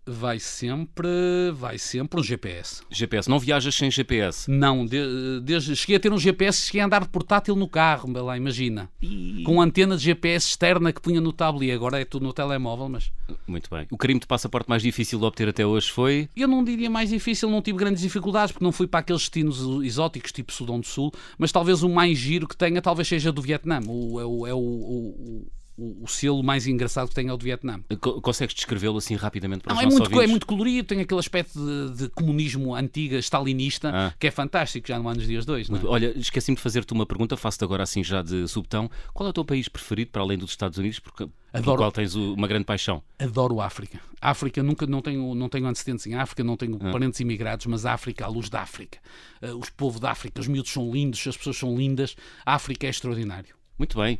Vai 0.06 0.40
sempre, 0.40 1.10
vai 1.54 1.78
sempre 1.78 2.20
um 2.20 2.24
GPS. 2.24 2.82
GPS, 2.90 3.30
não 3.30 3.40
viajas 3.40 3.76
sem 3.76 3.90
GPS? 3.90 4.50
Não, 4.50 4.86
de, 4.86 5.40
desde, 5.42 5.76
cheguei 5.76 5.96
a 5.96 6.00
ter 6.00 6.12
um 6.12 6.18
GPS, 6.18 6.66
cheguei 6.66 6.82
a 6.82 6.86
andar 6.86 7.02
de 7.02 7.10
portátil 7.10 7.56
no 7.56 7.68
carro, 7.68 8.12
lá, 8.22 8.36
imagina. 8.38 8.90
E... 9.02 9.44
Com 9.46 9.62
antena 9.62 9.96
de 9.96 10.04
GPS 10.04 10.48
externa 10.48 10.92
que 10.92 11.02
punha 11.02 11.22
no 11.22 11.32
tablet, 11.32 11.72
agora 11.72 12.00
é 12.00 12.06
tudo 12.06 12.24
no 12.24 12.34
telemóvel, 12.34 12.90
mas... 12.90 13.12
Muito 13.48 13.70
bem. 13.70 13.88
O 13.92 13.98
crime 13.98 14.20
de 14.20 14.28
passaporte 14.28 14.70
mais 14.70 14.82
difícil 14.82 15.20
de 15.20 15.26
obter 15.26 15.50
até 15.50 15.66
hoje 15.66 15.92
foi? 15.92 16.30
Eu 16.36 16.48
não 16.48 16.64
diria 16.64 16.90
mais 16.90 17.10
difícil, 17.10 17.50
não 17.50 17.62
tive 17.62 17.78
grandes 17.78 18.02
dificuldades, 18.02 18.52
porque 18.52 18.66
não 18.66 18.72
fui 18.72 18.88
para 18.88 19.00
aqueles 19.02 19.22
destinos 19.22 19.60
exóticos, 19.84 20.32
tipo 20.32 20.52
Sudão 20.52 20.80
do 20.80 20.88
Sul, 20.88 21.12
mas 21.38 21.52
talvez 21.52 21.84
o 21.84 21.90
mais 21.90 22.18
giro 22.18 22.48
que 22.48 22.58
tenha, 22.58 22.82
talvez 22.82 23.08
seja 23.08 23.32
do 23.32 23.42
Vietnã. 23.42 23.80
O, 23.88 24.20
é 24.20 24.26
o, 24.26 24.48
é 24.48 24.54
o, 24.54 24.58
o 24.58 25.48
o, 25.80 26.04
o, 26.04 26.08
selo 26.08 26.44
mais 26.44 26.68
engraçado 26.68 27.08
que 27.08 27.16
tem 27.16 27.28
é 27.28 27.34
o 27.34 27.38
do 27.38 27.44
Vietnã. 27.44 27.80
Consegues 28.22 28.54
descrevê-lo 28.54 28.98
assim 28.98 29.16
rapidamente 29.16 29.62
para 29.62 29.74
Não, 29.74 29.80
os 29.80 29.84
é 29.84 29.88
muito, 29.88 30.04
ouvintes? 30.04 30.24
é 30.24 30.28
muito 30.28 30.46
colorido, 30.46 30.88
tem 30.88 31.00
aquele 31.00 31.20
aspecto 31.20 31.60
de, 31.60 32.04
de 32.04 32.10
comunismo 32.10 32.76
antiga, 32.76 33.18
stalinista, 33.20 33.92
ah. 33.94 34.14
que 34.20 34.28
é 34.28 34.32
fantástico, 34.32 34.88
já 34.88 35.00
não 35.00 35.08
há 35.10 35.14
nos 35.14 35.26
dias 35.26 35.46
dois. 35.46 35.70
É? 35.70 35.74
Olha, 35.86 36.14
esqueci-me 36.18 36.56
de 36.56 36.62
fazer-te 36.62 36.92
uma 36.92 37.06
pergunta, 37.06 37.38
faço-te 37.38 37.64
agora 37.64 37.84
assim 37.84 38.04
já 38.04 38.22
de 38.22 38.48
subtão. 38.48 38.90
Qual 39.14 39.26
é 39.28 39.30
o 39.30 39.34
teu 39.34 39.46
país 39.46 39.68
preferido 39.70 40.12
para 40.12 40.22
além 40.22 40.38
dos 40.38 40.52
Estados 40.52 40.78
Unidos? 40.78 41.00
Porque 41.00 41.28
Adoro, 41.52 41.78
qual 41.78 41.92
tens 41.92 42.14
uma 42.16 42.48
grande 42.48 42.66
paixão. 42.66 43.02
Adoro 43.18 43.60
a 43.60 43.66
África. 43.66 44.00
A 44.22 44.32
África, 44.32 44.62
nunca 44.62 44.86
não 44.86 45.02
tenho, 45.02 45.34
não 45.34 45.50
tenho 45.50 45.66
antecedentes 45.66 46.06
em 46.06 46.14
África, 46.14 46.44
não 46.44 46.56
tenho 46.56 46.78
ah. 46.82 46.92
parentes 46.92 47.20
imigrados, 47.20 47.66
mas 47.66 47.86
a 47.86 47.94
África, 47.94 48.26
a 48.26 48.28
luz 48.28 48.50
da 48.50 48.62
África. 48.62 49.00
Uh, 49.42 49.56
os 49.56 49.70
povos 49.70 50.00
da 50.00 50.12
África, 50.12 50.40
os 50.40 50.48
miúdos 50.48 50.72
são 50.72 50.92
lindos, 50.92 51.26
as 51.28 51.36
pessoas 51.36 51.58
são 51.58 51.76
lindas. 51.76 52.16
A 52.46 52.56
África 52.56 52.86
é 52.86 52.90
extraordinário. 52.90 53.56
Muito 53.78 53.98
bem. 53.98 54.20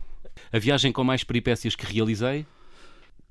A 0.52 0.60
viagem 0.60 0.92
com 0.92 1.04
mais 1.04 1.24
peripécias 1.24 1.76
que 1.76 1.86
realizei? 1.86 2.46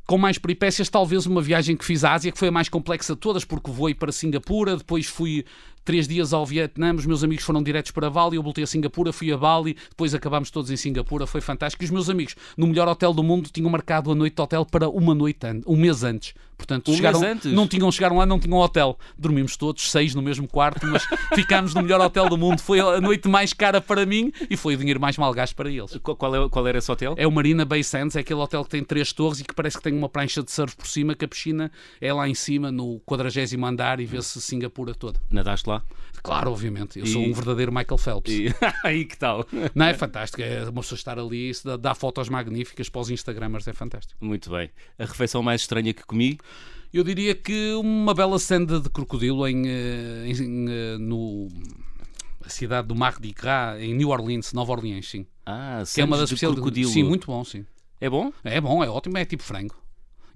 com 0.09 0.17
mais 0.17 0.39
peripécias, 0.39 0.89
talvez 0.89 1.27
uma 1.27 1.43
viagem 1.43 1.77
que 1.77 1.85
fiz 1.85 2.03
à 2.03 2.15
Ásia, 2.15 2.33
que 2.33 2.39
foi 2.39 2.49
a 2.49 2.51
mais 2.51 2.71
complexa 2.71 3.13
de 3.13 3.21
todas, 3.21 3.45
porque 3.45 3.71
voei 3.71 3.95
para 3.95 4.11
Singapura, 4.11 4.75
depois 4.75 5.05
fui 5.05 5.45
três 5.89 6.07
dias 6.07 6.35
ao 6.35 6.45
Vietnã, 6.45 6.93
os 6.93 7.07
meus 7.07 7.25
amigos 7.25 7.47
foram 7.47 7.63
diretos 7.63 7.93
para 7.93 8.11
Bali, 8.11 8.37
eu 8.37 8.43
voltei 8.43 8.63
a 8.63 8.67
Singapura, 8.67 9.11
fui 9.11 9.33
a 9.33 9.39
Bali, 9.39 9.75
depois 9.89 10.15
acabámos 10.15 10.51
todos 10.51 10.71
em 10.71 10.77
Singapura, 10.77 11.27
foi 11.27 11.41
fantástico. 11.41 11.83
E 11.83 11.87
os 11.87 11.91
meus 11.91 12.11
amigos, 12.11 12.37
no 12.59 12.67
melhor 12.67 12.87
hotel 12.87 13.15
do 13.15 13.23
mundo, 13.23 13.49
tinham 13.51 13.71
marcado 13.71 14.13
a 14.13 14.15
noite 14.15 14.37
de 14.37 14.43
hotel 14.43 14.67
para 14.67 14.87
uma 14.87 15.15
noite, 15.15 15.39
um 15.67 15.77
mês 15.77 16.05
antes. 16.05 16.35
Portanto, 16.59 16.91
um 16.91 16.95
chegaram, 16.95 17.21
mês 17.21 17.33
antes? 17.33 17.53
não 17.53 17.69
tinham, 17.69 17.91
chegaram 17.93 18.17
lá, 18.17 18.27
não 18.27 18.39
tinham 18.39 18.59
hotel. 18.59 18.99
Dormimos 19.17 19.57
todos, 19.57 19.91
seis 19.91 20.15
no 20.15 20.21
mesmo 20.21 20.47
quarto, 20.49 20.87
mas 20.89 21.07
ficámos 21.35 21.73
no 21.73 21.81
melhor 21.81 22.01
hotel 22.01 22.29
do 22.29 22.37
mundo. 22.37 22.61
Foi 22.61 22.81
a 22.81 23.01
noite 23.01 23.29
mais 23.29 23.53
cara 23.53 23.81
para 23.81 24.05
mim 24.05 24.33
e 24.51 24.57
foi 24.57 24.75
o 24.75 24.77
dinheiro 24.77 25.01
mais 25.01 25.17
mal 25.17 25.33
gasto 25.33 25.55
para 25.55 25.71
eles. 25.71 25.97
Qual, 26.03 26.35
é, 26.35 26.49
qual 26.49 26.67
era 26.67 26.79
esse 26.79 26.91
hotel? 26.91 27.15
É 27.17 27.27
o 27.27 27.31
Marina 27.31 27.65
Bay 27.65 27.85
Sands, 27.85 28.17
é 28.17 28.21
aquele 28.21 28.41
hotel 28.41 28.65
que 28.65 28.71
tem 28.71 28.83
três 28.83 29.13
torres 29.13 29.41
e 29.41 29.45
que 29.45 29.55
parece 29.55 29.77
que 29.77 29.83
tem 29.85 29.95
uma 29.95 30.09
prancha 30.09 30.43
de 30.43 30.51
surf 30.51 30.77
por 30.77 30.89
cima, 30.89 31.15
que 31.15 31.25
a 31.25 31.29
piscina 31.29 31.71
é 32.01 32.13
lá 32.13 32.29
em 32.29 32.35
cima, 32.35 32.73
no 32.73 33.01
quadragésimo 33.07 33.65
andar, 33.65 34.01
e 34.01 34.05
vê-se 34.05 34.41
Singapura 34.41 34.95
toda. 34.95 35.21
Nadaste 35.31 35.71
lá? 35.71 35.78
Claro, 36.23 36.51
obviamente. 36.51 36.99
Eu 36.99 37.05
e... 37.05 37.09
sou 37.09 37.23
um 37.23 37.33
verdadeiro 37.33 37.73
Michael 37.73 37.99
Phelps. 37.99 38.33
E... 38.33 38.55
Aí 38.85 39.05
que 39.05 39.17
tal? 39.17 39.47
Não, 39.75 39.87
é 39.87 39.95
fantástico. 39.95 40.43
É 40.43 40.65
uma 40.65 40.83
pessoa 40.83 40.97
estar 40.97 41.19
ali, 41.19 41.53
dá, 41.65 41.77
dá 41.77 41.95
fotos 41.95 42.29
magníficas 42.29 42.89
para 42.89 43.01
os 43.01 43.11
Instagramers, 43.11 43.67
é 43.69 43.73
fantástico. 43.73 44.23
Muito 44.25 44.51
bem. 44.51 44.71
A 44.99 45.05
refeição 45.05 45.43
mais 45.43 45.63
estranha 45.63 45.95
que 45.95 46.05
comi? 46.05 46.39
Eu 46.93 47.05
diria 47.05 47.35
que 47.35 47.75
uma 47.75 48.15
bela 48.15 48.39
senda 48.39 48.81
de 48.81 48.89
crocodilo 48.89 49.47
em, 49.47 49.69
eh, 49.69 50.25
em, 50.27 50.67
eh, 50.69 50.99
no 50.99 51.49
a 52.45 52.49
cidade 52.49 52.89
do 52.89 52.95
Mardi 52.95 53.31
Gras, 53.33 53.79
em 53.81 53.95
New 53.95 54.09
Orleans, 54.09 54.55
Nova 54.55 54.73
Orleans, 54.73 55.09
sim. 55.09 55.27
Ah, 55.45 55.83
que 55.93 56.01
é 56.01 56.05
uma 56.05 56.17
das 56.17 56.31
de 56.31 56.37
crocodilo. 56.37 56.91
Sim, 56.91 57.03
muito 57.03 57.27
bom, 57.27 57.45
sim. 57.45 57.67
É 58.01 58.09
bom? 58.09 58.33
É 58.43 58.61
bom, 58.61 58.83
é 58.83 58.89
ótimo, 58.89 59.19
é 59.19 59.25
tipo 59.25 59.43
frango. 59.43 59.75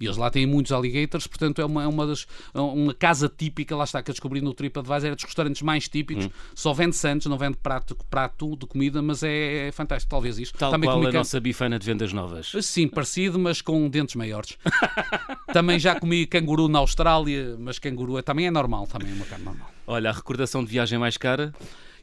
E 0.00 0.06
eles 0.06 0.16
lá 0.16 0.30
têm 0.30 0.46
muitos 0.46 0.72
alligators, 0.72 1.26
portanto 1.26 1.60
é 1.60 1.64
uma, 1.64 1.82
é 1.84 1.86
uma, 1.86 2.06
das, 2.06 2.26
é 2.54 2.60
uma 2.60 2.92
casa 2.92 3.28
típica, 3.28 3.76
lá 3.76 3.84
está, 3.84 4.02
que 4.02 4.10
eu 4.10 4.14
descobri 4.14 4.40
no 4.40 4.52
TripAdvisor, 4.52 5.10
é 5.10 5.14
dos 5.14 5.24
restaurantes 5.24 5.62
mais 5.62 5.88
típicos, 5.88 6.26
hum. 6.26 6.30
só 6.54 6.72
vende 6.72 6.96
Santos, 6.96 7.26
não 7.26 7.38
vende 7.38 7.56
prato, 7.56 7.96
prato 8.10 8.56
de 8.56 8.66
comida, 8.66 9.00
mas 9.00 9.22
é, 9.22 9.68
é 9.68 9.72
fantástico, 9.72 10.10
talvez 10.10 10.38
isto. 10.38 10.58
Tal 10.58 10.70
Também 10.70 10.88
qual 10.88 11.06
a 11.06 11.12
nossa 11.12 11.40
bifana 11.40 11.78
de 11.78 11.86
vendas 11.86 12.12
novas. 12.12 12.52
Sim, 12.62 12.88
parecido, 12.88 13.38
mas 13.38 13.60
com 13.60 13.88
dentes 13.88 14.14
maiores. 14.14 14.58
também 15.52 15.78
já 15.78 15.98
comi 15.98 16.26
canguru 16.26 16.68
na 16.68 16.78
Austrália, 16.78 17.56
mas 17.58 17.78
canguru 17.78 18.18
é, 18.18 18.22
também 18.22 18.46
é 18.46 18.50
normal, 18.50 18.86
também 18.86 19.10
é 19.10 19.14
uma 19.14 19.24
carne 19.24 19.44
normal. 19.44 19.70
Olha, 19.86 20.10
a 20.10 20.12
recordação 20.12 20.64
de 20.64 20.70
viagem 20.70 20.98
mais 20.98 21.16
cara? 21.16 21.52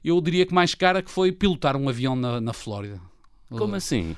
Eu 0.04 0.20
diria 0.22 0.46
que 0.46 0.54
mais 0.54 0.74
cara 0.74 1.02
que 1.02 1.12
foi 1.12 1.32
pilotar 1.32 1.76
um 1.76 1.90
avião 1.90 2.16
na, 2.16 2.40
na 2.40 2.54
Flórida. 2.54 3.02
Como 3.50 3.76
assim? 3.76 4.16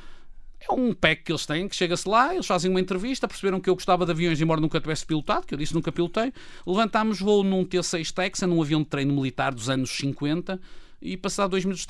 É 0.69 0.71
um 0.71 0.93
pack 0.93 1.23
que 1.23 1.31
eles 1.31 1.45
têm, 1.45 1.67
que 1.67 1.75
chega-se 1.75 2.07
lá, 2.07 2.33
eles 2.33 2.45
fazem 2.45 2.69
uma 2.69 2.79
entrevista, 2.79 3.27
perceberam 3.27 3.59
que 3.59 3.69
eu 3.69 3.73
gostava 3.73 4.05
de 4.05 4.11
aviões, 4.11 4.39
embora 4.39 4.61
nunca 4.61 4.79
tivesse 4.79 5.05
pilotado, 5.05 5.47
que 5.47 5.53
eu 5.53 5.57
disse 5.57 5.73
nunca 5.73 5.91
pilotei. 5.91 6.31
Levantámos 6.65 7.19
voo 7.19 7.43
num 7.43 7.65
T6 7.65 8.11
Texan, 8.11 8.47
num 8.47 8.61
avião 8.61 8.81
de 8.81 8.87
treino 8.87 9.13
militar 9.13 9.53
dos 9.53 9.69
anos 9.69 9.89
50, 9.89 10.61
e 11.01 11.17
passado 11.17 11.51
dois 11.51 11.65
minutos, 11.65 11.85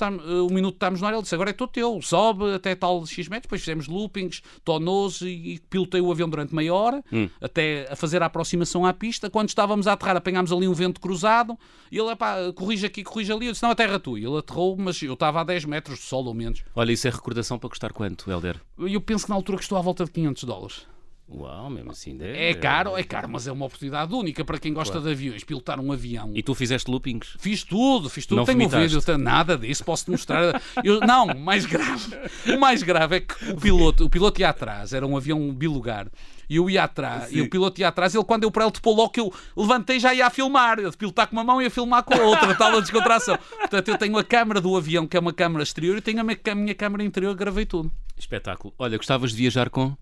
um 0.48 0.54
minuto 0.54 0.74
estamos 0.74 1.00
no 1.00 1.06
ar, 1.06 1.12
ele 1.12 1.22
disse, 1.22 1.34
agora 1.34 1.50
é 1.50 1.52
todo 1.52 1.70
teu, 1.70 2.00
sobe 2.00 2.54
até 2.54 2.74
tal 2.74 3.04
X 3.06 3.28
metros, 3.28 3.42
depois 3.42 3.60
fizemos 3.60 3.86
loopings, 3.86 4.42
tonous 4.64 5.20
e, 5.20 5.26
e 5.28 5.60
pilotei 5.68 6.00
o 6.00 6.10
avião 6.10 6.28
durante 6.28 6.54
meia 6.54 6.72
hora, 6.72 7.04
hum. 7.12 7.28
até 7.40 7.86
a 7.90 7.96
fazer 7.96 8.22
a 8.22 8.26
aproximação 8.26 8.86
à 8.86 8.92
pista. 8.92 9.28
Quando 9.28 9.48
estávamos 9.48 9.86
a 9.86 9.92
aterrar, 9.92 10.16
apanhámos 10.16 10.52
ali 10.52 10.66
um 10.66 10.72
vento 10.72 11.00
cruzado, 11.00 11.58
e 11.90 11.98
ele, 11.98 12.14
pá, 12.16 12.36
corrige 12.54 12.86
aqui, 12.86 13.04
corrige 13.04 13.32
ali, 13.32 13.46
eu 13.46 13.52
disse, 13.52 13.62
não, 13.62 13.70
a 13.70 13.74
terra 13.74 13.98
tu. 13.98 14.16
E 14.16 14.24
ele 14.24 14.38
aterrou, 14.38 14.76
mas 14.76 15.02
eu 15.02 15.12
estava 15.12 15.40
a 15.40 15.44
10 15.44 15.66
metros 15.66 15.98
de 15.98 16.04
sol, 16.04 16.24
ou 16.24 16.34
menos. 16.34 16.64
Olha, 16.74 16.92
isso 16.92 17.06
é 17.06 17.10
recordação 17.10 17.58
para 17.58 17.68
custar 17.68 17.92
quanto, 17.92 18.30
Helder? 18.30 18.60
Eu 18.78 19.00
penso 19.00 19.24
que 19.26 19.30
na 19.30 19.36
altura 19.36 19.58
custou 19.58 19.76
à 19.76 19.82
volta 19.82 20.04
de 20.04 20.10
500 20.10 20.44
dólares. 20.44 20.91
Uau, 21.28 21.70
mesmo 21.70 21.92
assim. 21.92 22.18
É, 22.20 22.50
é 22.50 22.54
caro, 22.54 22.96
é 22.96 23.02
caro, 23.02 23.28
mas 23.28 23.46
é 23.46 23.52
uma 23.52 23.64
oportunidade 23.64 24.12
única 24.14 24.44
para 24.44 24.58
quem 24.58 24.72
gosta 24.72 24.92
claro. 24.92 25.06
de 25.06 25.12
aviões, 25.12 25.44
pilotar 25.44 25.80
um 25.80 25.90
avião. 25.90 26.30
E 26.34 26.42
tu 26.42 26.54
fizeste 26.54 26.90
loopings? 26.90 27.36
Fiz 27.38 27.64
tudo, 27.64 28.10
fiz 28.10 28.26
tudo. 28.26 28.38
Não 28.38 28.44
Tenho 28.44 28.64
um 28.64 28.68
vídeo, 28.68 29.00
tenho 29.00 29.18
nada 29.18 29.56
disso, 29.56 29.84
posso-te 29.84 30.10
mostrar. 30.10 30.60
Eu, 30.84 31.00
não, 31.00 31.26
o 31.26 31.40
mais 31.40 31.64
grave, 31.64 32.16
o 32.54 32.60
mais 32.60 32.82
grave 32.82 33.16
é 33.16 33.20
que 33.20 33.50
o 33.50 33.56
piloto, 33.56 34.04
o 34.04 34.10
piloto 34.10 34.40
ia 34.40 34.50
atrás, 34.50 34.92
era 34.92 35.06
um 35.06 35.16
avião 35.16 35.52
bilugar. 35.54 36.08
E 36.50 36.56
eu 36.56 36.68
ia 36.68 36.84
atrás, 36.84 37.30
Sim. 37.30 37.36
e 37.36 37.40
o 37.40 37.48
piloto 37.48 37.80
ia 37.80 37.88
atrás, 37.88 38.14
ele 38.14 38.24
quando 38.24 38.42
eu 38.42 38.50
para 38.50 38.64
ele 38.64 38.72
topou 38.72 38.94
logo 38.94 39.08
que 39.08 39.20
eu 39.20 39.32
levantei 39.56 39.98
já 39.98 40.12
ia 40.12 40.26
a 40.26 40.30
filmar. 40.30 40.78
Eu 40.78 40.90
de 40.90 40.96
pilotar 40.98 41.26
com 41.26 41.36
uma 41.36 41.44
mão 41.44 41.62
e 41.62 41.64
ia 41.64 41.70
filmar 41.70 42.02
com 42.02 42.12
a 42.12 42.22
outra, 42.22 42.54
tal 42.54 42.76
a 42.76 42.80
descontração. 42.80 43.38
Portanto, 43.58 43.88
eu 43.88 43.96
tenho 43.96 44.18
a 44.18 44.24
câmara 44.24 44.60
do 44.60 44.76
avião, 44.76 45.06
que 45.06 45.16
é 45.16 45.20
uma 45.20 45.32
câmara 45.32 45.62
exterior, 45.62 45.96
e 45.96 46.02
tenho 46.02 46.20
a 46.20 46.24
minha, 46.24 46.38
a 46.44 46.54
minha 46.54 46.74
câmara 46.74 47.02
interior, 47.02 47.34
gravei 47.34 47.64
tudo. 47.64 47.90
Espetáculo. 48.18 48.74
Olha, 48.78 48.98
gostavas 48.98 49.30
de 49.30 49.36
viajar 49.38 49.70
com? 49.70 49.96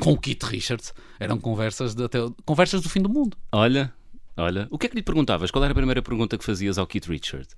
Com 0.00 0.12
o 0.12 0.18
Keith 0.18 0.42
Richards. 0.44 0.94
Eram 1.18 1.38
conversas, 1.38 1.94
de, 1.94 2.04
até, 2.04 2.18
conversas 2.44 2.80
do 2.80 2.88
fim 2.88 3.00
do 3.00 3.08
mundo. 3.08 3.36
Olha, 3.52 3.92
olha. 4.36 4.66
O 4.70 4.78
que 4.78 4.86
é 4.86 4.88
que 4.88 4.96
lhe 4.96 5.02
perguntavas? 5.02 5.50
Qual 5.50 5.62
era 5.62 5.72
a 5.72 5.74
primeira 5.74 6.02
pergunta 6.02 6.38
que 6.38 6.44
fazias 6.44 6.78
ao 6.78 6.86
Keith 6.86 7.06
Richards? 7.06 7.56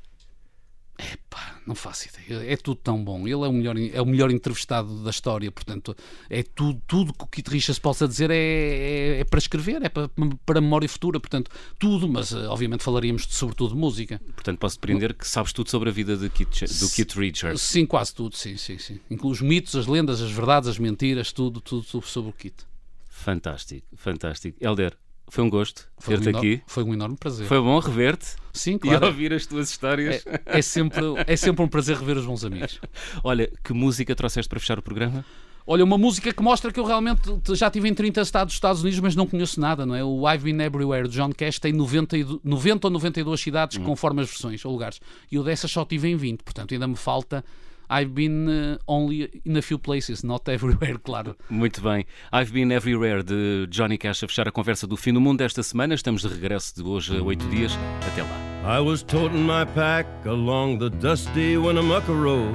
Epá, 1.12 1.60
não 1.66 1.74
faço 1.74 2.08
ideia. 2.08 2.52
É 2.52 2.56
tudo 2.56 2.76
tão 2.76 3.02
bom. 3.02 3.26
Ele 3.26 3.32
é 3.32 3.48
o 3.48 3.52
melhor, 3.52 3.76
é 3.78 4.00
o 4.00 4.06
melhor 4.06 4.30
entrevistado 4.30 5.02
da 5.02 5.10
história, 5.10 5.50
portanto, 5.50 5.96
é 6.28 6.42
tudo, 6.42 6.80
tudo 6.86 7.12
que 7.12 7.24
o 7.24 7.26
Kit 7.26 7.50
Richards 7.50 7.78
possa 7.78 8.06
dizer 8.06 8.30
é, 8.30 8.36
é, 8.36 9.20
é, 9.20 9.24
para 9.24 9.38
escrever, 9.38 9.82
é 9.82 9.88
para, 9.88 10.10
para 10.44 10.60
memória 10.60 10.88
futura, 10.88 11.18
portanto, 11.18 11.50
tudo, 11.78 12.08
mas 12.08 12.32
eh, 12.32 12.46
obviamente 12.46 12.82
falaríamos 12.82 13.26
de, 13.26 13.34
sobretudo 13.34 13.74
de 13.74 13.80
música. 13.80 14.20
Portanto, 14.34 14.58
posso 14.58 14.76
depreender 14.76 15.14
que 15.14 15.26
sabes 15.26 15.52
tudo 15.52 15.70
sobre 15.70 15.88
a 15.88 15.92
vida 15.92 16.16
de 16.16 16.28
Kit, 16.28 16.66
do 16.66 16.90
Kit 16.90 17.18
Richards. 17.18 17.62
Sim, 17.62 17.86
quase 17.86 18.14
tudo, 18.14 18.36
sim, 18.36 18.56
sim, 18.56 18.78
sim. 18.78 19.00
Inclui 19.10 19.32
os 19.32 19.40
mitos, 19.40 19.74
as 19.76 19.86
lendas, 19.86 20.20
as 20.20 20.30
verdades, 20.30 20.68
as 20.68 20.78
mentiras, 20.78 21.32
tudo, 21.32 21.60
tudo, 21.60 21.84
tudo 21.84 22.06
sobre 22.06 22.30
o 22.30 22.32
Kit. 22.32 22.66
Fantástico, 23.08 23.86
fantástico. 23.96 24.56
Helder, 24.60 24.96
foi 25.30 25.44
um 25.44 25.48
gosto 25.48 25.88
ter-te 26.04 26.28
um 26.28 26.36
aqui. 26.36 26.62
Foi 26.66 26.82
um 26.82 26.92
enorme 26.92 27.16
prazer. 27.16 27.46
Foi 27.46 27.60
bom 27.60 27.78
rever-te. 27.78 28.34
Sim, 28.52 28.76
claro. 28.76 29.06
E 29.06 29.08
ouvir 29.08 29.32
as 29.32 29.46
tuas 29.46 29.70
histórias. 29.70 30.24
É, 30.26 30.58
é, 30.58 30.62
sempre, 30.62 31.00
é 31.26 31.36
sempre 31.36 31.64
um 31.64 31.68
prazer 31.68 31.96
rever 31.96 32.18
os 32.18 32.26
bons 32.26 32.44
amigos. 32.44 32.80
Olha, 33.22 33.50
que 33.62 33.72
música 33.72 34.14
trouxeste 34.14 34.48
para 34.48 34.58
fechar 34.58 34.78
o 34.78 34.82
programa? 34.82 35.24
Olha, 35.66 35.84
uma 35.84 35.96
música 35.96 36.32
que 36.32 36.42
mostra 36.42 36.72
que 36.72 36.80
eu 36.80 36.84
realmente 36.84 37.22
já 37.54 37.68
estive 37.68 37.88
em 37.88 37.94
30 37.94 38.22
estados 38.22 38.52
dos 38.52 38.56
Estados 38.56 38.82
Unidos, 38.82 38.98
mas 38.98 39.14
não 39.14 39.24
conheço 39.24 39.60
nada, 39.60 39.86
não 39.86 39.94
é? 39.94 40.02
O 40.02 40.28
I've 40.28 40.42
Been 40.42 40.60
Everywhere 40.60 41.06
de 41.06 41.14
John 41.14 41.30
Cash 41.30 41.60
tem 41.60 41.72
90, 41.72 42.16
90 42.42 42.86
ou 42.88 42.90
92 42.90 43.40
cidades 43.40 43.78
hum. 43.78 43.84
conforme 43.84 44.20
as 44.22 44.28
versões 44.28 44.64
ou 44.64 44.72
lugares. 44.72 45.00
E 45.30 45.36
eu 45.36 45.44
dessas 45.44 45.70
só 45.70 45.84
tive 45.84 46.08
em 46.08 46.16
20, 46.16 46.42
portanto 46.42 46.74
ainda 46.74 46.88
me 46.88 46.96
falta 46.96 47.44
I've 47.90 48.14
been 48.14 48.48
uh, 48.48 48.78
only 48.86 49.42
in 49.44 49.56
a 49.56 49.62
few 49.62 49.76
places, 49.76 50.22
not 50.22 50.48
everywhere, 50.48 50.96
claro. 50.98 51.34
Muito 51.50 51.82
bem. 51.82 52.04
I've 52.32 52.52
been 52.52 52.70
everywhere 52.70 53.22
de 53.24 53.66
Johnny 53.66 53.98
Cash 53.98 54.22
a 54.22 54.28
fechar 54.28 54.46
a 54.46 54.52
conversa 54.52 54.86
do 54.86 54.96
fim 54.96 55.12
do 55.12 55.20
mundo 55.20 55.42
esta 55.42 55.62
semana. 55.64 55.94
Estamos 55.94 56.22
de 56.22 56.28
regresso 56.28 56.72
de 56.76 56.82
hoje 56.88 57.18
a 57.18 57.22
oito 57.22 57.44
dias. 57.48 57.72
Até 58.06 58.22
lá. 58.22 58.78
I 58.78 58.80
was 58.80 59.02
toting 59.02 59.42
my 59.42 59.64
pack 59.74 60.06
along 60.24 60.78
the 60.78 60.88
dusty 60.88 61.56
Winnemucca 61.56 62.12
road 62.12 62.54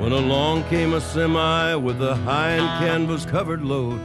when 0.00 0.10
along 0.12 0.64
came 0.64 0.94
a 0.94 1.00
semi 1.00 1.76
with 1.76 2.02
a 2.02 2.16
high 2.16 2.56
and 2.56 2.84
canvas 2.84 3.24
covered 3.24 3.62
load. 3.62 4.00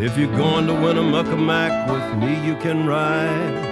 If 0.00 0.16
you're 0.18 0.36
going 0.36 0.66
to 0.66 0.74
Winnemucca 0.74 1.36
Mac 1.36 1.88
with 1.88 2.18
me, 2.18 2.44
you 2.44 2.56
can 2.56 2.86
ride. 2.86 3.66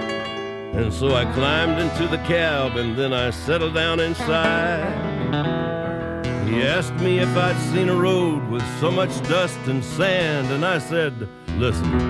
And 0.75 0.93
so 0.93 1.15
I 1.15 1.25
climbed 1.33 1.81
into 1.81 2.07
the 2.07 2.19
cab 2.25 2.77
and 2.77 2.97
then 2.97 3.13
I 3.13 3.31
settled 3.31 3.75
down 3.75 3.99
inside. 3.99 5.16
He 6.47 6.63
asked 6.63 6.95
me 6.95 7.19
if 7.19 7.37
I'd 7.37 7.59
seen 7.73 7.89
a 7.89 7.95
road 7.95 8.49
with 8.49 8.65
so 8.79 8.91
much 8.91 9.11
dust 9.29 9.59
and 9.67 9.83
sand, 9.83 10.53
and 10.53 10.65
I 10.65 10.79
said, 10.79 11.29
Listen, 11.59 12.01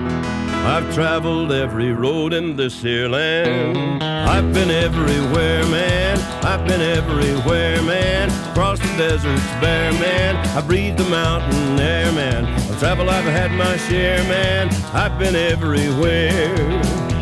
I've 0.67 0.93
traveled 0.93 1.51
every 1.51 1.91
road 1.91 2.33
in 2.33 2.55
this 2.55 2.81
here 2.81 3.09
land. 3.09 4.03
I've 4.03 4.53
been 4.53 4.69
everywhere, 4.69 5.65
man. 5.65 6.19
I've 6.45 6.67
been 6.67 6.81
everywhere, 6.81 7.81
man. 7.81 8.29
Across 8.51 8.79
the 8.79 8.97
deserts 8.97 9.47
bare, 9.59 9.91
man. 9.93 10.35
I 10.55 10.61
breathe 10.61 10.97
the 10.97 11.09
mountain 11.09 11.79
air, 11.79 12.11
man. 12.11 12.45
I've 12.45 12.79
traveled, 12.79 13.09
I've 13.09 13.25
had 13.25 13.51
my 13.51 13.75
share, 13.89 14.21
man. 14.25 14.69
I've 14.93 15.17
been 15.17 15.35
everywhere. 15.35 17.16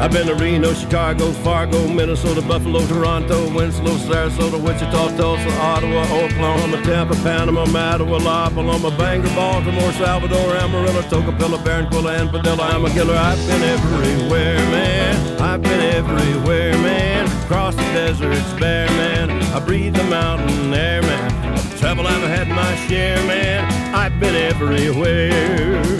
I've 0.00 0.12
been 0.12 0.28
to 0.28 0.34
Reno, 0.36 0.72
Chicago, 0.74 1.32
Fargo, 1.32 1.88
Minnesota, 1.88 2.40
Buffalo, 2.40 2.86
Toronto, 2.86 3.52
Winslow, 3.52 3.96
Sarasota, 3.96 4.62
Wichita, 4.62 5.16
Tulsa, 5.16 5.50
Ottawa, 5.60 6.02
Oklahoma, 6.22 6.80
Tampa, 6.84 7.14
Panama, 7.16 7.64
Mattawa, 7.66 8.22
La 8.22 8.48
Paloma, 8.48 8.96
Bangor, 8.96 9.28
Baltimore, 9.34 9.92
Salvador, 9.94 10.56
Amarillo, 10.56 11.02
Tocopilla, 11.02 11.58
Barranquilla, 11.64 12.20
and 12.20 12.30
Padilla. 12.30 12.62
I'm 12.62 12.84
a 12.84 12.90
killer. 12.90 13.16
I've 13.16 13.44
been 13.48 13.62
everywhere, 13.62 14.56
man. 14.70 15.42
I've 15.42 15.62
been 15.62 15.80
everywhere, 15.80 16.74
man. 16.74 17.26
Across 17.42 17.74
the 17.74 17.82
deserts, 17.82 18.52
bare, 18.60 18.86
man. 18.86 19.30
I 19.52 19.58
breathe 19.58 19.94
the 19.94 20.04
mountain 20.04 20.72
air, 20.72 21.02
man. 21.02 21.58
Travel, 21.76 22.06
I've 22.06 22.22
had 22.22 22.46
my 22.46 22.76
share, 22.86 23.16
man. 23.26 23.64
I've 23.92 24.20
been 24.20 24.36
everywhere. 24.36 25.97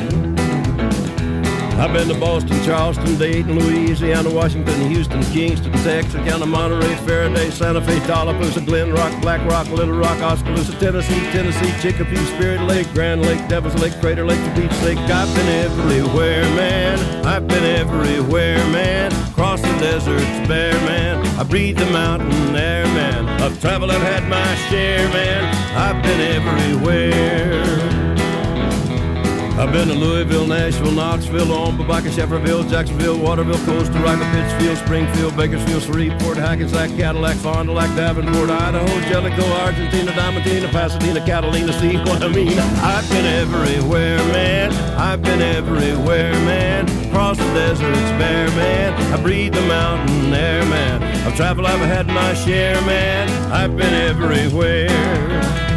I've 1.78 1.92
been 1.92 2.08
to 2.08 2.18
Boston, 2.18 2.60
Charleston, 2.64 3.16
Dayton, 3.18 3.56
Louisiana, 3.56 4.28
Washington, 4.28 4.90
Houston, 4.90 5.22
Kingston, 5.26 5.70
Texarkana, 5.70 6.44
Monterey, 6.44 6.96
Faraday, 7.06 7.50
Santa 7.50 7.80
Fe, 7.80 8.00
Tallapoosa, 8.00 8.66
Glen 8.66 8.92
Rock, 8.92 9.12
Black 9.22 9.48
Rock, 9.48 9.68
Little 9.68 9.96
Rock, 9.96 10.20
Oskaloosa, 10.20 10.76
Tennessee, 10.80 11.20
Tennessee, 11.30 11.72
Chicopee, 11.80 12.16
Spirit 12.34 12.62
Lake, 12.62 12.92
Grand 12.94 13.22
Lake, 13.22 13.46
Devil's 13.46 13.80
Lake, 13.80 13.92
Crater 14.00 14.26
Lake, 14.26 14.40
the 14.40 14.60
Beach 14.60 14.82
Lake. 14.82 14.98
I've 14.98 15.32
been 15.36 15.46
everywhere, 15.46 16.42
man. 16.56 17.24
I've 17.24 17.46
been 17.46 17.64
everywhere, 17.64 18.58
man. 18.72 19.12
Cross 19.34 19.62
the 19.62 19.78
deserts, 19.78 20.48
bare, 20.48 20.74
man. 20.84 21.24
I 21.38 21.44
breathe 21.44 21.78
the 21.78 21.86
mountain 21.92 22.56
air, 22.56 22.86
man. 22.86 23.28
I've 23.40 23.60
traveled, 23.60 23.92
I've 23.92 24.02
had 24.02 24.28
my 24.28 24.54
share, 24.68 25.08
man. 25.10 25.54
I've 25.76 26.02
been 26.02 26.20
everywhere. 26.20 27.97
I've 29.58 29.72
been 29.72 29.88
to 29.88 29.94
Louisville, 29.94 30.46
Nashville, 30.46 30.92
Knoxville, 30.92 31.50
Omaha, 31.50 32.02
Shefferville, 32.02 32.70
Jacksonville, 32.70 33.18
Waterville, 33.18 33.58
Costa 33.66 33.98
Rica, 33.98 34.24
Pittsfield, 34.30 34.78
Springfield, 34.78 35.36
Bakersfield, 35.36 35.82
Shreveport, 35.82 36.36
Hackensack, 36.36 36.90
Cadillac, 36.90 37.34
Fond 37.38 37.68
du 37.68 37.74
Lac, 37.74 37.92
Davenport, 37.96 38.50
Idaho, 38.50 38.86
Jellicoe, 39.08 39.52
Argentina, 39.64 40.12
Diamantina, 40.12 40.70
Pasadena, 40.70 41.26
Catalina, 41.26 41.72
see 41.72 41.96
what 41.96 42.22
I 42.22 42.28
mean? 42.28 42.56
I've 42.56 43.10
been 43.10 43.26
everywhere, 43.26 44.18
man. 44.28 44.72
I've 44.96 45.22
been 45.22 45.42
everywhere, 45.42 46.32
man. 46.44 46.88
Across 47.08 47.38
the 47.38 47.52
deserts, 47.54 47.98
bare, 48.12 48.46
man. 48.50 49.12
I 49.12 49.20
breathe 49.20 49.54
the 49.54 49.62
mountain 49.62 50.32
air, 50.32 50.64
man. 50.66 51.02
I've 51.26 51.34
traveled, 51.34 51.66
I've 51.66 51.80
had 51.80 52.06
my 52.06 52.32
share, 52.34 52.80
man. 52.82 53.28
I've 53.50 53.76
been 53.76 53.92
everywhere. 53.92 55.67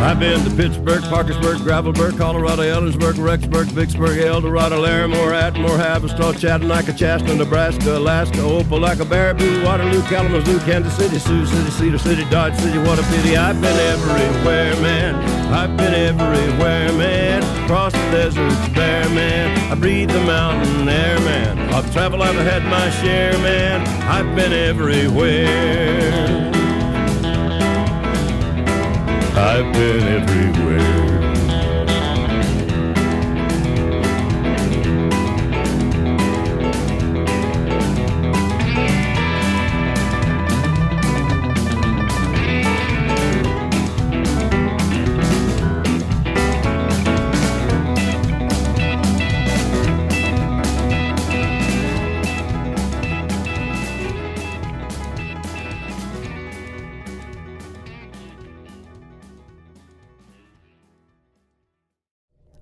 I've 0.00 0.20
been 0.20 0.42
to 0.44 0.50
Pittsburgh, 0.54 1.02
Parkersburg, 1.02 1.58
Gravelburg, 1.58 2.16
Colorado, 2.16 2.62
Ellensburg, 2.62 3.14
Rexburg, 3.14 3.66
Vicksburg, 3.66 4.18
Eldorado, 4.18 4.80
Larimore, 4.80 5.32
Atmore, 5.32 5.76
Haverstraw, 5.76 6.38
Chattanooga, 6.38 6.92
Chastity, 6.92 7.36
Nebraska, 7.36 7.98
Alaska, 7.98 8.38
Opelika, 8.38 9.04
Baraboo, 9.04 9.64
Waterloo, 9.64 10.00
Kalamazoo, 10.02 10.60
Kansas 10.60 10.96
City, 10.96 11.18
Sioux 11.18 11.44
City, 11.46 11.70
Cedar 11.70 11.98
City, 11.98 12.24
Dodge 12.30 12.54
City. 12.54 12.78
What 12.78 13.00
a 13.00 13.02
pity. 13.02 13.36
I've 13.36 13.60
been 13.60 13.76
everywhere, 13.76 14.80
man. 14.80 15.16
I've 15.52 15.76
been 15.76 15.92
everywhere, 15.92 16.92
man. 16.92 17.42
Across 17.64 17.92
the 17.92 18.10
deserts, 18.12 18.68
bare, 18.68 19.08
man. 19.10 19.58
I 19.70 19.74
breathe 19.74 20.10
the 20.10 20.20
mountain 20.20 20.88
air, 20.88 21.18
man. 21.20 21.58
I've 21.74 21.92
traveled, 21.92 22.22
I've 22.22 22.36
had 22.36 22.64
my 22.64 22.88
share, 23.02 23.36
man. 23.40 23.84
I've 24.08 24.34
been 24.36 24.52
everywhere. 24.52 26.57
I've 29.38 29.72
been 29.72 30.02
everywhere. 30.02 31.07